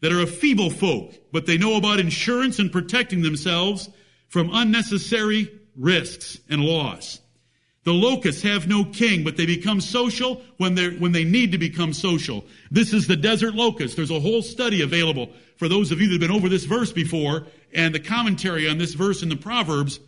that 0.00 0.12
are 0.12 0.22
a 0.22 0.26
feeble 0.26 0.70
folk, 0.70 1.14
but 1.30 1.44
they 1.44 1.58
know 1.58 1.76
about 1.76 2.00
insurance 2.00 2.58
and 2.58 2.72
protecting 2.72 3.20
themselves 3.20 3.90
from 4.28 4.50
unnecessary 4.50 5.52
risks 5.76 6.40
and 6.48 6.62
loss. 6.62 7.19
The 7.84 7.92
locusts 7.92 8.42
have 8.42 8.68
no 8.68 8.84
king, 8.84 9.24
but 9.24 9.36
they 9.36 9.46
become 9.46 9.80
social 9.80 10.42
when 10.58 10.74
they 10.74 10.90
when 10.90 11.12
they 11.12 11.24
need 11.24 11.52
to 11.52 11.58
become 11.58 11.94
social. 11.94 12.44
This 12.70 12.92
is 12.92 13.06
the 13.06 13.16
desert 13.16 13.54
locust. 13.54 13.96
There's 13.96 14.10
a 14.10 14.20
whole 14.20 14.42
study 14.42 14.82
available 14.82 15.30
for 15.56 15.68
those 15.68 15.90
of 15.90 16.00
you 16.00 16.08
that 16.08 16.12
have 16.14 16.20
been 16.20 16.30
over 16.30 16.48
this 16.48 16.64
verse 16.64 16.92
before 16.92 17.46
and 17.72 17.94
the 17.94 18.00
commentary 18.00 18.68
on 18.68 18.76
this 18.76 18.92
verse 18.92 19.22
in 19.22 19.30
the 19.30 19.36
Proverbs. 19.36 19.98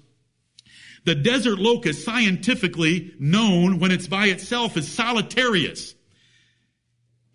The 1.05 1.15
desert 1.15 1.59
locust, 1.59 2.05
scientifically 2.05 3.15
known 3.19 3.81
when 3.81 3.91
it's 3.91 4.07
by 4.07 4.27
itself, 4.27 4.77
is 4.77 4.87
solitarious. 4.87 5.95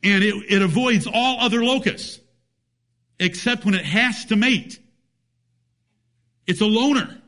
And 0.04 0.24
it, 0.24 0.36
it 0.50 0.62
avoids 0.62 1.08
all 1.12 1.40
other 1.40 1.64
locusts 1.64 2.20
except 3.20 3.66
when 3.66 3.74
it 3.74 3.86
has 3.86 4.26
to 4.26 4.36
mate. 4.36 4.80
It's 6.46 6.62
a 6.62 6.66
loner. 6.66 7.22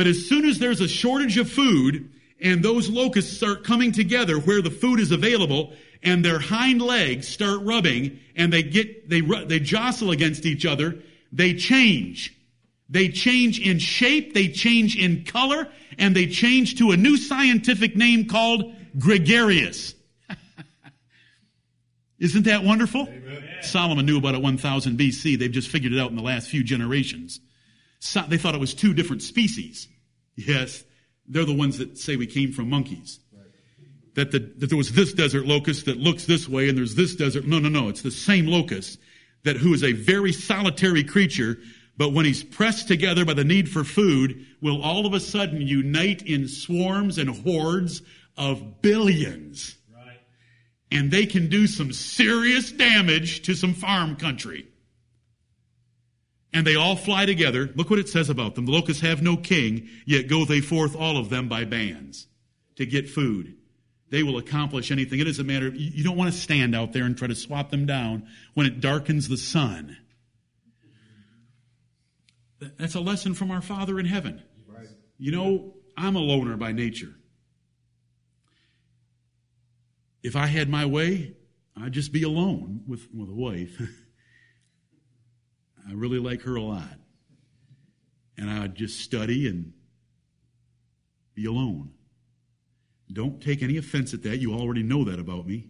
But 0.00 0.06
as 0.06 0.24
soon 0.24 0.46
as 0.46 0.58
there's 0.58 0.80
a 0.80 0.88
shortage 0.88 1.36
of 1.36 1.52
food 1.52 2.10
and 2.40 2.62
those 2.62 2.88
locusts 2.88 3.36
start 3.36 3.64
coming 3.64 3.92
together 3.92 4.38
where 4.38 4.62
the 4.62 4.70
food 4.70 4.98
is 4.98 5.12
available 5.12 5.74
and 6.02 6.24
their 6.24 6.38
hind 6.38 6.80
legs 6.80 7.28
start 7.28 7.60
rubbing 7.64 8.18
and 8.34 8.50
they 8.50 8.62
get, 8.62 9.10
they, 9.10 9.20
they 9.20 9.60
jostle 9.60 10.10
against 10.10 10.46
each 10.46 10.64
other, 10.64 11.02
they 11.32 11.52
change. 11.52 12.34
They 12.88 13.10
change 13.10 13.60
in 13.60 13.78
shape, 13.78 14.32
they 14.32 14.48
change 14.48 14.96
in 14.96 15.26
color, 15.26 15.68
and 15.98 16.16
they 16.16 16.28
change 16.28 16.78
to 16.78 16.92
a 16.92 16.96
new 16.96 17.18
scientific 17.18 17.94
name 17.94 18.26
called 18.26 18.74
gregarious. 18.98 19.94
Isn't 22.18 22.44
that 22.44 22.64
wonderful? 22.64 23.02
Amen. 23.02 23.44
Solomon 23.60 24.06
knew 24.06 24.16
about 24.16 24.34
it 24.34 24.40
1000 24.40 24.98
BC. 24.98 25.38
They've 25.38 25.52
just 25.52 25.68
figured 25.68 25.92
it 25.92 26.00
out 26.00 26.08
in 26.08 26.16
the 26.16 26.22
last 26.22 26.48
few 26.48 26.64
generations. 26.64 27.38
So 27.98 28.22
they 28.26 28.38
thought 28.38 28.54
it 28.54 28.60
was 28.60 28.72
two 28.72 28.94
different 28.94 29.20
species. 29.20 29.86
Yes, 30.46 30.84
they're 31.26 31.44
the 31.44 31.54
ones 31.54 31.78
that 31.78 31.98
say 31.98 32.16
we 32.16 32.26
came 32.26 32.52
from 32.52 32.70
monkeys. 32.70 33.20
That, 34.14 34.32
the, 34.32 34.40
that 34.40 34.66
there 34.68 34.78
was 34.78 34.92
this 34.92 35.12
desert 35.12 35.46
locust 35.46 35.86
that 35.86 35.96
looks 35.96 36.26
this 36.26 36.48
way 36.48 36.68
and 36.68 36.76
there's 36.76 36.96
this 36.96 37.14
desert. 37.14 37.46
No, 37.46 37.58
no, 37.58 37.68
no. 37.68 37.88
It's 37.88 38.02
the 38.02 38.10
same 38.10 38.46
locust 38.46 38.98
that 39.44 39.56
who 39.56 39.72
is 39.72 39.84
a 39.84 39.92
very 39.92 40.32
solitary 40.32 41.04
creature, 41.04 41.58
but 41.96 42.12
when 42.12 42.24
he's 42.24 42.42
pressed 42.42 42.88
together 42.88 43.24
by 43.24 43.34
the 43.34 43.44
need 43.44 43.68
for 43.68 43.84
food, 43.84 44.44
will 44.60 44.82
all 44.82 45.06
of 45.06 45.14
a 45.14 45.20
sudden 45.20 45.62
unite 45.62 46.22
in 46.22 46.48
swarms 46.48 47.18
and 47.18 47.30
hordes 47.30 48.02
of 48.36 48.82
billions. 48.82 49.76
Right. 49.94 50.18
And 50.90 51.10
they 51.10 51.26
can 51.26 51.48
do 51.48 51.66
some 51.68 51.92
serious 51.92 52.72
damage 52.72 53.42
to 53.42 53.54
some 53.54 53.74
farm 53.74 54.16
country 54.16 54.66
and 56.52 56.66
they 56.66 56.74
all 56.74 56.96
fly 56.96 57.26
together. 57.26 57.70
Look 57.74 57.90
what 57.90 57.98
it 57.98 58.08
says 58.08 58.28
about 58.28 58.54
them. 58.54 58.66
The 58.66 58.72
locusts 58.72 59.02
have 59.02 59.22
no 59.22 59.36
king, 59.36 59.88
yet 60.04 60.28
go 60.28 60.44
they 60.44 60.60
forth 60.60 60.96
all 60.96 61.16
of 61.16 61.30
them 61.30 61.48
by 61.48 61.64
bands 61.64 62.26
to 62.76 62.86
get 62.86 63.08
food. 63.08 63.56
They 64.10 64.24
will 64.24 64.38
accomplish 64.38 64.90
anything. 64.90 65.20
It 65.20 65.28
is 65.28 65.38
a 65.38 65.44
matter 65.44 65.68
of, 65.68 65.76
you 65.76 66.02
don't 66.02 66.16
want 66.16 66.32
to 66.32 66.38
stand 66.38 66.74
out 66.74 66.92
there 66.92 67.04
and 67.04 67.16
try 67.16 67.28
to 67.28 67.34
swat 67.34 67.70
them 67.70 67.86
down 67.86 68.26
when 68.54 68.66
it 68.66 68.80
darkens 68.80 69.28
the 69.28 69.36
sun. 69.36 69.96
That's 72.76 72.96
a 72.96 73.00
lesson 73.00 73.34
from 73.34 73.50
our 73.50 73.62
Father 73.62 74.00
in 74.00 74.06
heaven. 74.06 74.42
Right. 74.68 74.88
You 75.16 75.32
know, 75.32 75.74
I'm 75.96 76.16
a 76.16 76.20
loner 76.20 76.56
by 76.56 76.72
nature. 76.72 77.14
If 80.22 80.36
I 80.36 80.46
had 80.46 80.68
my 80.68 80.84
way, 80.84 81.36
I'd 81.80 81.92
just 81.92 82.12
be 82.12 82.24
alone 82.24 82.82
with, 82.86 83.08
with 83.14 83.30
a 83.30 83.34
wife. 83.34 83.80
I 85.90 85.94
really 85.94 86.18
like 86.18 86.42
her 86.42 86.54
a 86.54 86.62
lot. 86.62 86.98
And 88.38 88.48
I 88.48 88.60
would 88.60 88.74
just 88.74 89.00
study 89.00 89.48
and 89.48 89.72
be 91.34 91.46
alone. 91.46 91.90
Don't 93.12 93.42
take 93.42 93.62
any 93.62 93.76
offense 93.76 94.14
at 94.14 94.22
that. 94.22 94.38
You 94.38 94.54
already 94.54 94.84
know 94.84 95.04
that 95.04 95.18
about 95.18 95.46
me. 95.46 95.66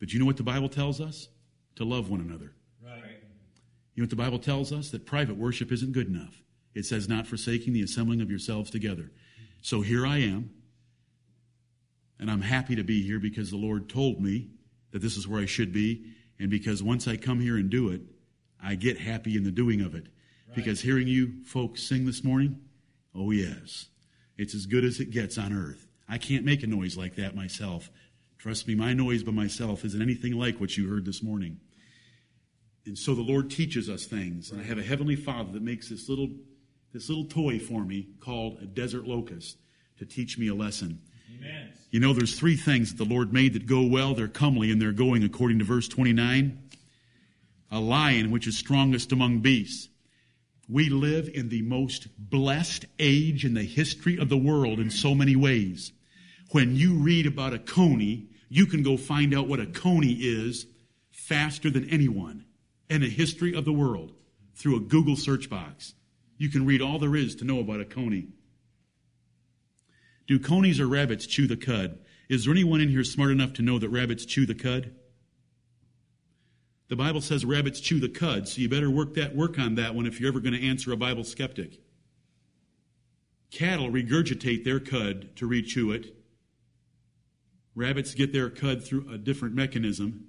But 0.00 0.12
you 0.12 0.18
know 0.18 0.26
what 0.26 0.36
the 0.36 0.42
Bible 0.42 0.68
tells 0.68 1.00
us? 1.00 1.28
To 1.76 1.84
love 1.84 2.10
one 2.10 2.20
another. 2.20 2.52
Right. 2.84 3.22
You 3.94 4.02
know 4.02 4.04
what 4.04 4.10
the 4.10 4.16
Bible 4.16 4.40
tells 4.40 4.72
us? 4.72 4.90
That 4.90 5.06
private 5.06 5.36
worship 5.36 5.70
isn't 5.70 5.92
good 5.92 6.08
enough. 6.08 6.42
It 6.74 6.86
says, 6.86 7.08
not 7.08 7.26
forsaking 7.26 7.72
the 7.72 7.82
assembling 7.82 8.20
of 8.20 8.30
yourselves 8.30 8.70
together. 8.70 9.10
So 9.62 9.80
here 9.80 10.06
I 10.06 10.18
am. 10.18 10.50
And 12.18 12.30
I'm 12.30 12.42
happy 12.42 12.76
to 12.76 12.84
be 12.84 13.02
here 13.02 13.20
because 13.20 13.50
the 13.50 13.56
Lord 13.56 13.88
told 13.88 14.20
me 14.20 14.48
that 14.90 15.00
this 15.00 15.16
is 15.16 15.26
where 15.28 15.40
I 15.40 15.46
should 15.46 15.72
be. 15.72 16.04
And 16.38 16.50
because 16.50 16.82
once 16.82 17.06
I 17.06 17.16
come 17.16 17.40
here 17.40 17.56
and 17.56 17.70
do 17.70 17.90
it, 17.90 18.02
I 18.62 18.74
get 18.74 18.98
happy 18.98 19.36
in 19.36 19.44
the 19.44 19.50
doing 19.50 19.80
of 19.80 19.94
it. 19.94 20.04
Right. 20.04 20.56
Because 20.56 20.80
hearing 20.80 21.08
you 21.08 21.44
folks 21.44 21.82
sing 21.82 22.06
this 22.06 22.24
morning, 22.24 22.60
oh 23.14 23.30
yes, 23.30 23.86
it's 24.36 24.54
as 24.54 24.66
good 24.66 24.84
as 24.84 25.00
it 25.00 25.10
gets 25.10 25.38
on 25.38 25.52
earth. 25.52 25.86
I 26.08 26.18
can't 26.18 26.44
make 26.44 26.62
a 26.62 26.66
noise 26.66 26.96
like 26.96 27.16
that 27.16 27.36
myself. 27.36 27.90
Trust 28.38 28.66
me, 28.66 28.74
my 28.74 28.94
noise 28.94 29.22
by 29.22 29.32
myself 29.32 29.84
isn't 29.84 30.02
anything 30.02 30.32
like 30.32 30.60
what 30.60 30.76
you 30.76 30.88
heard 30.88 31.04
this 31.04 31.22
morning. 31.22 31.60
And 32.86 32.98
so 32.98 33.14
the 33.14 33.22
Lord 33.22 33.50
teaches 33.50 33.88
us 33.88 34.06
things. 34.06 34.50
And 34.50 34.60
I 34.60 34.64
have 34.64 34.78
a 34.78 34.82
heavenly 34.82 35.16
Father 35.16 35.52
that 35.52 35.62
makes 35.62 35.90
this 35.90 36.08
little, 36.08 36.30
this 36.92 37.08
little 37.08 37.26
toy 37.26 37.58
for 37.58 37.84
me 37.84 38.08
called 38.18 38.58
a 38.60 38.66
desert 38.66 39.06
locust 39.06 39.58
to 39.98 40.06
teach 40.06 40.38
me 40.38 40.48
a 40.48 40.54
lesson. 40.54 41.00
Amen. 41.38 41.72
You 41.90 42.00
know, 42.00 42.12
there's 42.12 42.38
three 42.38 42.56
things 42.56 42.94
that 42.94 43.04
the 43.04 43.14
Lord 43.14 43.32
made 43.32 43.52
that 43.52 43.66
go 43.66 43.82
well. 43.82 44.14
They're 44.14 44.28
comely 44.28 44.72
and 44.72 44.80
they're 44.80 44.92
going 44.92 45.22
according 45.22 45.58
to 45.58 45.64
verse 45.64 45.86
29 45.86 46.58
a 47.70 47.80
lion 47.80 48.30
which 48.30 48.46
is 48.46 48.56
strongest 48.56 49.12
among 49.12 49.38
beasts. 49.38 49.88
We 50.68 50.88
live 50.88 51.28
in 51.32 51.48
the 51.48 51.62
most 51.62 52.08
blessed 52.18 52.84
age 52.98 53.44
in 53.44 53.54
the 53.54 53.64
history 53.64 54.18
of 54.18 54.28
the 54.28 54.36
world 54.36 54.78
in 54.78 54.90
so 54.90 55.14
many 55.14 55.36
ways. 55.36 55.92
When 56.52 56.76
you 56.76 56.94
read 56.94 57.26
about 57.26 57.54
a 57.54 57.58
coney, 57.58 58.28
you 58.48 58.66
can 58.66 58.82
go 58.82 58.96
find 58.96 59.34
out 59.34 59.48
what 59.48 59.60
a 59.60 59.66
coney 59.66 60.12
is 60.12 60.66
faster 61.10 61.70
than 61.70 61.88
anyone 61.90 62.44
in 62.88 63.00
the 63.00 63.08
history 63.08 63.54
of 63.54 63.64
the 63.64 63.72
world 63.72 64.12
through 64.54 64.76
a 64.76 64.80
Google 64.80 65.16
search 65.16 65.48
box. 65.48 65.94
You 66.38 66.48
can 66.48 66.66
read 66.66 66.82
all 66.82 66.98
there 66.98 67.16
is 67.16 67.36
to 67.36 67.44
know 67.44 67.60
about 67.60 67.80
a 67.80 67.84
coney. 67.84 68.28
Do 70.26 70.38
conies 70.38 70.80
or 70.80 70.86
rabbits 70.86 71.26
chew 71.26 71.46
the 71.46 71.56
cud? 71.56 71.98
Is 72.28 72.44
there 72.44 72.52
anyone 72.52 72.80
in 72.80 72.88
here 72.88 73.04
smart 73.04 73.32
enough 73.32 73.52
to 73.54 73.62
know 73.62 73.78
that 73.78 73.88
rabbits 73.88 74.24
chew 74.24 74.46
the 74.46 74.54
cud? 74.54 74.92
The 76.90 76.96
Bible 76.96 77.20
says 77.20 77.44
rabbits 77.44 77.78
chew 77.78 78.00
the 78.00 78.08
cud, 78.08 78.48
so 78.48 78.60
you 78.60 78.68
better 78.68 78.90
work 78.90 79.14
that 79.14 79.36
work 79.36 79.60
on 79.60 79.76
that 79.76 79.94
one 79.94 80.06
if 80.06 80.18
you're 80.18 80.28
ever 80.28 80.40
going 80.40 80.60
to 80.60 80.68
answer 80.68 80.92
a 80.92 80.96
Bible 80.96 81.22
skeptic. 81.22 81.80
Cattle 83.52 83.88
regurgitate 83.88 84.64
their 84.64 84.80
cud 84.80 85.36
to 85.36 85.48
rechew 85.48 85.94
it. 85.94 86.16
Rabbits 87.76 88.14
get 88.14 88.32
their 88.32 88.50
cud 88.50 88.84
through 88.84 89.08
a 89.08 89.18
different 89.18 89.54
mechanism, 89.54 90.26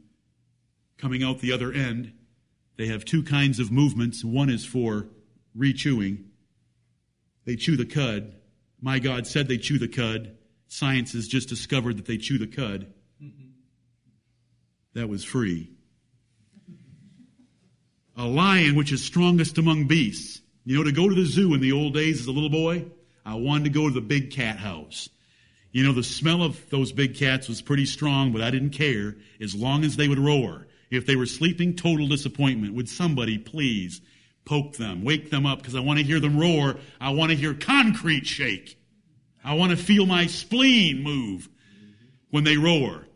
coming 0.99 1.23
out 1.23 1.39
the 1.39 1.51
other 1.51 1.73
end. 1.73 2.13
They 2.77 2.85
have 2.85 3.05
two 3.05 3.23
kinds 3.23 3.59
of 3.59 3.71
movements. 3.71 4.23
One 4.23 4.51
is 4.51 4.63
for 4.63 5.07
rechewing. 5.55 6.25
They 7.43 7.55
chew 7.55 7.75
the 7.75 7.87
cud. 7.87 8.35
My 8.79 8.99
God 8.99 9.25
said 9.25 9.47
they 9.47 9.57
chew 9.57 9.79
the 9.79 9.87
cud. 9.87 10.37
Science 10.67 11.13
has 11.13 11.27
just 11.27 11.49
discovered 11.49 11.97
that 11.97 12.05
they 12.05 12.17
chew 12.17 12.37
the 12.37 12.45
cud. 12.45 12.93
Mm-hmm. 13.19 13.49
That 14.93 15.09
was 15.09 15.23
free 15.23 15.71
a 18.21 18.27
lion 18.27 18.75
which 18.75 18.91
is 18.91 19.03
strongest 19.03 19.57
among 19.57 19.87
beasts. 19.87 20.41
You 20.63 20.77
know, 20.77 20.83
to 20.83 20.91
go 20.91 21.09
to 21.09 21.15
the 21.15 21.25
zoo 21.25 21.55
in 21.55 21.59
the 21.59 21.71
old 21.71 21.95
days 21.95 22.21
as 22.21 22.27
a 22.27 22.31
little 22.31 22.51
boy, 22.51 22.85
I 23.25 23.33
wanted 23.33 23.63
to 23.63 23.69
go 23.71 23.87
to 23.87 23.93
the 23.93 23.99
big 23.99 24.29
cat 24.29 24.57
house. 24.57 25.09
You 25.71 25.83
know, 25.83 25.91
the 25.91 26.03
smell 26.03 26.43
of 26.43 26.69
those 26.69 26.91
big 26.91 27.15
cats 27.15 27.49
was 27.49 27.63
pretty 27.63 27.87
strong, 27.87 28.31
but 28.31 28.43
I 28.43 28.51
didn't 28.51 28.71
care 28.71 29.15
as 29.41 29.55
long 29.55 29.83
as 29.83 29.95
they 29.95 30.07
would 30.07 30.19
roar. 30.19 30.67
If 30.91 31.07
they 31.07 31.15
were 31.15 31.25
sleeping, 31.25 31.75
total 31.75 32.07
disappointment. 32.07 32.75
Would 32.75 32.89
somebody 32.89 33.39
please 33.39 34.01
poke 34.45 34.77
them, 34.77 35.03
wake 35.03 35.31
them 35.31 35.47
up, 35.47 35.57
because 35.57 35.73
I 35.73 35.79
want 35.79 35.97
to 35.97 36.05
hear 36.05 36.19
them 36.19 36.37
roar. 36.37 36.75
I 36.99 37.09
want 37.11 37.31
to 37.31 37.37
hear 37.37 37.55
concrete 37.55 38.27
shake. 38.27 38.77
I 39.43 39.55
want 39.55 39.71
to 39.71 39.77
feel 39.77 40.05
my 40.05 40.27
spleen 40.27 41.01
move 41.01 41.49
when 42.29 42.43
they 42.43 42.57
roar. 42.57 43.07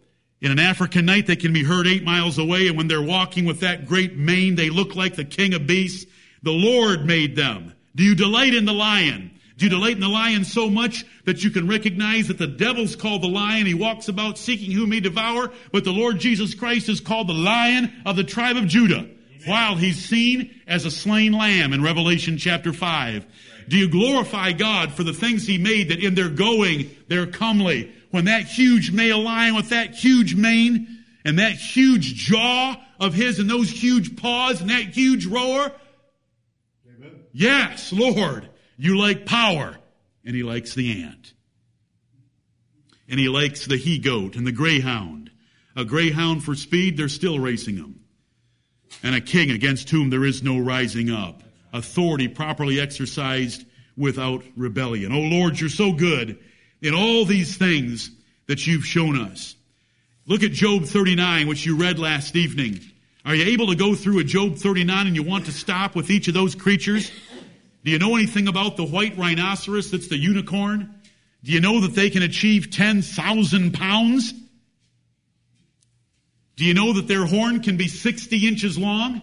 In 0.45 0.51
an 0.51 0.59
African 0.59 1.07
night, 1.07 1.25
they 1.25 1.35
can 1.35 1.53
be 1.53 1.63
heard 1.63 1.87
eight 1.87 2.03
miles 2.03 2.37
away, 2.37 2.67
and 2.67 2.77
when 2.77 2.87
they're 2.87 3.01
walking 3.01 3.45
with 3.45 3.61
that 3.61 3.87
great 3.87 4.15
mane, 4.15 4.53
they 4.53 4.69
look 4.69 4.95
like 4.95 5.15
the 5.15 5.25
king 5.25 5.55
of 5.55 5.65
beasts. 5.65 6.05
The 6.43 6.51
Lord 6.51 7.03
made 7.03 7.35
them. 7.35 7.73
Do 7.95 8.03
you 8.03 8.13
delight 8.13 8.53
in 8.53 8.65
the 8.65 8.71
lion? 8.71 9.31
Do 9.57 9.65
you 9.65 9.71
delight 9.71 9.95
in 9.95 10.01
the 10.01 10.07
lion 10.07 10.43
so 10.43 10.69
much 10.69 11.03
that 11.23 11.43
you 11.43 11.49
can 11.49 11.67
recognize 11.67 12.27
that 12.27 12.37
the 12.37 12.45
devil's 12.45 12.95
called 12.95 13.23
the 13.23 13.27
lion? 13.27 13.65
He 13.65 13.73
walks 13.73 14.07
about 14.07 14.37
seeking 14.37 14.69
whom 14.69 14.91
he 14.91 14.99
devour, 14.99 15.51
but 15.71 15.83
the 15.83 15.91
Lord 15.91 16.19
Jesus 16.19 16.53
Christ 16.53 16.89
is 16.89 16.99
called 16.99 17.27
the 17.27 17.33
lion 17.33 17.91
of 18.05 18.15
the 18.15 18.23
tribe 18.23 18.55
of 18.55 18.67
Judah. 18.67 19.09
While 19.47 19.77
he's 19.77 20.05
seen 20.05 20.53
as 20.67 20.85
a 20.85 20.91
slain 20.91 21.31
lamb 21.31 21.73
in 21.73 21.81
Revelation 21.81 22.37
chapter 22.37 22.71
5. 22.71 23.25
Do 23.67 23.77
you 23.77 23.89
glorify 23.89 24.51
God 24.51 24.93
for 24.93 25.01
the 25.01 25.11
things 25.11 25.47
he 25.47 25.57
made 25.57 25.89
that 25.89 26.03
in 26.03 26.13
their 26.13 26.29
going, 26.29 26.91
they're 27.07 27.25
comely? 27.25 27.94
When 28.15 28.25
that 28.25 28.43
huge 28.43 28.93
male 28.93 29.21
lion 29.21 29.55
with 29.55 29.71
that 29.71 29.93
huge 29.93 30.35
mane 30.35 31.03
and 31.25 31.37
that 31.37 31.51
huge 31.51 32.15
jaw 32.15 32.81
of 32.97 33.13
his 33.13 33.39
and 33.39 33.49
those 33.49 33.69
huge 33.69 34.15
paws 34.15 34.61
and 34.61 34.69
that 34.69 34.85
huge 34.85 35.25
roar? 35.25 35.69
Amen. 36.87 37.19
Yes, 37.33 37.91
Lord, 37.91 38.47
you 38.77 38.97
like 38.97 39.25
power. 39.25 39.75
And 40.23 40.33
he 40.33 40.43
likes 40.43 40.73
the 40.73 41.03
ant. 41.03 41.33
And 43.09 43.19
he 43.19 43.27
likes 43.27 43.65
the 43.65 43.75
he 43.75 43.99
goat 43.99 44.37
and 44.37 44.47
the 44.47 44.53
greyhound. 44.53 45.29
A 45.75 45.83
greyhound 45.83 46.41
for 46.45 46.55
speed, 46.55 46.95
they're 46.95 47.09
still 47.09 47.37
racing 47.37 47.75
them. 47.75 47.99
And 49.03 49.13
a 49.13 49.19
king 49.19 49.51
against 49.51 49.89
whom 49.89 50.09
there 50.09 50.23
is 50.23 50.41
no 50.41 50.57
rising 50.57 51.11
up. 51.11 51.43
Authority 51.73 52.29
properly 52.29 52.79
exercised 52.79 53.65
without 53.97 54.45
rebellion. 54.55 55.11
Oh 55.11 55.19
Lord, 55.19 55.59
you're 55.59 55.69
so 55.69 55.91
good 55.91 56.39
in 56.81 56.93
all 56.93 57.25
these 57.25 57.57
things 57.57 58.11
that 58.47 58.65
you've 58.67 58.85
shown 58.85 59.19
us. 59.19 59.55
Look 60.27 60.43
at 60.43 60.51
Job 60.51 60.85
39, 60.85 61.47
which 61.47 61.65
you 61.65 61.77
read 61.77 61.99
last 61.99 62.35
evening. 62.35 62.79
Are 63.25 63.35
you 63.35 63.45
able 63.53 63.67
to 63.67 63.75
go 63.75 63.95
through 63.95 64.19
a 64.19 64.23
Job 64.23 64.55
39 64.55 65.07
and 65.07 65.15
you 65.15 65.23
want 65.23 65.45
to 65.45 65.51
stop 65.51 65.95
with 65.95 66.09
each 66.09 66.27
of 66.27 66.33
those 66.33 66.55
creatures? 66.55 67.11
Do 67.83 67.91
you 67.91 67.99
know 67.99 68.15
anything 68.15 68.47
about 68.47 68.77
the 68.77 68.85
white 68.85 69.17
rhinoceros 69.17 69.91
that's 69.91 70.07
the 70.07 70.17
unicorn? 70.17 70.93
Do 71.43 71.51
you 71.51 71.59
know 71.59 71.81
that 71.81 71.93
they 71.93 72.09
can 72.09 72.23
achieve 72.23 72.71
10,000 72.71 73.73
pounds? 73.73 74.33
Do 76.55 76.65
you 76.65 76.73
know 76.73 76.93
that 76.93 77.07
their 77.07 77.25
horn 77.25 77.61
can 77.61 77.77
be 77.77 77.87
60 77.87 78.47
inches 78.47 78.77
long? 78.77 79.21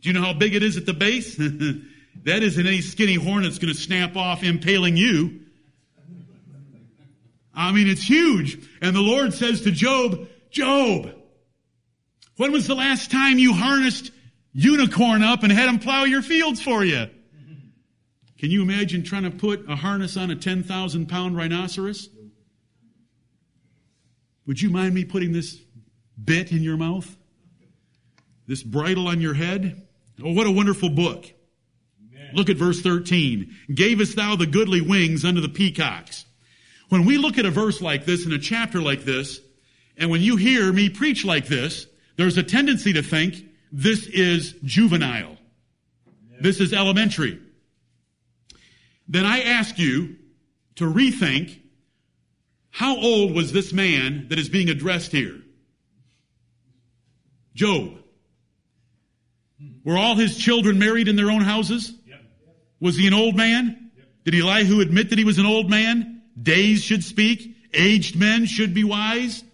Do 0.00 0.08
you 0.08 0.12
know 0.12 0.22
how 0.22 0.32
big 0.32 0.54
it 0.54 0.62
is 0.62 0.76
at 0.76 0.86
the 0.86 0.94
base? 0.94 1.36
that 2.24 2.42
isn't 2.42 2.66
any 2.66 2.80
skinny 2.80 3.16
horn 3.16 3.42
that's 3.42 3.58
going 3.58 3.74
to 3.74 3.78
snap 3.78 4.16
off 4.16 4.42
impaling 4.42 4.96
you. 4.96 5.40
I 7.58 7.72
mean, 7.72 7.88
it's 7.88 8.08
huge. 8.08 8.56
And 8.80 8.94
the 8.94 9.00
Lord 9.00 9.34
says 9.34 9.62
to 9.62 9.72
Job, 9.72 10.28
Job, 10.48 11.12
when 12.36 12.52
was 12.52 12.68
the 12.68 12.76
last 12.76 13.10
time 13.10 13.40
you 13.40 13.52
harnessed 13.52 14.12
unicorn 14.52 15.24
up 15.24 15.42
and 15.42 15.50
had 15.50 15.68
him 15.68 15.80
plow 15.80 16.04
your 16.04 16.22
fields 16.22 16.62
for 16.62 16.84
you? 16.84 17.10
Can 18.38 18.52
you 18.52 18.62
imagine 18.62 19.02
trying 19.02 19.24
to 19.24 19.32
put 19.32 19.68
a 19.68 19.74
harness 19.74 20.16
on 20.16 20.30
a 20.30 20.36
10,000 20.36 21.08
pound 21.08 21.36
rhinoceros? 21.36 22.08
Would 24.46 24.62
you 24.62 24.70
mind 24.70 24.94
me 24.94 25.04
putting 25.04 25.32
this 25.32 25.60
bit 26.22 26.52
in 26.52 26.62
your 26.62 26.76
mouth? 26.76 27.16
This 28.46 28.62
bridle 28.62 29.08
on 29.08 29.20
your 29.20 29.34
head? 29.34 29.84
Oh, 30.22 30.32
what 30.32 30.46
a 30.46 30.50
wonderful 30.52 30.90
book. 30.90 31.26
Look 32.34 32.50
at 32.50 32.56
verse 32.56 32.80
13. 32.80 33.52
Gavest 33.74 34.14
thou 34.14 34.36
the 34.36 34.46
goodly 34.46 34.80
wings 34.80 35.24
unto 35.24 35.40
the 35.40 35.48
peacocks? 35.48 36.24
When 36.88 37.04
we 37.04 37.18
look 37.18 37.38
at 37.38 37.44
a 37.44 37.50
verse 37.50 37.80
like 37.80 38.04
this 38.04 38.24
in 38.24 38.32
a 38.32 38.38
chapter 38.38 38.80
like 38.80 39.04
this, 39.04 39.40
and 39.96 40.10
when 40.10 40.20
you 40.20 40.36
hear 40.36 40.72
me 40.72 40.88
preach 40.88 41.24
like 41.24 41.46
this, 41.46 41.86
there's 42.16 42.38
a 42.38 42.42
tendency 42.42 42.92
to 42.94 43.02
think 43.02 43.44
this 43.70 44.06
is 44.06 44.54
juvenile. 44.64 45.36
This 46.40 46.60
is 46.60 46.72
elementary. 46.72 47.40
Then 49.08 49.26
I 49.26 49.40
ask 49.40 49.78
you 49.78 50.16
to 50.76 50.84
rethink 50.84 51.60
how 52.70 52.96
old 52.96 53.34
was 53.34 53.52
this 53.52 53.72
man 53.72 54.28
that 54.28 54.38
is 54.38 54.48
being 54.48 54.68
addressed 54.70 55.10
here? 55.10 55.40
Job. 57.54 57.98
Were 59.84 59.98
all 59.98 60.14
his 60.14 60.36
children 60.36 60.78
married 60.78 61.08
in 61.08 61.16
their 61.16 61.30
own 61.30 61.40
houses? 61.40 61.92
Was 62.80 62.96
he 62.96 63.06
an 63.08 63.14
old 63.14 63.34
man? 63.34 63.90
Did 64.24 64.34
Elihu 64.34 64.80
admit 64.80 65.10
that 65.10 65.18
he 65.18 65.24
was 65.24 65.38
an 65.38 65.46
old 65.46 65.68
man? 65.68 66.17
Days 66.40 66.82
should 66.82 67.04
speak. 67.04 67.56
Aged 67.72 68.16
men 68.16 68.46
should 68.46 68.74
be 68.74 68.84
wise. 68.84 69.44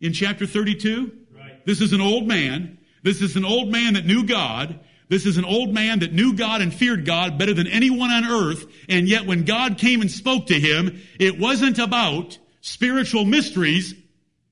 In 0.00 0.12
chapter 0.12 0.46
32. 0.46 1.12
Right. 1.34 1.64
This 1.64 1.80
is 1.80 1.92
an 1.92 2.00
old 2.00 2.26
man. 2.26 2.78
This 3.02 3.22
is 3.22 3.36
an 3.36 3.44
old 3.44 3.70
man 3.70 3.94
that 3.94 4.04
knew 4.04 4.24
God. 4.24 4.80
This 5.08 5.26
is 5.26 5.36
an 5.36 5.44
old 5.44 5.72
man 5.72 6.00
that 6.00 6.12
knew 6.12 6.34
God 6.34 6.60
and 6.60 6.74
feared 6.74 7.04
God 7.04 7.38
better 7.38 7.54
than 7.54 7.68
anyone 7.68 8.10
on 8.10 8.24
earth. 8.24 8.66
And 8.88 9.08
yet 9.08 9.26
when 9.26 9.44
God 9.44 9.78
came 9.78 10.00
and 10.00 10.10
spoke 10.10 10.46
to 10.48 10.58
him, 10.58 11.00
it 11.20 11.38
wasn't 11.38 11.78
about 11.78 12.38
spiritual 12.60 13.24
mysteries. 13.24 13.94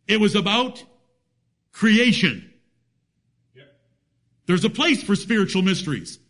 It 0.07 0.21
was 0.21 0.37
about 0.37 0.85
creation. 1.73 2.53
Yep. 3.57 3.67
There's 4.47 4.65
a 4.65 4.71
place 4.71 5.03
for 5.03 5.17
spiritual 5.17 5.63
mysteries. 5.63 6.21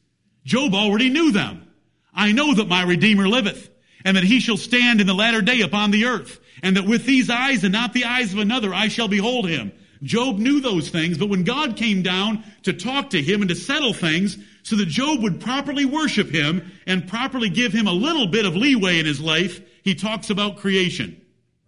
Job 0.44 0.74
already 0.74 1.10
knew 1.10 1.30
them. 1.32 1.68
I 2.14 2.32
know 2.32 2.54
that 2.54 2.68
my 2.68 2.82
Redeemer 2.82 3.28
liveth 3.28 3.68
and 4.04 4.16
that 4.16 4.24
he 4.24 4.40
shall 4.40 4.56
stand 4.56 5.00
in 5.00 5.06
the 5.06 5.14
latter 5.14 5.40
day 5.40 5.62
upon 5.62 5.90
the 5.90 6.04
earth, 6.04 6.40
and 6.62 6.76
that 6.76 6.86
with 6.86 7.06
these 7.06 7.30
eyes 7.30 7.64
and 7.64 7.72
not 7.72 7.92
the 7.92 8.04
eyes 8.04 8.32
of 8.32 8.38
another 8.38 8.72
I 8.72 8.88
shall 8.88 9.08
behold 9.08 9.48
him. 9.48 9.72
Job 10.02 10.38
knew 10.38 10.60
those 10.60 10.90
things, 10.90 11.16
but 11.16 11.30
when 11.30 11.44
God 11.44 11.76
came 11.76 12.02
down 12.02 12.44
to 12.64 12.72
talk 12.72 13.10
to 13.10 13.22
him 13.22 13.40
and 13.40 13.48
to 13.48 13.54
settle 13.54 13.94
things 13.94 14.36
so 14.62 14.76
that 14.76 14.88
Job 14.88 15.22
would 15.22 15.40
properly 15.40 15.86
worship 15.86 16.28
him 16.28 16.72
and 16.86 17.08
properly 17.08 17.48
give 17.48 17.72
him 17.72 17.86
a 17.86 17.92
little 17.92 18.26
bit 18.26 18.44
of 18.44 18.54
leeway 18.54 18.98
in 18.98 19.06
his 19.06 19.20
life, 19.20 19.62
he 19.82 19.94
talks 19.94 20.28
about 20.28 20.58
creation. 20.58 21.20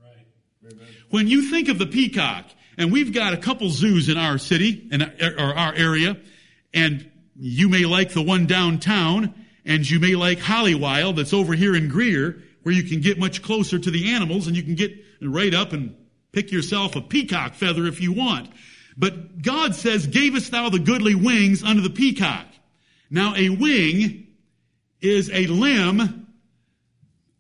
Right. 0.03 0.85
When 1.09 1.29
you 1.29 1.51
think 1.51 1.69
of 1.69 1.79
the 1.79 1.87
peacock, 1.87 2.47
and 2.77 2.93
we've 2.93 3.15
got 3.15 3.33
a 3.33 3.39
couple 3.39 3.71
zoos 3.71 4.11
in 4.11 4.19
our 4.19 4.37
city, 4.37 4.87
in 4.91 5.03
or 5.03 5.55
our 5.55 5.75
area, 5.75 6.19
and 6.75 7.11
you 7.35 7.69
may 7.71 7.87
like 7.87 8.13
the 8.13 8.23
one 8.23 8.47
downtown, 8.47 9.35
and 9.67 9.89
you 9.89 9.99
may 9.99 10.15
like 10.15 10.39
Hollywild 10.39 11.17
that's 11.17 11.35
over 11.35 11.53
here 11.53 11.75
in 11.75 11.89
Greer, 11.89 12.43
where 12.63 12.75
you 12.75 12.85
can 12.85 13.01
get 13.01 13.19
much 13.19 13.43
closer 13.43 13.79
to 13.79 13.91
the 13.91 14.13
animals 14.13 14.47
and 14.47 14.57
you 14.57 14.63
can 14.63 14.77
get 14.77 14.93
right 15.21 15.53
up 15.53 15.73
and 15.73 15.97
pick 16.33 16.53
yourself 16.53 16.95
a 16.97 17.01
peacock 17.01 17.55
feather 17.55 17.87
if 17.87 18.01
you 18.01 18.13
want. 18.13 18.49
But 18.97 19.43
God 19.43 19.75
says, 19.75 20.07
gavest 20.07 20.53
thou 20.53 20.71
the 20.71 20.79
goodly 20.79 21.15
wings 21.15 21.63
unto 21.63 21.83
the 21.83 21.91
peacock. 21.91 22.47
Now 23.11 23.35
a 23.37 23.51
wing 23.51 24.29
is 25.01 25.31
a 25.31 25.47
limb 25.49 26.29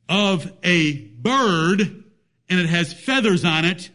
of 0.08 0.52
a 0.62 0.98
bird 0.98 1.80
and 2.48 2.60
it 2.60 2.66
has 2.66 2.92
feathers 2.92 3.44
on 3.44 3.64
it 3.64 3.90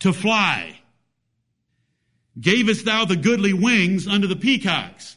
to 0.00 0.12
fly. 0.12 0.78
Gavest 2.38 2.84
thou 2.84 3.04
the 3.04 3.16
goodly 3.16 3.52
wings 3.52 4.06
unto 4.06 4.26
the 4.26 4.36
peacocks? 4.36 5.16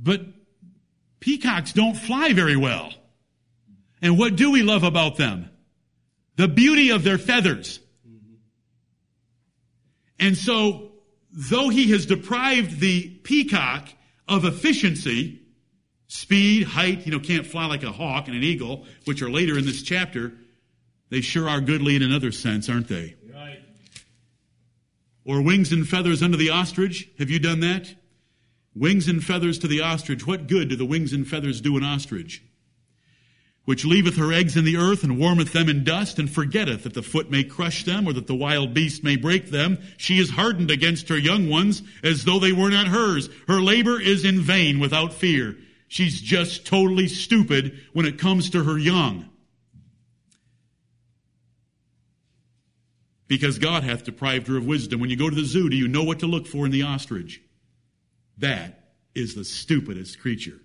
But 0.00 0.22
peacocks 1.20 1.72
don't 1.72 1.94
fly 1.94 2.32
very 2.32 2.56
well. 2.56 2.92
And 4.00 4.18
what 4.18 4.36
do 4.36 4.50
we 4.52 4.62
love 4.62 4.84
about 4.84 5.16
them? 5.16 5.50
The 6.36 6.48
beauty 6.48 6.90
of 6.90 7.02
their 7.02 7.18
feathers. 7.18 7.80
And 10.20 10.36
so, 10.36 10.92
though 11.32 11.68
he 11.68 11.90
has 11.92 12.06
deprived 12.06 12.80
the 12.80 13.08
peacock 13.08 13.88
of 14.28 14.44
efficiency, 14.44 15.42
speed, 16.06 16.64
height, 16.64 17.06
you 17.06 17.12
know, 17.12 17.20
can't 17.20 17.46
fly 17.46 17.66
like 17.66 17.82
a 17.82 17.92
hawk 17.92 18.28
and 18.28 18.36
an 18.36 18.42
eagle, 18.42 18.86
which 19.04 19.22
are 19.22 19.30
later 19.30 19.58
in 19.58 19.64
this 19.64 19.82
chapter, 19.82 20.32
they 21.10 21.20
sure 21.20 21.48
are 21.48 21.60
goodly 21.60 21.96
in 21.96 22.02
another 22.02 22.32
sense, 22.32 22.68
aren't 22.68 22.88
they? 22.88 23.16
Right. 23.32 23.60
Or 25.24 25.42
wings 25.42 25.72
and 25.72 25.86
feathers 25.86 26.22
under 26.22 26.36
the 26.36 26.50
ostrich. 26.50 27.08
Have 27.18 27.30
you 27.30 27.38
done 27.38 27.60
that? 27.60 27.94
Wings 28.74 29.08
and 29.08 29.24
feathers 29.24 29.58
to 29.60 29.68
the 29.68 29.80
ostrich. 29.80 30.26
What 30.26 30.46
good 30.46 30.68
do 30.68 30.76
the 30.76 30.84
wings 30.84 31.12
and 31.12 31.26
feathers 31.26 31.60
do 31.60 31.76
an 31.76 31.84
ostrich? 31.84 32.42
Which 33.64 33.84
leaveth 33.84 34.16
her 34.16 34.32
eggs 34.32 34.56
in 34.56 34.64
the 34.64 34.76
earth 34.76 35.04
and 35.04 35.18
warmeth 35.18 35.52
them 35.52 35.68
in 35.68 35.84
dust 35.84 36.18
and 36.18 36.30
forgetteth 36.30 36.84
that 36.84 36.94
the 36.94 37.02
foot 37.02 37.30
may 37.30 37.44
crush 37.44 37.84
them 37.84 38.06
or 38.06 38.14
that 38.14 38.26
the 38.26 38.34
wild 38.34 38.72
beast 38.72 39.04
may 39.04 39.16
break 39.16 39.50
them. 39.50 39.78
She 39.98 40.18
is 40.18 40.30
hardened 40.30 40.70
against 40.70 41.08
her 41.10 41.18
young 41.18 41.50
ones 41.50 41.82
as 42.02 42.24
though 42.24 42.38
they 42.38 42.52
were 42.52 42.70
not 42.70 42.86
hers. 42.86 43.28
Her 43.46 43.60
labor 43.60 44.00
is 44.00 44.24
in 44.24 44.40
vain 44.40 44.78
without 44.78 45.12
fear. 45.12 45.56
She's 45.88 46.20
just 46.20 46.66
totally 46.66 47.08
stupid 47.08 47.78
when 47.92 48.06
it 48.06 48.18
comes 48.18 48.50
to 48.50 48.64
her 48.64 48.78
young. 48.78 49.28
Because 53.26 53.58
God 53.58 53.84
hath 53.84 54.04
deprived 54.04 54.46
her 54.46 54.56
of 54.56 54.66
wisdom. 54.66 55.00
When 55.00 55.10
you 55.10 55.16
go 55.16 55.28
to 55.28 55.36
the 55.36 55.44
zoo, 55.44 55.68
do 55.68 55.76
you 55.76 55.88
know 55.88 56.04
what 56.04 56.20
to 56.20 56.26
look 56.26 56.46
for 56.46 56.64
in 56.64 56.72
the 56.72 56.82
ostrich? 56.82 57.42
That 58.38 58.90
is 59.14 59.34
the 59.34 59.44
stupidest 59.44 60.20
creature. 60.20 60.60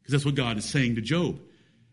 Because 0.00 0.12
that's 0.12 0.24
what 0.24 0.34
God 0.34 0.56
is 0.58 0.64
saying 0.64 0.96
to 0.96 1.00
Job. 1.00 1.38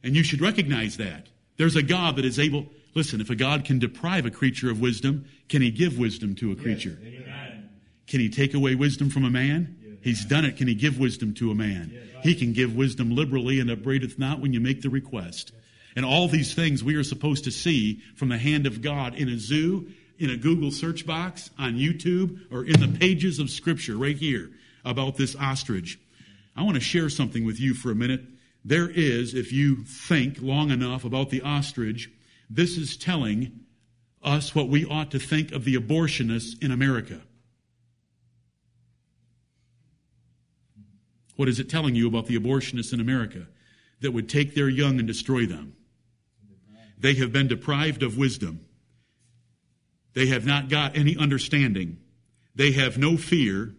And 0.03 0.15
you 0.15 0.23
should 0.23 0.41
recognize 0.41 0.97
that. 0.97 1.27
There's 1.57 1.75
a 1.75 1.83
God 1.83 2.15
that 2.15 2.25
is 2.25 2.39
able, 2.39 2.65
listen, 2.95 3.21
if 3.21 3.29
a 3.29 3.35
God 3.35 3.65
can 3.65 3.79
deprive 3.79 4.25
a 4.25 4.31
creature 4.31 4.71
of 4.71 4.79
wisdom, 4.79 5.25
can 5.49 5.61
he 5.61 5.71
give 5.71 5.99
wisdom 5.99 6.35
to 6.35 6.51
a 6.51 6.55
creature? 6.55 6.97
Amen. 7.01 7.69
Can 8.07 8.19
he 8.19 8.29
take 8.29 8.53
away 8.53 8.75
wisdom 8.75 9.09
from 9.09 9.25
a 9.25 9.29
man? 9.29 9.99
He's 10.01 10.23
done 10.23 10.45
it. 10.45 10.55
Can 10.55 10.67
he 10.67 10.75
give 10.75 10.97
wisdom 10.97 11.33
to 11.35 11.51
a 11.51 11.55
man? 11.55 11.91
He 12.23 12.33
can 12.33 12.53
give 12.53 12.75
wisdom 12.75 13.13
liberally 13.13 13.59
and 13.59 13.69
upbraideth 13.69 14.17
not 14.17 14.39
when 14.39 14.53
you 14.53 14.59
make 14.59 14.81
the 14.81 14.89
request. 14.89 15.51
And 15.95 16.05
all 16.05 16.27
these 16.27 16.53
things 16.53 16.83
we 16.83 16.95
are 16.95 17.03
supposed 17.03 17.43
to 17.43 17.51
see 17.51 18.01
from 18.15 18.29
the 18.29 18.37
hand 18.37 18.65
of 18.65 18.81
God 18.81 19.15
in 19.15 19.27
a 19.27 19.37
zoo, 19.37 19.89
in 20.17 20.29
a 20.29 20.37
Google 20.37 20.71
search 20.71 21.05
box, 21.05 21.49
on 21.59 21.73
YouTube, 21.73 22.39
or 22.51 22.63
in 22.63 22.79
the 22.79 22.99
pages 22.99 23.39
of 23.39 23.49
Scripture 23.49 23.97
right 23.97 24.17
here 24.17 24.49
about 24.85 25.17
this 25.17 25.35
ostrich. 25.35 25.99
I 26.55 26.63
want 26.63 26.75
to 26.75 26.81
share 26.81 27.09
something 27.09 27.45
with 27.45 27.59
you 27.59 27.73
for 27.73 27.91
a 27.91 27.95
minute. 27.95 28.21
There 28.65 28.89
is, 28.89 29.33
if 29.33 29.51
you 29.53 29.83
think 29.83 30.41
long 30.41 30.71
enough 30.71 31.05
about 31.05 31.29
the 31.29 31.41
ostrich, 31.41 32.09
this 32.49 32.77
is 32.77 32.97
telling 32.97 33.61
us 34.21 34.53
what 34.53 34.67
we 34.67 34.85
ought 34.85 35.11
to 35.11 35.19
think 35.19 35.51
of 35.51 35.63
the 35.63 35.75
abortionists 35.75 36.61
in 36.61 36.71
America. 36.71 37.21
What 41.35 41.47
is 41.47 41.59
it 41.59 41.69
telling 41.69 41.95
you 41.95 42.07
about 42.07 42.25
the 42.25 42.37
abortionists 42.37 42.91
in 42.91 42.99
America 42.99 43.47
that 44.01 44.11
would 44.11 44.27
take 44.27 44.55
their 44.55 44.67
young 44.67 44.99
and 44.99 45.07
destroy 45.07 45.45
them? 45.45 45.73
They 46.97 47.13
have 47.13 47.31
been 47.31 47.47
deprived 47.47 48.03
of 48.03 48.17
wisdom. 48.17 48.65
They 50.13 50.25
have 50.27 50.45
not 50.45 50.67
got 50.67 50.97
any 50.97 51.15
understanding. 51.15 51.99
They 52.55 52.73
have 52.73 52.97
no 52.97 53.15
fear. 53.15 53.73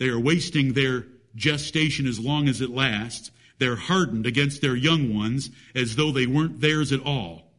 They 0.00 0.08
are 0.08 0.18
wasting 0.18 0.72
their 0.72 1.06
gestation 1.36 2.06
as 2.06 2.18
long 2.18 2.48
as 2.48 2.62
it 2.62 2.70
lasts. 2.70 3.30
They're 3.58 3.76
hardened 3.76 4.26
against 4.26 4.62
their 4.62 4.74
young 4.74 5.14
ones 5.14 5.50
as 5.74 5.94
though 5.94 6.10
they 6.10 6.26
weren't 6.26 6.62
theirs 6.62 6.90
at 6.90 7.04
all. 7.04 7.52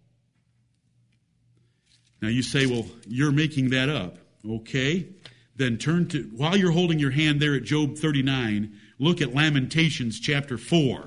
Now 2.20 2.30
you 2.30 2.42
say, 2.42 2.66
well, 2.66 2.88
you're 3.08 3.32
making 3.32 3.70
that 3.70 3.90
up. 3.90 4.18
Okay. 4.48 5.08
Then 5.56 5.78
turn 5.78 6.08
to, 6.10 6.24
while 6.36 6.58
you're 6.58 6.72
holding 6.72 6.98
your 6.98 7.12
hand 7.12 7.40
there 7.40 7.54
at 7.54 7.64
Job 7.64 7.96
39, 7.96 8.76
look 8.98 9.22
at 9.22 9.36
Lamentations 9.36 10.20
chapter 10.20 10.58
4. 10.58 11.06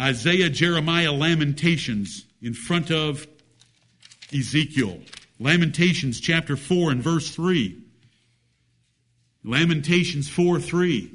Isaiah, 0.00 0.50
Jeremiah, 0.50 1.12
Lamentations 1.12 2.24
in 2.42 2.52
front 2.52 2.90
of 2.90 3.28
Ezekiel. 4.36 4.98
Lamentations 5.38 6.18
chapter 6.18 6.56
4 6.56 6.90
and 6.90 7.00
verse 7.00 7.30
3. 7.30 7.83
Lamentations 9.44 10.28
4 10.28 10.58
3. 10.58 11.10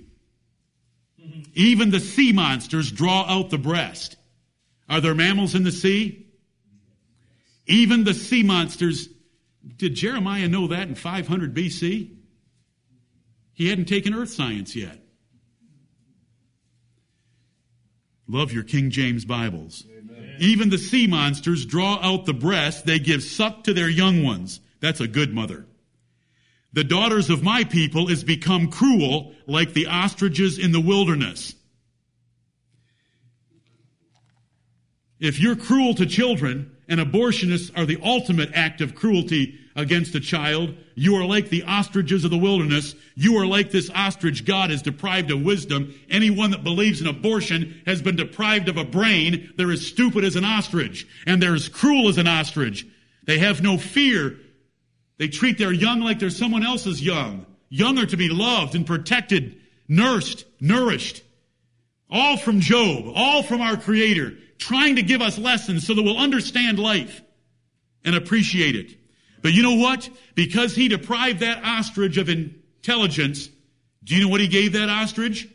Even 1.55 1.89
the 1.89 1.99
sea 1.99 2.31
monsters 2.31 2.91
draw 2.91 3.25
out 3.27 3.49
the 3.49 3.57
breast. 3.57 4.15
Are 4.87 5.01
there 5.01 5.15
mammals 5.15 5.55
in 5.55 5.63
the 5.63 5.71
sea? 5.71 6.27
Even 7.65 8.03
the 8.03 8.13
sea 8.13 8.43
monsters. 8.43 9.09
Did 9.77 9.95
Jeremiah 9.95 10.47
know 10.47 10.67
that 10.67 10.87
in 10.87 10.95
500 10.95 11.53
BC? 11.53 12.15
He 13.53 13.69
hadn't 13.69 13.85
taken 13.85 14.13
earth 14.13 14.29
science 14.29 14.75
yet. 14.75 14.99
Love 18.27 18.53
your 18.53 18.63
King 18.63 18.89
James 18.91 19.25
Bibles. 19.25 19.85
Amen. 19.89 20.35
Even 20.39 20.69
the 20.69 20.77
sea 20.77 21.07
monsters 21.07 21.65
draw 21.65 21.99
out 22.01 22.25
the 22.25 22.33
breast. 22.33 22.85
They 22.85 22.99
give 22.99 23.23
suck 23.23 23.63
to 23.63 23.73
their 23.73 23.89
young 23.89 24.23
ones. 24.23 24.61
That's 24.79 25.01
a 25.01 25.07
good 25.07 25.33
mother. 25.33 25.65
The 26.73 26.83
daughters 26.83 27.29
of 27.29 27.43
my 27.43 27.63
people 27.63 28.09
is 28.09 28.23
become 28.23 28.69
cruel 28.69 29.33
like 29.47 29.73
the 29.73 29.87
ostriches 29.87 30.59
in 30.59 30.71
the 30.71 30.79
wilderness. 30.79 31.55
If 35.19 35.39
you're 35.39 35.55
cruel 35.55 35.95
to 35.95 36.05
children, 36.05 36.75
and 36.89 36.99
abortionists 36.99 37.71
are 37.77 37.85
the 37.85 37.99
ultimate 38.03 38.51
act 38.53 38.81
of 38.81 38.95
cruelty 38.95 39.59
against 39.75 40.15
a 40.15 40.19
child, 40.19 40.75
you 40.95 41.15
are 41.15 41.23
like 41.23 41.49
the 41.49 41.63
ostriches 41.63 42.25
of 42.25 42.31
the 42.31 42.37
wilderness. 42.37 42.95
You 43.15 43.37
are 43.37 43.45
like 43.45 43.69
this 43.69 43.91
ostrich 43.93 44.43
God 44.43 44.71
is 44.71 44.81
deprived 44.81 45.29
of 45.29 45.43
wisdom. 45.43 45.93
Anyone 46.09 46.51
that 46.51 46.63
believes 46.63 46.99
in 46.99 47.07
abortion 47.07 47.81
has 47.85 48.01
been 48.01 48.15
deprived 48.15 48.69
of 48.69 48.77
a 48.77 48.83
brain. 48.83 49.53
They're 49.55 49.71
as 49.71 49.85
stupid 49.85 50.23
as 50.23 50.35
an 50.35 50.43
ostrich, 50.43 51.07
and 51.27 51.41
they're 51.41 51.53
as 51.53 51.69
cruel 51.69 52.09
as 52.09 52.17
an 52.17 52.27
ostrich. 52.27 52.87
They 53.23 53.37
have 53.37 53.61
no 53.61 53.77
fear 53.77 54.39
they 55.19 55.27
treat 55.27 55.57
their 55.57 55.73
young 55.73 55.99
like 55.99 56.17
they're 56.17 56.31
someone 56.31 56.65
else's 56.65 57.03
young. 57.03 57.45
Young 57.69 57.99
are 57.99 58.05
to 58.07 58.17
be 58.17 58.29
loved 58.29 58.73
and 58.73 58.87
protected, 58.87 59.57
nursed, 59.87 60.45
nourished. 60.59 61.21
All 62.09 62.37
from 62.37 62.61
Job, 62.61 63.11
all 63.13 63.43
from 63.43 63.61
our 63.61 63.77
Creator, 63.77 64.33
trying 64.57 64.95
to 64.95 65.03
give 65.03 65.21
us 65.21 65.37
lessons 65.37 65.85
so 65.85 65.93
that 65.93 66.01
we'll 66.01 66.17
understand 66.17 66.79
life 66.79 67.21
and 68.03 68.15
appreciate 68.15 68.75
it. 68.75 68.95
But 69.43 69.51
you 69.51 69.61
know 69.61 69.75
what? 69.75 70.09
Because 70.35 70.73
he 70.73 70.87
deprived 70.87 71.41
that 71.41 71.63
ostrich 71.63 72.17
of 72.17 72.29
intelligence, 72.29 73.49
do 74.03 74.15
you 74.15 74.23
know 74.23 74.29
what 74.29 74.41
he 74.41 74.47
gave 74.47 74.73
that 74.73 74.89
ostrich? 74.89 75.47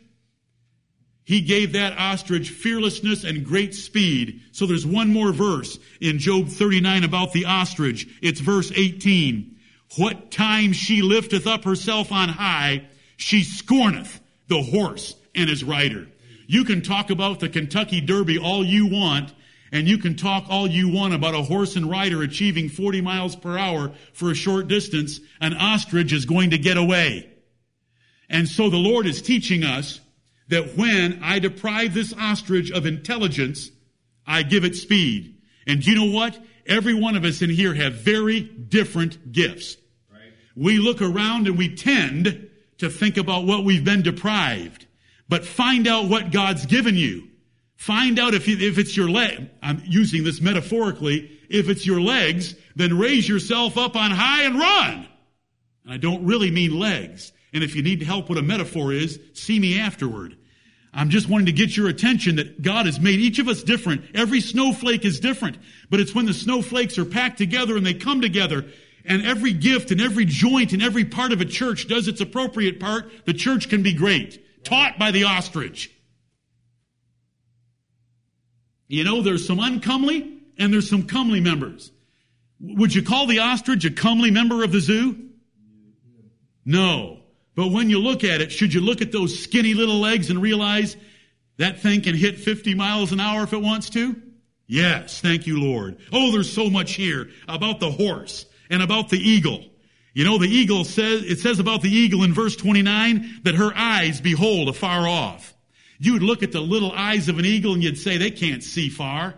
He 1.23 1.41
gave 1.41 1.73
that 1.73 1.97
ostrich 1.97 2.51
fearlessness 2.51 3.23
and 3.23 3.43
great 3.43 3.73
speed. 3.73 4.41
So 4.51 4.67
there's 4.67 4.85
one 4.85 5.11
more 5.11 5.33
verse 5.33 5.79
in 5.99 6.19
Job 6.19 6.49
39 6.49 7.03
about 7.03 7.33
the 7.33 7.45
ostrich. 7.45 8.07
It's 8.21 8.39
verse 8.39 8.71
18. 8.73 9.54
What 9.97 10.31
time 10.31 10.73
she 10.73 11.01
lifteth 11.01 11.47
up 11.47 11.63
herself 11.63 12.11
on 12.11 12.29
high, 12.29 12.87
she 13.17 13.43
scorneth 13.43 14.19
the 14.47 14.61
horse 14.61 15.15
and 15.33 15.49
his 15.49 15.63
rider. 15.63 16.07
You 16.47 16.65
can 16.65 16.81
talk 16.81 17.09
about 17.09 17.39
the 17.39 17.49
Kentucky 17.49 18.01
Derby 18.01 18.37
all 18.37 18.63
you 18.63 18.87
want, 18.87 19.33
and 19.71 19.87
you 19.87 19.97
can 19.97 20.15
talk 20.15 20.45
all 20.49 20.67
you 20.67 20.89
want 20.89 21.13
about 21.13 21.33
a 21.33 21.41
horse 21.41 21.75
and 21.75 21.89
rider 21.89 22.21
achieving 22.21 22.69
40 22.69 23.01
miles 23.01 23.35
per 23.35 23.57
hour 23.57 23.93
for 24.13 24.31
a 24.31 24.35
short 24.35 24.67
distance. 24.67 25.19
An 25.39 25.53
ostrich 25.53 26.13
is 26.13 26.25
going 26.25 26.51
to 26.51 26.57
get 26.57 26.77
away. 26.77 27.29
And 28.29 28.47
so 28.47 28.69
the 28.69 28.77
Lord 28.77 29.05
is 29.05 29.21
teaching 29.21 29.63
us 29.63 29.99
that 30.49 30.77
when 30.77 31.21
I 31.23 31.39
deprive 31.39 31.93
this 31.93 32.13
ostrich 32.13 32.71
of 32.71 32.85
intelligence, 32.85 33.71
I 34.27 34.43
give 34.43 34.65
it 34.65 34.75
speed. 34.75 35.41
And 35.65 35.81
do 35.81 35.91
you 35.91 35.97
know 35.97 36.15
what? 36.15 36.37
Every 36.67 36.93
one 36.93 37.15
of 37.15 37.23
us 37.23 37.41
in 37.41 37.49
here 37.49 37.73
have 37.73 37.93
very 37.93 38.41
different 38.41 39.31
gifts. 39.31 39.77
We 40.55 40.77
look 40.77 41.01
around 41.01 41.47
and 41.47 41.57
we 41.57 41.75
tend 41.75 42.49
to 42.77 42.89
think 42.89 43.17
about 43.17 43.45
what 43.45 43.63
we've 43.63 43.83
been 43.83 44.01
deprived. 44.01 44.85
But 45.27 45.45
find 45.45 45.87
out 45.87 46.07
what 46.07 46.31
God's 46.31 46.65
given 46.65 46.95
you. 46.95 47.29
Find 47.75 48.19
out 48.19 48.33
if, 48.33 48.47
you, 48.47 48.57
if 48.57 48.77
it's 48.77 48.95
your 48.95 49.09
leg. 49.09 49.49
I'm 49.61 49.81
using 49.85 50.23
this 50.23 50.41
metaphorically. 50.41 51.31
If 51.49 51.69
it's 51.69 51.85
your 51.85 51.99
legs, 51.99 52.55
then 52.75 52.97
raise 52.97 53.27
yourself 53.27 53.77
up 53.77 53.95
on 53.95 54.11
high 54.11 54.43
and 54.43 54.57
run. 54.57 55.07
And 55.83 55.93
I 55.93 55.97
don't 55.97 56.25
really 56.25 56.51
mean 56.51 56.79
legs. 56.79 57.31
And 57.53 57.63
if 57.63 57.75
you 57.75 57.83
need 57.83 58.01
help 58.01 58.29
what 58.29 58.37
a 58.37 58.41
metaphor 58.41 58.93
is, 58.93 59.19
see 59.33 59.59
me 59.59 59.79
afterward. 59.79 60.37
I'm 60.93 61.09
just 61.09 61.27
wanting 61.27 61.47
to 61.47 61.51
get 61.51 61.75
your 61.75 61.89
attention 61.89 62.37
that 62.37 62.61
God 62.61 62.85
has 62.85 62.99
made 63.01 63.19
each 63.19 63.39
of 63.39 63.49
us 63.49 63.63
different. 63.63 64.05
Every 64.15 64.39
snowflake 64.39 65.03
is 65.03 65.19
different. 65.19 65.57
But 65.89 65.99
it's 65.99 66.15
when 66.15 66.25
the 66.25 66.33
snowflakes 66.33 66.97
are 66.97 67.05
packed 67.05 67.37
together 67.37 67.75
and 67.75 67.85
they 67.85 67.93
come 67.93 68.21
together 68.21 68.65
and 69.07 69.25
every 69.25 69.53
gift 69.53 69.91
and 69.91 70.01
every 70.01 70.25
joint 70.25 70.73
and 70.73 70.81
every 70.81 71.05
part 71.05 71.31
of 71.31 71.41
a 71.41 71.45
church 71.45 71.87
does 71.87 72.07
its 72.07 72.21
appropriate 72.21 72.79
part, 72.79 73.11
the 73.25 73.33
church 73.33 73.69
can 73.69 73.83
be 73.83 73.93
great. 73.93 74.63
Taught 74.63 74.97
by 74.97 75.11
the 75.11 75.25
ostrich. 75.25 75.91
You 78.87 79.03
know, 79.03 79.21
there's 79.21 79.45
some 79.45 79.59
uncomely 79.59 80.39
and 80.57 80.73
there's 80.73 80.89
some 80.89 81.03
comely 81.03 81.39
members. 81.39 81.91
Would 82.59 82.95
you 82.95 83.03
call 83.03 83.27
the 83.27 83.39
ostrich 83.39 83.85
a 83.85 83.91
comely 83.91 84.31
member 84.31 84.63
of 84.63 84.71
the 84.71 84.79
zoo? 84.79 85.29
No. 86.63 87.19
But 87.55 87.71
when 87.71 87.89
you 87.89 87.99
look 87.99 88.23
at 88.23 88.41
it, 88.41 88.51
should 88.51 88.73
you 88.73 88.81
look 88.81 89.01
at 89.01 89.11
those 89.11 89.39
skinny 89.39 89.73
little 89.73 89.99
legs 89.99 90.29
and 90.29 90.41
realize 90.41 90.97
that 91.57 91.79
thing 91.79 92.01
can 92.01 92.15
hit 92.15 92.39
50 92.39 92.73
miles 92.75 93.11
an 93.11 93.19
hour 93.19 93.43
if 93.43 93.53
it 93.53 93.61
wants 93.61 93.89
to? 93.91 94.21
Yes, 94.67 95.21
thank 95.21 95.45
you, 95.45 95.61
Lord. 95.61 95.97
Oh, 96.11 96.31
there's 96.31 96.51
so 96.51 96.69
much 96.69 96.93
here 96.93 97.29
about 97.47 97.79
the 97.79 97.91
horse 97.91 98.45
and 98.69 98.81
about 98.81 99.09
the 99.09 99.17
eagle. 99.17 99.63
You 100.13 100.23
know, 100.23 100.37
the 100.37 100.47
eagle 100.47 100.85
says, 100.85 101.23
it 101.23 101.39
says 101.39 101.59
about 101.59 101.81
the 101.81 101.89
eagle 101.89 102.23
in 102.23 102.33
verse 102.33 102.55
29 102.55 103.41
that 103.43 103.55
her 103.55 103.75
eyes 103.75 104.21
behold 104.21 104.69
afar 104.69 105.07
off. 105.07 105.53
You 105.99 106.13
would 106.13 106.23
look 106.23 106.41
at 106.41 106.53
the 106.53 106.61
little 106.61 106.91
eyes 106.91 107.27
of 107.27 107.37
an 107.37 107.45
eagle 107.45 107.73
and 107.73 107.83
you'd 107.83 107.97
say 107.97 108.17
they 108.17 108.31
can't 108.31 108.63
see 108.63 108.89
far. 108.89 109.35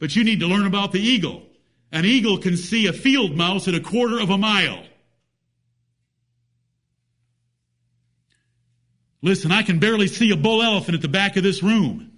But 0.00 0.16
you 0.16 0.24
need 0.24 0.40
to 0.40 0.46
learn 0.46 0.66
about 0.66 0.90
the 0.90 1.00
eagle. 1.00 1.46
An 1.92 2.04
eagle 2.04 2.38
can 2.38 2.56
see 2.56 2.86
a 2.86 2.92
field 2.92 3.36
mouse 3.36 3.68
at 3.68 3.74
a 3.74 3.80
quarter 3.80 4.20
of 4.20 4.30
a 4.30 4.38
mile. 4.38 4.84
Listen, 9.22 9.52
I 9.52 9.62
can 9.62 9.78
barely 9.78 10.08
see 10.08 10.30
a 10.32 10.36
bull 10.36 10.62
elephant 10.62 10.96
at 10.96 11.02
the 11.02 11.08
back 11.08 11.36
of 11.36 11.42
this 11.42 11.62
room. 11.62 12.10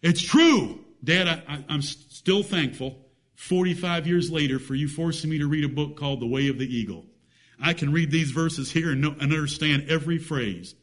It's 0.00 0.22
true. 0.22 0.84
Dad, 1.02 1.28
I, 1.28 1.64
am 1.68 1.82
still 1.82 2.42
thankful 2.42 2.99
45 3.40 4.06
years 4.06 4.30
later 4.30 4.58
for 4.58 4.74
you 4.74 4.86
forcing 4.86 5.30
me 5.30 5.38
to 5.38 5.46
read 5.46 5.64
a 5.64 5.68
book 5.68 5.96
called 5.96 6.20
The 6.20 6.26
Way 6.26 6.48
of 6.48 6.58
the 6.58 6.66
Eagle. 6.66 7.06
I 7.58 7.72
can 7.72 7.90
read 7.90 8.10
these 8.10 8.32
verses 8.32 8.70
here 8.70 8.92
and, 8.92 9.00
know, 9.00 9.12
and 9.18 9.32
understand 9.32 9.86
every 9.88 10.18
phrase 10.18 10.74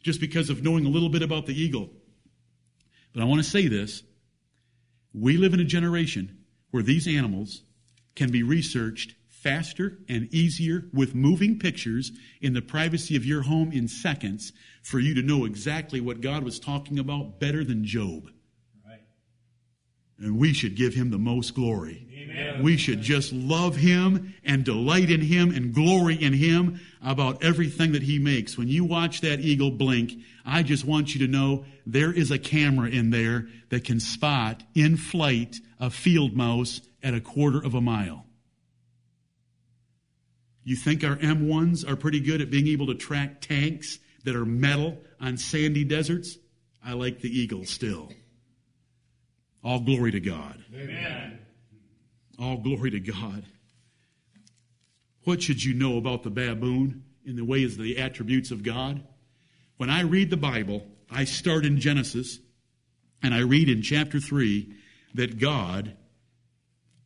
just 0.00 0.20
because 0.20 0.48
of 0.48 0.62
knowing 0.62 0.86
a 0.86 0.90
little 0.90 1.08
bit 1.08 1.22
about 1.22 1.46
the 1.46 1.60
eagle. 1.60 1.90
But 3.12 3.22
I 3.22 3.24
want 3.24 3.42
to 3.42 3.50
say 3.50 3.66
this. 3.66 4.04
We 5.12 5.38
live 5.38 5.54
in 5.54 5.60
a 5.60 5.64
generation 5.64 6.38
where 6.70 6.84
these 6.84 7.08
animals 7.08 7.62
can 8.14 8.30
be 8.30 8.44
researched 8.44 9.16
faster 9.28 9.98
and 10.08 10.32
easier 10.32 10.84
with 10.92 11.16
moving 11.16 11.58
pictures 11.58 12.12
in 12.40 12.52
the 12.52 12.62
privacy 12.62 13.16
of 13.16 13.24
your 13.24 13.42
home 13.42 13.72
in 13.72 13.88
seconds 13.88 14.52
for 14.84 15.00
you 15.00 15.16
to 15.16 15.22
know 15.22 15.46
exactly 15.46 16.00
what 16.00 16.20
God 16.20 16.44
was 16.44 16.60
talking 16.60 17.00
about 17.00 17.40
better 17.40 17.64
than 17.64 17.84
Job. 17.84 18.30
And 20.18 20.38
we 20.38 20.52
should 20.52 20.76
give 20.76 20.94
him 20.94 21.10
the 21.10 21.18
most 21.18 21.54
glory. 21.54 22.06
Amen. 22.12 22.62
We 22.62 22.76
should 22.76 23.02
just 23.02 23.32
love 23.32 23.76
him 23.76 24.34
and 24.44 24.64
delight 24.64 25.10
in 25.10 25.20
him 25.20 25.50
and 25.54 25.74
glory 25.74 26.14
in 26.14 26.32
him 26.32 26.80
about 27.02 27.42
everything 27.44 27.92
that 27.92 28.02
he 28.02 28.18
makes. 28.18 28.56
When 28.56 28.68
you 28.68 28.84
watch 28.84 29.20
that 29.20 29.40
eagle 29.40 29.70
blink, 29.70 30.12
I 30.44 30.62
just 30.62 30.84
want 30.84 31.14
you 31.14 31.26
to 31.26 31.32
know 31.32 31.64
there 31.86 32.12
is 32.12 32.30
a 32.30 32.38
camera 32.38 32.88
in 32.88 33.10
there 33.10 33.48
that 33.70 33.84
can 33.84 34.00
spot 34.00 34.62
in 34.74 34.96
flight 34.96 35.56
a 35.80 35.90
field 35.90 36.34
mouse 36.34 36.80
at 37.02 37.14
a 37.14 37.20
quarter 37.20 37.58
of 37.58 37.74
a 37.74 37.80
mile. 37.80 38.24
You 40.62 40.76
think 40.76 41.04
our 41.04 41.16
M1s 41.16 41.88
are 41.88 41.96
pretty 41.96 42.20
good 42.20 42.40
at 42.40 42.50
being 42.50 42.68
able 42.68 42.86
to 42.86 42.94
track 42.94 43.42
tanks 43.42 43.98
that 44.24 44.34
are 44.34 44.46
metal 44.46 44.98
on 45.20 45.36
sandy 45.36 45.84
deserts? 45.84 46.38
I 46.82 46.94
like 46.94 47.20
the 47.20 47.28
Eagle 47.28 47.66
still. 47.66 48.10
All 49.64 49.80
glory 49.80 50.12
to 50.12 50.20
God. 50.20 50.62
Amen. 50.74 51.38
All 52.38 52.58
glory 52.58 52.90
to 52.90 53.00
God. 53.00 53.44
What 55.24 55.42
should 55.42 55.64
you 55.64 55.72
know 55.72 55.96
about 55.96 56.22
the 56.22 56.30
baboon 56.30 57.04
in 57.24 57.36
the 57.36 57.44
ways 57.44 57.78
of 57.78 57.82
the 57.82 57.96
attributes 57.96 58.50
of 58.50 58.62
God? 58.62 59.02
When 59.78 59.88
I 59.88 60.02
read 60.02 60.28
the 60.28 60.36
Bible, 60.36 60.86
I 61.10 61.24
start 61.24 61.64
in 61.64 61.80
Genesis 61.80 62.40
and 63.22 63.32
I 63.32 63.40
read 63.40 63.70
in 63.70 63.80
chapter 63.80 64.20
3 64.20 64.70
that 65.14 65.38
God 65.38 65.96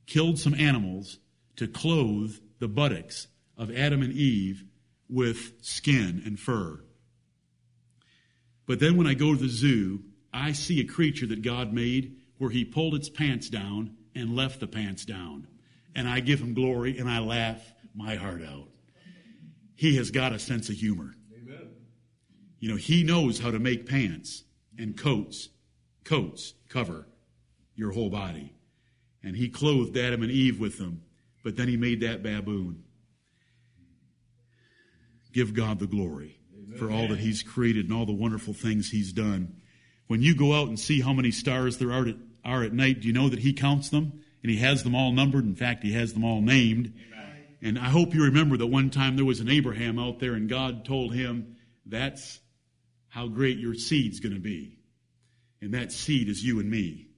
killed 0.06 0.40
some 0.40 0.54
animals 0.54 1.18
to 1.56 1.68
clothe 1.68 2.34
the 2.59 2.68
buttocks 2.68 3.28
of 3.56 3.70
Adam 3.70 4.02
and 4.02 4.12
Eve 4.12 4.64
with 5.09 5.52
skin 5.62 6.22
and 6.26 6.40
fur. 6.40 6.80
But 8.66 8.80
then 8.80 8.96
when 8.96 9.06
I 9.06 9.14
go 9.14 9.32
to 9.32 9.40
the 9.40 9.48
zoo, 9.48 10.02
I 10.32 10.52
see 10.52 10.80
a 10.80 10.84
creature 10.84 11.26
that 11.26 11.42
God 11.42 11.72
made 11.72 12.17
where 12.39 12.51
he 12.51 12.64
pulled 12.64 12.95
its 12.95 13.09
pants 13.09 13.49
down 13.49 13.97
and 14.14 14.34
left 14.34 14.61
the 14.61 14.66
pants 14.66 15.05
down. 15.05 15.47
And 15.95 16.09
I 16.09 16.20
give 16.20 16.41
him 16.41 16.55
glory 16.55 16.99
and 16.99 17.09
I 17.09 17.18
laugh 17.18 17.61
my 17.95 18.16
heart 18.16 18.43
out. 18.43 18.68
He 19.74 19.97
has 19.97 20.11
got 20.11 20.32
a 20.32 20.39
sense 20.39 20.68
of 20.68 20.76
humor. 20.76 21.14
Amen. 21.36 21.70
You 22.59 22.70
know, 22.70 22.76
he 22.76 23.05
knows 23.05 23.39
how 23.39 23.51
to 23.51 23.59
make 23.59 23.86
pants 23.86 24.45
and 24.76 24.97
coats. 24.97 25.49
Coats 26.05 26.55
cover 26.68 27.07
your 27.74 27.93
whole 27.93 28.11
body. 28.11 28.55
And 29.22 29.36
he 29.36 29.49
clothed 29.49 29.97
Adam 29.97 30.22
and 30.22 30.30
Eve 30.30 30.61
with 30.61 30.78
them. 30.78 31.03
But 31.45 31.57
then 31.57 31.68
he 31.68 31.76
made 31.76 32.01
that 32.01 32.22
baboon. 32.22 32.84
Give 35.32 35.55
God 35.55 35.78
the 35.78 35.86
glory 35.86 36.39
Amen. 36.53 36.78
for 36.78 36.91
all 36.91 37.09
that 37.09 37.18
He's 37.18 37.43
created 37.43 37.86
and 37.86 37.95
all 37.95 38.07
the 38.07 38.12
wonderful 38.12 38.55
things 38.55 38.91
He's 38.91 39.12
done. 39.12 39.57
When 40.07 40.22
you 40.22 40.34
go 40.34 40.55
out 40.55 40.68
and 40.68 40.78
see 40.78 41.01
how 41.01 41.12
many 41.12 41.30
stars 41.30 41.78
there 41.78 41.93
are 41.93 42.07
are 42.45 42.62
at 42.62 42.72
night, 42.72 43.01
do 43.01 43.09
you 43.09 43.12
know 43.12 43.28
that 43.28 43.41
He 43.41 43.53
counts 43.53 43.89
them? 43.91 44.24
And 44.43 44.51
He 44.51 44.59
has 44.59 44.84
them 44.84 44.95
all 44.95 45.12
numbered. 45.12 45.45
In 45.45 45.55
fact, 45.55 45.82
He 45.82 45.93
has 45.93 46.12
them 46.12 46.24
all 46.24 46.41
named. 46.41 46.93
Amen. 47.12 47.45
And 47.61 47.78
I 47.78 47.89
hope 47.89 48.14
you 48.14 48.24
remember 48.24 48.57
that 48.57 48.66
one 48.66 48.91
time 48.91 49.16
there 49.16 49.24
was 49.24 49.41
an 49.41 49.49
Abraham 49.49 49.99
out 49.99 50.20
there 50.20 50.34
and 50.34 50.49
God 50.49 50.84
told 50.84 51.14
him, 51.14 51.57
that's 51.84 52.41
how 53.09 53.26
great 53.26 53.59
your 53.59 53.74
seed's 53.74 54.20
going 54.20 54.34
to 54.34 54.41
be. 54.41 54.78
And 55.61 55.74
that 55.74 55.91
seed 55.91 56.28
is 56.28 56.45
you 56.45 56.61
and 56.61 56.70
me. 56.70 57.09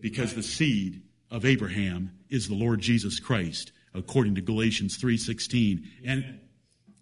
Because 0.00 0.34
the 0.34 0.42
seed 0.42 1.02
of 1.30 1.44
Abraham 1.44 2.10
is 2.28 2.48
the 2.48 2.54
Lord 2.54 2.80
Jesus 2.80 3.20
Christ, 3.20 3.72
according 3.94 4.34
to 4.34 4.40
Galatians 4.40 4.98
3.16. 4.98 5.84
And 6.04 6.40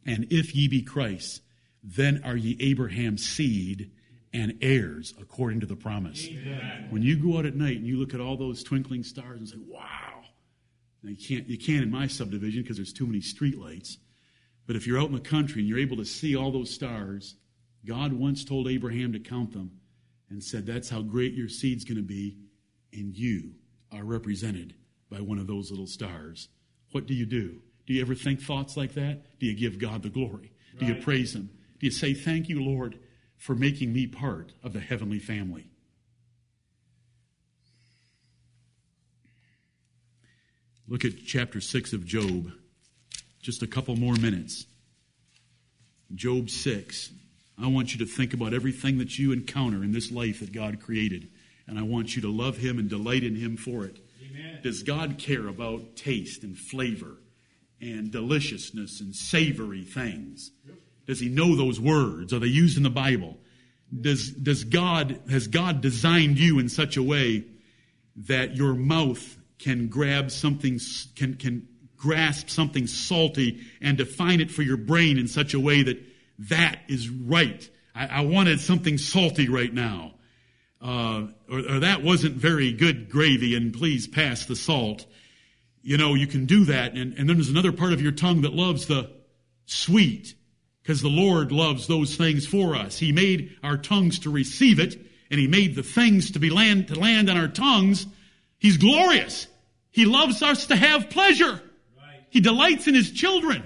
and 0.07 0.27
if 0.31 0.55
ye 0.55 0.69
be 0.69 0.83
Christ, 0.83 1.43
then 1.83 2.23
are 2.25 2.37
ye 2.37 2.57
Abraham's 2.61 3.27
seed 3.27 3.91
and 4.33 4.57
heirs 4.61 5.14
according 5.20 5.61
to 5.61 5.66
the 5.66 5.76
promise. 5.76 6.26
Amen. 6.28 6.87
When 6.91 7.03
you 7.03 7.16
go 7.16 7.39
out 7.39 7.47
at 7.47 7.57
night 7.57 7.76
and 7.76 7.87
you 7.87 7.99
look 7.99 8.14
at 8.14 8.20
all 8.20 8.37
those 8.37 8.62
twinkling 8.62 9.03
stars 9.03 9.41
and 9.41 9.49
say, 9.49 9.59
wow, 9.66 10.22
now 11.03 11.11
you 11.11 11.16
can't, 11.16 11.49
you 11.49 11.59
can't 11.59 11.83
in 11.83 11.91
my 11.91 12.07
subdivision 12.07 12.62
because 12.62 12.76
there's 12.76 12.93
too 12.93 13.07
many 13.07 13.20
streetlights. 13.20 13.97
But 14.66 14.76
if 14.76 14.87
you're 14.87 15.01
out 15.01 15.09
in 15.09 15.14
the 15.14 15.20
country 15.20 15.61
and 15.61 15.68
you're 15.68 15.78
able 15.78 15.97
to 15.97 16.05
see 16.05 16.37
all 16.37 16.53
those 16.53 16.70
stars, 16.70 17.35
God 17.85 18.12
once 18.12 18.45
told 18.45 18.68
Abraham 18.68 19.12
to 19.12 19.18
count 19.18 19.53
them 19.53 19.72
and 20.28 20.43
said, 20.43 20.66
that's 20.66 20.89
how 20.89 21.03
great 21.03 21.35
your 21.35 21.49
seed's 21.49 21.85
going 21.85 21.97
to 21.97 22.03
be, 22.03 22.37
and 22.93 23.16
you 23.16 23.53
are 23.91 24.05
represented 24.05 24.74
by 25.11 25.20
one 25.20 25.39
of 25.39 25.49
those 25.49 25.70
little 25.70 25.89
stars. 25.89 26.49
What 26.93 27.07
do 27.07 27.14
you 27.14 27.26
do? 27.26 27.61
Do 27.87 27.95
you 27.95 28.01
ever 28.03 28.14
think 28.14 28.41
thoughts 28.41 28.76
like 28.76 28.95
that? 28.95 29.39
Do 29.41 29.47
you 29.47 29.55
give 29.57 29.81
God 29.81 30.03
the 30.03 30.09
glory? 30.09 30.53
Do 30.78 30.87
you 30.87 30.95
praise 30.95 31.35
Him? 31.35 31.51
Do 31.81 31.87
you 31.87 31.91
say, 31.91 32.14
Thank 32.14 32.49
you, 32.49 32.62
Lord, 32.62 32.99
for 33.41 33.57
making 33.57 33.93
me 33.93 34.07
part 34.07 34.53
of 34.62 34.72
the 34.72 34.78
heavenly 34.78 35.18
family? 35.18 35.64
Look 40.86 41.05
at 41.05 41.24
chapter 41.26 41.61
6 41.61 41.93
of 41.95 42.05
Job. 42.05 42.53
Just 43.41 43.62
a 43.62 43.66
couple 43.66 43.97
more 43.97 44.14
minutes. 44.14 44.66
Job 46.14 46.51
6. 46.51 47.11
I 47.59 47.68
want 47.68 47.95
you 47.95 48.05
to 48.05 48.07
think 48.07 48.34
about 48.34 48.53
everything 48.53 48.99
that 48.99 49.18
you 49.18 49.32
encounter 49.32 49.82
in 49.82 49.93
this 49.93 50.12
life 50.12 50.41
that 50.41 50.53
God 50.53 50.80
created. 50.80 51.28
And 51.66 51.78
I 51.78 51.82
want 51.82 52.14
you 52.14 52.22
to 52.22 52.30
love 52.30 52.59
Him 52.59 52.78
and 52.78 52.91
delight 52.91 53.24
in 53.24 53.36
Him 53.36 53.57
for 53.57 53.84
it. 53.84 53.97
Amen. 54.30 54.61
Does 54.62 54.82
God 54.82 55.16
care 55.18 55.49
about 55.49 55.97
taste 55.97 56.43
and 56.43 56.59
flavor? 56.59 57.16
and 57.80 58.11
deliciousness 58.11 59.01
and 59.01 59.14
savory 59.14 59.82
things? 59.82 60.51
Does 61.07 61.20
he 61.20 61.28
know 61.28 61.57
those 61.57 61.80
words? 61.80 62.32
Are 62.32 62.38
they 62.38 62.46
used 62.46 62.76
in 62.76 62.82
the 62.82 62.90
Bible? 62.90 63.36
Does, 63.98 64.30
does 64.30 64.64
God, 64.64 65.20
has 65.30 65.48
God 65.48 65.80
designed 65.80 66.38
you 66.38 66.59
in 66.59 66.68
such 66.68 66.96
a 66.96 67.03
way 67.03 67.44
that 68.16 68.57
your 68.57 68.74
mouth 68.74 69.38
can 69.59 69.88
grab 69.88 70.30
something, 70.30 70.78
can, 71.16 71.34
can 71.34 71.68
grasp 71.96 72.48
something 72.48 72.86
salty 72.86 73.61
and 73.80 73.98
define 73.98 74.40
it 74.40 74.51
for 74.51 74.62
your 74.62 74.76
brain 74.76 75.18
in 75.18 75.26
such 75.26 75.55
a 75.55 75.61
way 75.61 75.82
that 75.82 76.01
that 76.38 76.80
is 76.88 77.09
right? 77.09 77.68
I, 77.94 78.07
I 78.07 78.20
wanted 78.22 78.61
something 78.61 78.96
salty 78.96 79.48
right 79.48 79.72
now. 79.72 80.14
Uh, 80.80 81.26
or, 81.51 81.59
or 81.59 81.80
that 81.80 82.03
wasn't 82.03 82.36
very 82.36 82.72
good 82.72 83.11
gravy 83.11 83.55
and 83.55 83.74
please 83.74 84.07
pass 84.07 84.46
the 84.46 84.57
salt 84.57 85.05
you 85.82 85.96
know, 85.96 86.14
you 86.14 86.26
can 86.26 86.46
do 86.46 86.64
that. 86.66 86.92
And, 86.92 87.14
and 87.14 87.28
then 87.28 87.36
there's 87.36 87.48
another 87.48 87.72
part 87.72 87.92
of 87.92 88.03
your 88.03 88.12
tongue 88.12 88.42
that 88.42 88.53
loves 88.53 88.86
the 88.86 89.11
sweet 89.66 90.34
because 90.83 91.03
the 91.03 91.09
Lord 91.09 91.53
loves 91.53 91.87
those 91.87 92.16
things 92.16 92.47
for 92.47 92.74
us. 92.74 92.99
He 92.99 93.12
made 93.12 93.57
our 93.62 93.76
tongues 93.76 94.20
to 94.20 94.31
receive 94.31 94.78
it 94.81 94.97
and 95.31 95.39
he 95.39 95.47
made 95.47 95.76
the 95.76 95.83
things 95.83 96.33
to 96.33 96.39
be 96.39 96.51
land, 96.51 96.89
to 96.89 96.99
land 96.99 97.31
on 97.31 97.37
our 97.37 97.49
tongues. 97.49 98.07
He's 98.59 98.76
glorious. 98.76 99.47
He 99.91 100.05
loves 100.05 100.43
us 100.43 100.66
to 100.66 100.76
have 100.76 101.11
pleasure. 101.11 101.53
Right. 101.97 102.24
He 102.31 102.41
delights 102.41 102.89
in 102.89 102.95
his 102.95 103.12
children. 103.12 103.62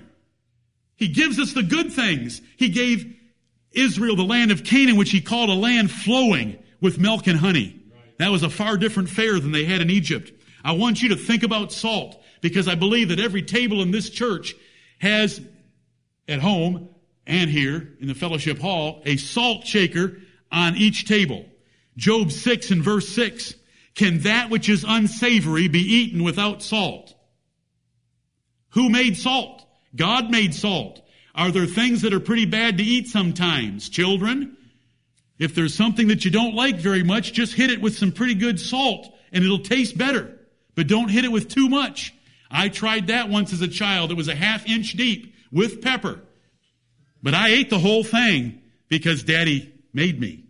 He 0.96 1.08
gives 1.08 1.38
us 1.38 1.52
the 1.52 1.62
good 1.62 1.92
things. 1.92 2.40
He 2.56 2.68
gave 2.68 3.16
Israel 3.72 4.16
the 4.16 4.24
land 4.24 4.52
of 4.52 4.64
Canaan, 4.64 4.96
which 4.96 5.10
he 5.10 5.20
called 5.20 5.50
a 5.50 5.54
land 5.54 5.90
flowing 5.90 6.58
with 6.80 6.98
milk 6.98 7.26
and 7.26 7.38
honey. 7.38 7.80
That 8.18 8.30
was 8.30 8.42
a 8.42 8.50
far 8.50 8.76
different 8.76 9.08
fare 9.08 9.40
than 9.40 9.52
they 9.52 9.64
had 9.64 9.80
in 9.80 9.90
Egypt. 9.90 10.32
I 10.64 10.72
want 10.72 11.02
you 11.02 11.10
to 11.10 11.16
think 11.16 11.42
about 11.42 11.72
salt 11.72 12.22
because 12.40 12.68
I 12.68 12.74
believe 12.74 13.08
that 13.08 13.18
every 13.18 13.42
table 13.42 13.82
in 13.82 13.90
this 13.90 14.08
church 14.08 14.54
has 14.98 15.40
at 16.28 16.40
home 16.40 16.88
and 17.26 17.50
here 17.50 17.94
in 18.00 18.08
the 18.08 18.14
fellowship 18.14 18.58
hall 18.58 19.02
a 19.04 19.16
salt 19.16 19.66
shaker 19.66 20.18
on 20.50 20.76
each 20.76 21.06
table. 21.06 21.46
Job 21.96 22.32
6 22.32 22.70
and 22.70 22.82
verse 22.82 23.08
6. 23.08 23.54
Can 23.94 24.20
that 24.20 24.50
which 24.50 24.68
is 24.68 24.84
unsavory 24.86 25.68
be 25.68 25.80
eaten 25.80 26.24
without 26.24 26.62
salt? 26.62 27.14
Who 28.70 28.90
made 28.90 29.16
salt? 29.16 29.64
God 29.94 30.30
made 30.30 30.54
salt. 30.54 31.00
Are 31.34 31.50
there 31.50 31.66
things 31.66 32.02
that 32.02 32.12
are 32.12 32.20
pretty 32.20 32.44
bad 32.44 32.78
to 32.78 32.84
eat 32.84 33.08
sometimes? 33.08 33.88
Children? 33.88 34.56
If 35.38 35.54
there's 35.54 35.74
something 35.74 36.08
that 36.08 36.24
you 36.24 36.30
don't 36.30 36.54
like 36.54 36.76
very 36.76 37.02
much, 37.02 37.32
just 37.32 37.54
hit 37.54 37.70
it 37.70 37.80
with 37.80 37.96
some 37.96 38.12
pretty 38.12 38.34
good 38.34 38.60
salt 38.60 39.12
and 39.32 39.44
it'll 39.44 39.60
taste 39.60 39.96
better. 39.96 40.38
But 40.74 40.88
don't 40.88 41.08
hit 41.08 41.24
it 41.24 41.32
with 41.32 41.48
too 41.48 41.68
much. 41.68 42.14
I 42.50 42.68
tried 42.68 43.08
that 43.08 43.28
once 43.28 43.52
as 43.52 43.60
a 43.60 43.68
child. 43.68 44.10
It 44.10 44.16
was 44.16 44.28
a 44.28 44.34
half 44.34 44.66
inch 44.66 44.92
deep 44.92 45.34
with 45.50 45.82
pepper. 45.82 46.20
But 47.24 47.32
I 47.32 47.48
ate 47.48 47.70
the 47.70 47.78
whole 47.78 48.04
thing 48.04 48.60
because 48.90 49.22
daddy 49.22 49.72
made 49.94 50.20
me. 50.20 50.44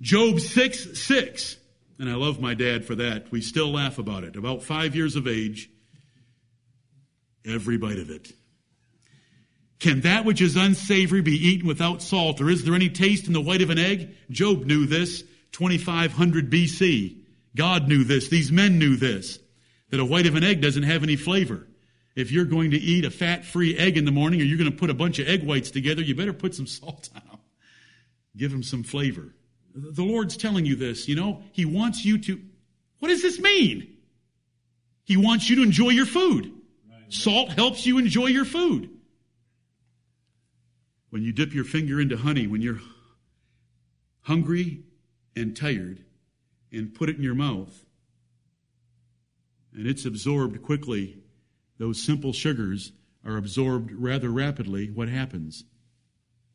Job 0.00 0.40
6, 0.40 0.98
6. 0.98 1.56
And 1.98 2.08
I 2.08 2.14
love 2.14 2.40
my 2.40 2.54
dad 2.54 2.86
for 2.86 2.94
that. 2.94 3.30
We 3.30 3.42
still 3.42 3.70
laugh 3.70 3.98
about 3.98 4.24
it. 4.24 4.36
About 4.36 4.62
five 4.62 4.96
years 4.96 5.16
of 5.16 5.28
age, 5.28 5.68
every 7.44 7.76
bite 7.76 7.98
of 7.98 8.08
it. 8.08 8.32
Can 9.80 10.00
that 10.00 10.24
which 10.24 10.40
is 10.40 10.56
unsavory 10.56 11.20
be 11.20 11.32
eaten 11.32 11.68
without 11.68 12.00
salt, 12.00 12.40
or 12.40 12.48
is 12.48 12.64
there 12.64 12.74
any 12.74 12.88
taste 12.88 13.26
in 13.26 13.34
the 13.34 13.42
white 13.42 13.60
of 13.60 13.68
an 13.68 13.78
egg? 13.78 14.16
Job 14.30 14.64
knew 14.64 14.86
this, 14.86 15.24
2500 15.52 16.50
BC. 16.50 17.18
God 17.54 17.86
knew 17.86 18.02
this. 18.02 18.28
These 18.28 18.50
men 18.50 18.78
knew 18.78 18.96
this, 18.96 19.38
that 19.90 20.00
a 20.00 20.06
white 20.06 20.26
of 20.26 20.36
an 20.36 20.42
egg 20.42 20.62
doesn't 20.62 20.84
have 20.84 21.02
any 21.02 21.16
flavor. 21.16 21.66
If 22.14 22.30
you're 22.30 22.44
going 22.44 22.70
to 22.70 22.76
eat 22.76 23.04
a 23.04 23.10
fat-free 23.10 23.76
egg 23.76 23.96
in 23.96 24.04
the 24.04 24.12
morning, 24.12 24.40
or 24.40 24.44
you're 24.44 24.58
going 24.58 24.70
to 24.70 24.76
put 24.76 24.90
a 24.90 24.94
bunch 24.94 25.18
of 25.18 25.28
egg 25.28 25.44
whites 25.44 25.70
together, 25.70 26.02
you 26.02 26.14
better 26.14 26.32
put 26.32 26.54
some 26.54 26.66
salt 26.66 27.10
on 27.14 27.22
them. 27.28 27.40
Give 28.36 28.52
them 28.52 28.62
some 28.62 28.84
flavor. 28.84 29.34
The 29.74 30.04
Lord's 30.04 30.36
telling 30.36 30.64
you 30.64 30.76
this, 30.76 31.08
you 31.08 31.16
know, 31.16 31.42
He 31.52 31.64
wants 31.64 32.04
you 32.04 32.18
to, 32.18 32.40
what 33.00 33.08
does 33.08 33.22
this 33.22 33.40
mean? 33.40 33.96
He 35.04 35.16
wants 35.16 35.50
you 35.50 35.56
to 35.56 35.62
enjoy 35.62 35.90
your 35.90 36.06
food. 36.06 36.52
Salt 37.08 37.50
helps 37.50 37.84
you 37.84 37.98
enjoy 37.98 38.26
your 38.26 38.44
food. 38.44 38.90
When 41.10 41.22
you 41.22 41.32
dip 41.32 41.52
your 41.52 41.64
finger 41.64 42.00
into 42.00 42.16
honey, 42.16 42.46
when 42.46 42.62
you're 42.62 42.80
hungry 44.22 44.84
and 45.36 45.56
tired, 45.56 46.04
and 46.72 46.94
put 46.94 47.08
it 47.08 47.16
in 47.16 47.22
your 47.22 47.34
mouth, 47.34 47.84
and 49.72 49.86
it's 49.86 50.06
absorbed 50.06 50.62
quickly, 50.62 51.18
those 51.78 52.02
simple 52.02 52.32
sugars 52.32 52.92
are 53.24 53.36
absorbed 53.36 53.92
rather 53.92 54.30
rapidly. 54.30 54.90
What 54.90 55.08
happens? 55.08 55.64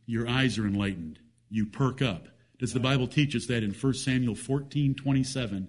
Your 0.05 0.27
eyes 0.27 0.57
are 0.57 0.67
enlightened. 0.67 1.19
You 1.49 1.65
perk 1.65 2.01
up. 2.01 2.27
Does 2.57 2.73
the 2.73 2.79
Bible 2.79 3.07
teach 3.07 3.35
us 3.35 3.47
that 3.47 3.63
in 3.63 3.71
1 3.71 3.93
Samuel 3.93 4.35
14 4.35 4.95
27? 4.95 5.67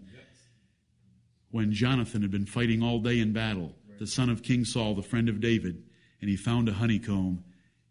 When 1.51 1.73
Jonathan 1.73 2.23
had 2.23 2.31
been 2.31 2.47
fighting 2.47 2.83
all 2.83 3.01
day 3.01 3.19
in 3.19 3.33
battle, 3.33 3.75
the 3.99 4.07
son 4.07 4.31
of 4.31 4.43
King 4.43 4.65
Saul, 4.65 4.95
the 4.95 5.03
friend 5.03 5.29
of 5.29 5.41
David, 5.41 5.83
and 6.21 6.31
he 6.31 6.37
found 6.37 6.69
a 6.69 6.73
honeycomb 6.73 7.45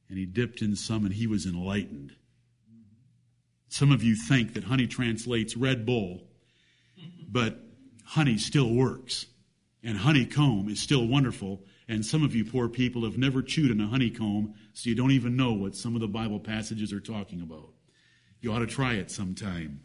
and 0.09 0.17
he 0.17 0.25
dipped 0.25 0.61
in 0.61 0.75
some 0.75 1.05
and 1.05 1.13
he 1.13 1.27
was 1.27 1.45
enlightened. 1.45 2.13
Some 3.69 3.91
of 3.91 4.03
you 4.03 4.15
think 4.15 4.53
that 4.55 4.63
honey 4.63 4.87
translates 4.87 5.55
Red 5.55 5.85
Bull, 5.85 6.23
but 7.27 7.59
honey 8.03 8.37
still 8.37 8.73
works. 8.73 9.27
And 9.83 9.97
honeycomb 9.97 10.67
is 10.69 10.79
still 10.79 11.07
wonderful. 11.07 11.63
And 11.87 12.05
some 12.05 12.23
of 12.23 12.35
you 12.35 12.45
poor 12.45 12.67
people 12.67 13.03
have 13.03 13.17
never 13.17 13.41
chewed 13.41 13.71
in 13.71 13.81
a 13.81 13.87
honeycomb, 13.87 14.53
so 14.73 14.89
you 14.89 14.95
don't 14.95 15.11
even 15.11 15.35
know 15.35 15.53
what 15.53 15.75
some 15.75 15.95
of 15.95 16.01
the 16.01 16.07
Bible 16.07 16.39
passages 16.39 16.91
are 16.93 16.99
talking 16.99 17.41
about. 17.41 17.69
You 18.41 18.53
ought 18.53 18.59
to 18.59 18.67
try 18.67 18.93
it 18.93 19.09
sometime. 19.09 19.81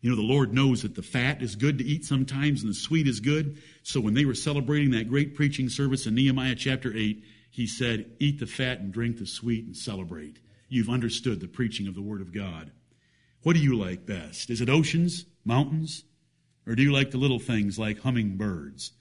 You 0.00 0.10
know, 0.10 0.16
the 0.16 0.22
Lord 0.22 0.52
knows 0.52 0.82
that 0.82 0.96
the 0.96 1.02
fat 1.02 1.42
is 1.42 1.54
good 1.54 1.78
to 1.78 1.84
eat 1.84 2.04
sometimes 2.04 2.62
and 2.62 2.70
the 2.70 2.74
sweet 2.74 3.06
is 3.06 3.20
good. 3.20 3.62
So 3.84 4.00
when 4.00 4.14
they 4.14 4.24
were 4.24 4.34
celebrating 4.34 4.90
that 4.90 5.08
great 5.08 5.36
preaching 5.36 5.68
service 5.68 6.06
in 6.06 6.16
Nehemiah 6.16 6.56
chapter 6.56 6.92
8, 6.94 7.22
he 7.50 7.66
said, 7.68 8.10
Eat 8.18 8.40
the 8.40 8.46
fat 8.46 8.80
and 8.80 8.92
drink 8.92 9.18
the 9.18 9.26
sweet 9.26 9.64
and 9.64 9.76
celebrate. 9.76 10.40
You've 10.68 10.88
understood 10.88 11.38
the 11.38 11.46
preaching 11.46 11.86
of 11.86 11.94
the 11.94 12.02
Word 12.02 12.20
of 12.20 12.34
God. 12.34 12.72
What 13.42 13.54
do 13.54 13.60
you 13.60 13.76
like 13.76 14.04
best? 14.04 14.50
Is 14.50 14.60
it 14.60 14.68
oceans, 14.68 15.26
mountains, 15.44 16.04
or 16.66 16.74
do 16.74 16.82
you 16.82 16.92
like 16.92 17.10
the 17.10 17.18
little 17.18 17.38
things 17.38 17.78
like 17.78 18.00
hummingbirds? 18.00 18.92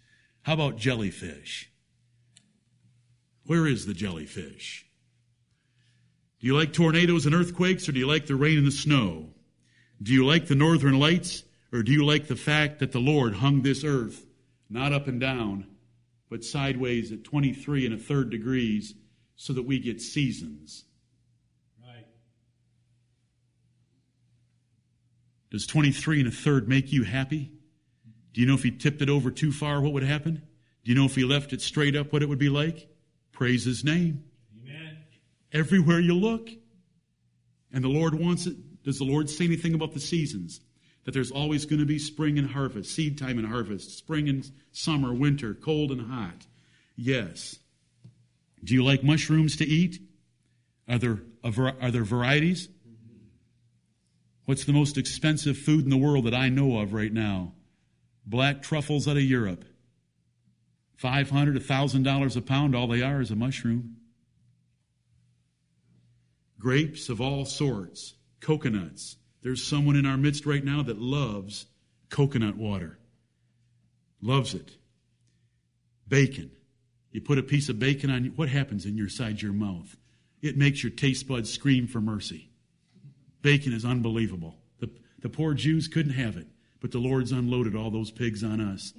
How 0.44 0.54
about 0.54 0.78
jellyfish? 0.78 1.72
Where 3.46 3.68
is 3.68 3.86
the 3.86 3.94
jellyfish? 3.94 4.86
Do 6.40 6.48
you 6.48 6.58
like 6.58 6.74
tornadoes 6.74 7.26
and 7.26 7.36
earthquakes, 7.36 7.88
or 7.88 7.92
do 7.92 8.00
you 8.00 8.08
like 8.08 8.26
the 8.26 8.36
rain 8.36 8.58
and 8.58 8.66
the 8.66 8.72
snow? 8.72 9.30
Do 10.02 10.14
you 10.14 10.26
like 10.26 10.48
the 10.48 10.56
northern 10.56 11.00
lights, 11.00 11.44
or 11.72 11.84
do 11.84 11.92
you 11.92 12.04
like 12.06 12.28
the 12.28 12.36
fact 12.36 12.80
that 12.80 12.92
the 12.92 13.00
Lord 13.00 13.36
hung 13.36 13.62
this 13.62 13.84
earth 13.84 14.26
not 14.70 14.94
up 14.94 15.08
and 15.08 15.20
down, 15.20 15.68
but 16.30 16.44
sideways 16.44 17.12
at 17.12 17.24
23 17.24 17.86
and 17.86 17.94
a 17.94 17.98
third 17.98 18.32
degrees 18.32 18.96
so 19.36 19.54
that 19.54 19.64
we 19.64 19.78
get 19.78 20.02
seasons? 20.02 20.86
Does 25.52 25.68
23 25.68 26.22
and 26.22 26.30
a 26.30 26.32
third 26.32 26.68
make 26.68 26.92
you 26.92 27.04
happy? 27.04 27.52
Do 28.34 28.40
you 28.40 28.48
know 28.48 28.56
if 28.56 28.64
he 28.64 28.72
tipped 28.72 29.02
it 29.02 29.10
over 29.10 29.30
too 29.30 29.52
far, 29.52 29.82
what 29.82 29.92
would 29.94 30.04
happen? 30.04 30.42
Do 30.84 30.92
you 30.92 30.98
know 30.98 31.06
if 31.06 31.16
he 31.16 31.26
left 31.26 31.54
it 31.54 31.62
straight 31.62 31.96
up, 31.96 32.14
what 32.14 32.24
it 32.24 32.30
would 32.30 32.40
be 32.40 32.50
like? 32.50 32.88
Praise 33.34 33.66
his 33.66 33.84
name. 33.84 34.24
Amen. 34.64 34.98
Everywhere 35.52 36.00
you 36.00 36.16
look. 36.16 36.50
And 37.74 37.84
the 37.84 37.90
Lord 37.90 38.16
wants 38.16 38.48
it. 38.48 38.84
Does 38.84 38.98
the 38.98 39.04
Lord 39.04 39.30
say 39.30 39.46
anything 39.46 39.74
about 39.74 39.94
the 39.94 40.00
seasons? 40.00 40.62
That 41.04 41.14
there's 41.14 41.32
always 41.32 41.66
going 41.66 41.80
to 41.80 41.86
be 41.86 42.00
spring 42.00 42.38
and 42.40 42.50
harvest, 42.50 42.96
seed 42.96 43.18
time 43.18 43.38
and 43.38 43.48
harvest, 43.48 43.98
spring 43.98 44.30
and 44.30 44.50
summer, 44.72 45.14
winter, 45.14 45.54
cold 45.54 45.92
and 45.92 46.10
hot. 46.10 46.46
Yes. 46.96 47.58
Do 48.64 48.74
you 48.74 48.84
like 48.84 49.04
mushrooms 49.04 49.58
to 49.58 49.66
eat? 49.66 50.00
Are 50.88 50.98
there, 50.98 51.20
are 51.44 51.92
there 51.92 52.04
varieties? 52.04 52.70
What's 54.52 54.66
the 54.66 54.74
most 54.74 54.98
expensive 54.98 55.58
food 55.58 55.86
in 55.86 55.90
the 55.90 55.96
world 55.96 56.26
that 56.26 56.34
I 56.34 56.50
know 56.50 56.80
of 56.80 56.92
right 56.92 57.14
now? 57.14 57.54
Black 58.26 58.62
truffles 58.62 59.08
out 59.08 59.16
of 59.16 59.24
Europe. 59.24 59.64
$500, 61.02 61.58
$1,000 61.58 62.36
a 62.36 62.42
pound, 62.42 62.76
all 62.76 62.88
they 62.88 63.02
are 63.02 63.22
is 63.22 63.32
a 63.32 63.36
mushroom. 63.38 63.96
Grapes 66.60 67.08
of 67.08 67.22
all 67.22 67.46
sorts, 67.46 68.16
coconuts. 68.42 69.16
There's 69.42 69.64
someone 69.64 69.96
in 69.96 70.06
our 70.06 70.18
midst 70.18 70.46
right 70.46 70.66
now 70.66 70.84
that 70.84 71.00
loves 71.00 71.68
coconut 72.10 72.58
water. 72.58 73.00
Loves 74.22 74.54
it. 74.54 74.76
Bacon. 76.10 76.52
You 77.14 77.22
put 77.22 77.38
a 77.38 77.44
piece 77.44 77.70
of 77.70 77.80
bacon 77.80 78.10
on, 78.10 78.26
what 78.36 78.50
happens 78.50 78.86
in 78.86 78.98
your 78.98 79.08
side 79.08 79.42
your 79.42 79.54
mouth? 79.54 79.96
It 80.42 80.58
makes 80.58 80.84
your 80.84 80.92
taste 80.92 81.26
buds 81.26 81.50
scream 81.50 81.88
for 81.88 82.02
mercy. 82.02 82.51
Bacon 83.42 83.74
is 83.74 83.86
unbelievable. 83.86 84.56
The, 84.80 84.90
the 85.20 85.30
poor 85.30 85.54
Jews 85.54 85.88
couldn't 85.88 86.14
have 86.14 86.38
it, 86.38 86.48
but 86.80 86.92
the 86.92 87.00
Lord's 87.00 87.32
unloaded 87.32 87.76
all 87.76 87.92
those 87.92 88.12
pigs 88.12 88.44
on 88.44 88.62
us. 88.62 88.94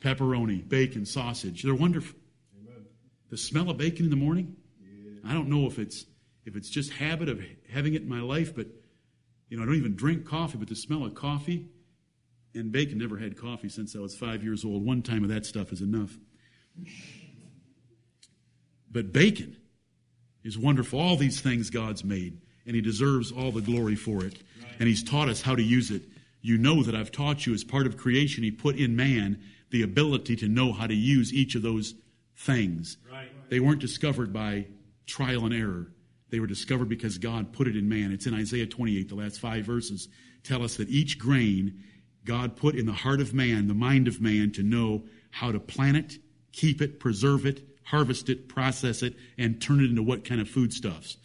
Pepperoni, 0.00 0.66
bacon, 0.68 1.04
sausage. 1.04 1.62
They're 1.62 1.74
wonderful. 1.74 2.18
The 3.30 3.36
smell 3.36 3.70
of 3.70 3.76
bacon 3.76 4.04
in 4.04 4.10
the 4.10 4.16
morning, 4.16 4.56
I 5.24 5.32
don't 5.32 5.48
know 5.48 5.66
if 5.66 5.78
it's 5.78 6.04
if 6.44 6.54
it's 6.54 6.70
just 6.70 6.92
habit 6.92 7.28
of 7.28 7.42
having 7.72 7.94
it 7.94 8.02
in 8.02 8.08
my 8.08 8.20
life, 8.20 8.54
but 8.54 8.68
you 9.48 9.56
know, 9.56 9.64
I 9.64 9.66
don't 9.66 9.74
even 9.74 9.96
drink 9.96 10.24
coffee, 10.24 10.58
but 10.58 10.68
the 10.68 10.76
smell 10.76 11.04
of 11.04 11.14
coffee 11.14 11.68
and 12.54 12.72
bacon 12.72 12.98
never 12.98 13.18
had 13.18 13.36
coffee 13.36 13.68
since 13.68 13.94
I 13.94 13.98
was 13.98 14.16
five 14.16 14.42
years 14.42 14.64
old. 14.64 14.84
One 14.84 15.02
time 15.02 15.24
of 15.24 15.30
that 15.30 15.44
stuff 15.44 15.72
is 15.72 15.82
enough. 15.82 16.16
But 18.90 19.12
bacon 19.12 19.56
is 20.44 20.56
wonderful. 20.56 21.00
All 21.00 21.16
these 21.16 21.40
things 21.40 21.70
God's 21.70 22.04
made, 22.04 22.38
and 22.66 22.74
He 22.74 22.82
deserves 22.82 23.32
all 23.32 23.52
the 23.52 23.60
glory 23.60 23.94
for 23.94 24.24
it. 24.24 24.38
And 24.78 24.88
He's 24.88 25.02
taught 25.02 25.28
us 25.28 25.42
how 25.42 25.54
to 25.54 25.62
use 25.62 25.90
it. 25.90 26.02
you 26.42 26.58
know 26.58 26.82
that 26.82 26.94
I've 26.94 27.10
taught 27.10 27.46
you 27.46 27.54
as 27.54 27.64
part 27.64 27.86
of 27.86 27.96
creation, 27.96 28.44
He 28.44 28.50
put 28.50 28.76
in 28.76 28.94
man 28.94 29.40
the 29.70 29.82
ability 29.82 30.36
to 30.36 30.48
know 30.48 30.72
how 30.72 30.86
to 30.86 30.94
use 30.94 31.32
each 31.32 31.54
of 31.54 31.62
those 31.62 31.94
things. 32.36 32.98
Right. 33.10 33.28
They 33.48 33.60
weren't 33.60 33.80
discovered 33.80 34.32
by 34.32 34.66
trial 35.06 35.44
and 35.44 35.54
error. 35.54 35.88
They 36.30 36.40
were 36.40 36.46
discovered 36.46 36.88
because 36.88 37.18
God 37.18 37.52
put 37.52 37.68
it 37.68 37.76
in 37.76 37.88
man. 37.88 38.12
It's 38.12 38.26
in 38.26 38.34
Isaiah 38.34 38.66
28, 38.66 39.08
the 39.08 39.14
last 39.14 39.40
five 39.40 39.64
verses 39.64 40.08
tell 40.42 40.62
us 40.62 40.76
that 40.76 40.88
each 40.88 41.18
grain 41.18 41.82
God 42.24 42.56
put 42.56 42.74
in 42.74 42.86
the 42.86 42.92
heart 42.92 43.20
of 43.20 43.34
man, 43.34 43.68
the 43.68 43.74
mind 43.74 44.08
of 44.08 44.20
man, 44.20 44.52
to 44.52 44.62
know 44.62 45.04
how 45.30 45.52
to 45.52 45.60
plant 45.60 45.96
it, 45.96 46.18
keep 46.52 46.80
it, 46.80 46.98
preserve 46.98 47.46
it, 47.46 47.62
harvest 47.84 48.28
it, 48.28 48.48
process 48.48 49.02
it, 49.02 49.14
and 49.38 49.60
turn 49.60 49.80
it 49.80 49.90
into 49.90 50.02
what 50.02 50.24
kind 50.24 50.40
of 50.40 50.48
foodstuffs. 50.48 51.16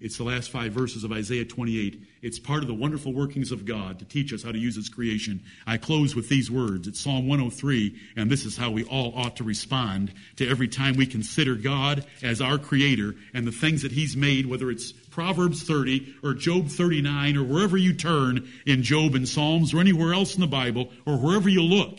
It's 0.00 0.16
the 0.16 0.24
last 0.24 0.50
five 0.50 0.72
verses 0.72 1.02
of 1.02 1.10
Isaiah 1.10 1.44
28. 1.44 2.00
It's 2.22 2.38
part 2.38 2.62
of 2.62 2.68
the 2.68 2.74
wonderful 2.74 3.12
workings 3.12 3.50
of 3.50 3.64
God 3.64 3.98
to 3.98 4.04
teach 4.04 4.32
us 4.32 4.44
how 4.44 4.52
to 4.52 4.58
use 4.58 4.76
His 4.76 4.88
creation. 4.88 5.42
I 5.66 5.76
close 5.76 6.14
with 6.14 6.28
these 6.28 6.50
words. 6.50 6.86
It's 6.86 7.00
Psalm 7.00 7.26
103, 7.26 7.96
and 8.16 8.30
this 8.30 8.44
is 8.44 8.56
how 8.56 8.70
we 8.70 8.84
all 8.84 9.12
ought 9.16 9.36
to 9.36 9.44
respond 9.44 10.12
to 10.36 10.48
every 10.48 10.68
time 10.68 10.94
we 10.94 11.06
consider 11.06 11.56
God 11.56 12.06
as 12.22 12.40
our 12.40 12.58
Creator 12.58 13.16
and 13.34 13.44
the 13.44 13.52
things 13.52 13.82
that 13.82 13.90
He's 13.90 14.16
made, 14.16 14.46
whether 14.46 14.70
it's 14.70 14.92
Proverbs 14.92 15.64
30 15.64 16.14
or 16.22 16.32
Job 16.32 16.68
39 16.68 17.36
or 17.36 17.42
wherever 17.42 17.76
you 17.76 17.92
turn 17.92 18.48
in 18.66 18.84
Job 18.84 19.16
and 19.16 19.28
Psalms 19.28 19.74
or 19.74 19.80
anywhere 19.80 20.14
else 20.14 20.36
in 20.36 20.40
the 20.40 20.46
Bible 20.46 20.92
or 21.06 21.16
wherever 21.16 21.48
you 21.48 21.62
look. 21.62 21.98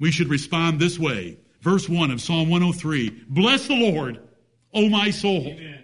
We 0.00 0.10
should 0.10 0.28
respond 0.28 0.80
this 0.80 0.98
way. 0.98 1.38
Verse 1.60 1.88
1 1.88 2.10
of 2.10 2.20
Psalm 2.20 2.50
103 2.50 3.26
Bless 3.28 3.68
the 3.68 3.76
Lord, 3.76 4.18
O 4.74 4.88
my 4.88 5.10
soul. 5.10 5.46
Amen. 5.46 5.81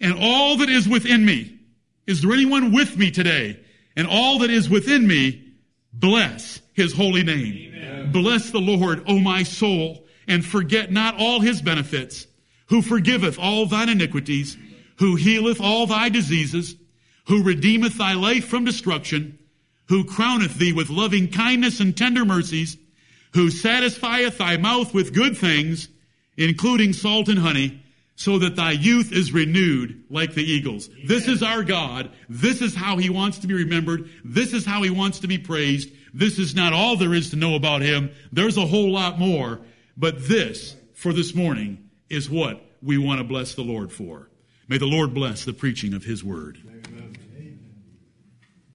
And 0.00 0.14
all 0.18 0.56
that 0.58 0.68
is 0.68 0.88
within 0.88 1.24
me. 1.24 1.58
Is 2.06 2.22
there 2.22 2.32
anyone 2.32 2.72
with 2.72 2.96
me 2.96 3.10
today? 3.10 3.60
And 3.96 4.06
all 4.06 4.38
that 4.40 4.50
is 4.50 4.70
within 4.70 5.06
me, 5.06 5.52
bless 5.92 6.60
his 6.74 6.92
holy 6.92 7.22
name. 7.22 8.10
Bless 8.12 8.50
the 8.50 8.60
Lord, 8.60 9.02
O 9.06 9.18
my 9.18 9.42
soul, 9.42 10.04
and 10.26 10.44
forget 10.44 10.92
not 10.92 11.16
all 11.18 11.40
his 11.40 11.60
benefits, 11.60 12.26
who 12.66 12.80
forgiveth 12.80 13.38
all 13.38 13.66
thine 13.66 13.88
iniquities, 13.88 14.56
who 14.98 15.16
healeth 15.16 15.60
all 15.60 15.86
thy 15.86 16.08
diseases, 16.08 16.76
who 17.26 17.42
redeemeth 17.42 17.98
thy 17.98 18.14
life 18.14 18.46
from 18.46 18.64
destruction, 18.64 19.38
who 19.88 20.04
crowneth 20.04 20.54
thee 20.56 20.72
with 20.72 20.90
loving 20.90 21.28
kindness 21.28 21.80
and 21.80 21.96
tender 21.96 22.24
mercies, 22.24 22.76
who 23.34 23.50
satisfieth 23.50 24.38
thy 24.38 24.56
mouth 24.56 24.94
with 24.94 25.14
good 25.14 25.36
things, 25.36 25.88
including 26.36 26.92
salt 26.92 27.28
and 27.28 27.38
honey, 27.38 27.82
so 28.18 28.36
that 28.40 28.56
thy 28.56 28.72
youth 28.72 29.12
is 29.12 29.32
renewed 29.32 30.02
like 30.10 30.34
the 30.34 30.42
eagles. 30.42 30.90
This 31.06 31.28
is 31.28 31.40
our 31.40 31.62
God. 31.62 32.10
This 32.28 32.60
is 32.60 32.74
how 32.74 32.96
he 32.96 33.10
wants 33.10 33.38
to 33.38 33.46
be 33.46 33.54
remembered. 33.54 34.10
This 34.24 34.52
is 34.52 34.66
how 34.66 34.82
he 34.82 34.90
wants 34.90 35.20
to 35.20 35.28
be 35.28 35.38
praised. 35.38 35.92
This 36.12 36.36
is 36.40 36.52
not 36.52 36.72
all 36.72 36.96
there 36.96 37.14
is 37.14 37.30
to 37.30 37.36
know 37.36 37.54
about 37.54 37.80
him. 37.80 38.10
There's 38.32 38.56
a 38.56 38.66
whole 38.66 38.90
lot 38.90 39.20
more. 39.20 39.60
But 39.96 40.26
this, 40.26 40.74
for 40.94 41.12
this 41.12 41.32
morning, 41.32 41.90
is 42.10 42.28
what 42.28 42.60
we 42.82 42.98
want 42.98 43.18
to 43.18 43.24
bless 43.24 43.54
the 43.54 43.62
Lord 43.62 43.92
for. 43.92 44.28
May 44.66 44.78
the 44.78 44.86
Lord 44.86 45.14
bless 45.14 45.44
the 45.44 45.52
preaching 45.52 45.94
of 45.94 46.02
his 46.02 46.24
word. 46.24 46.58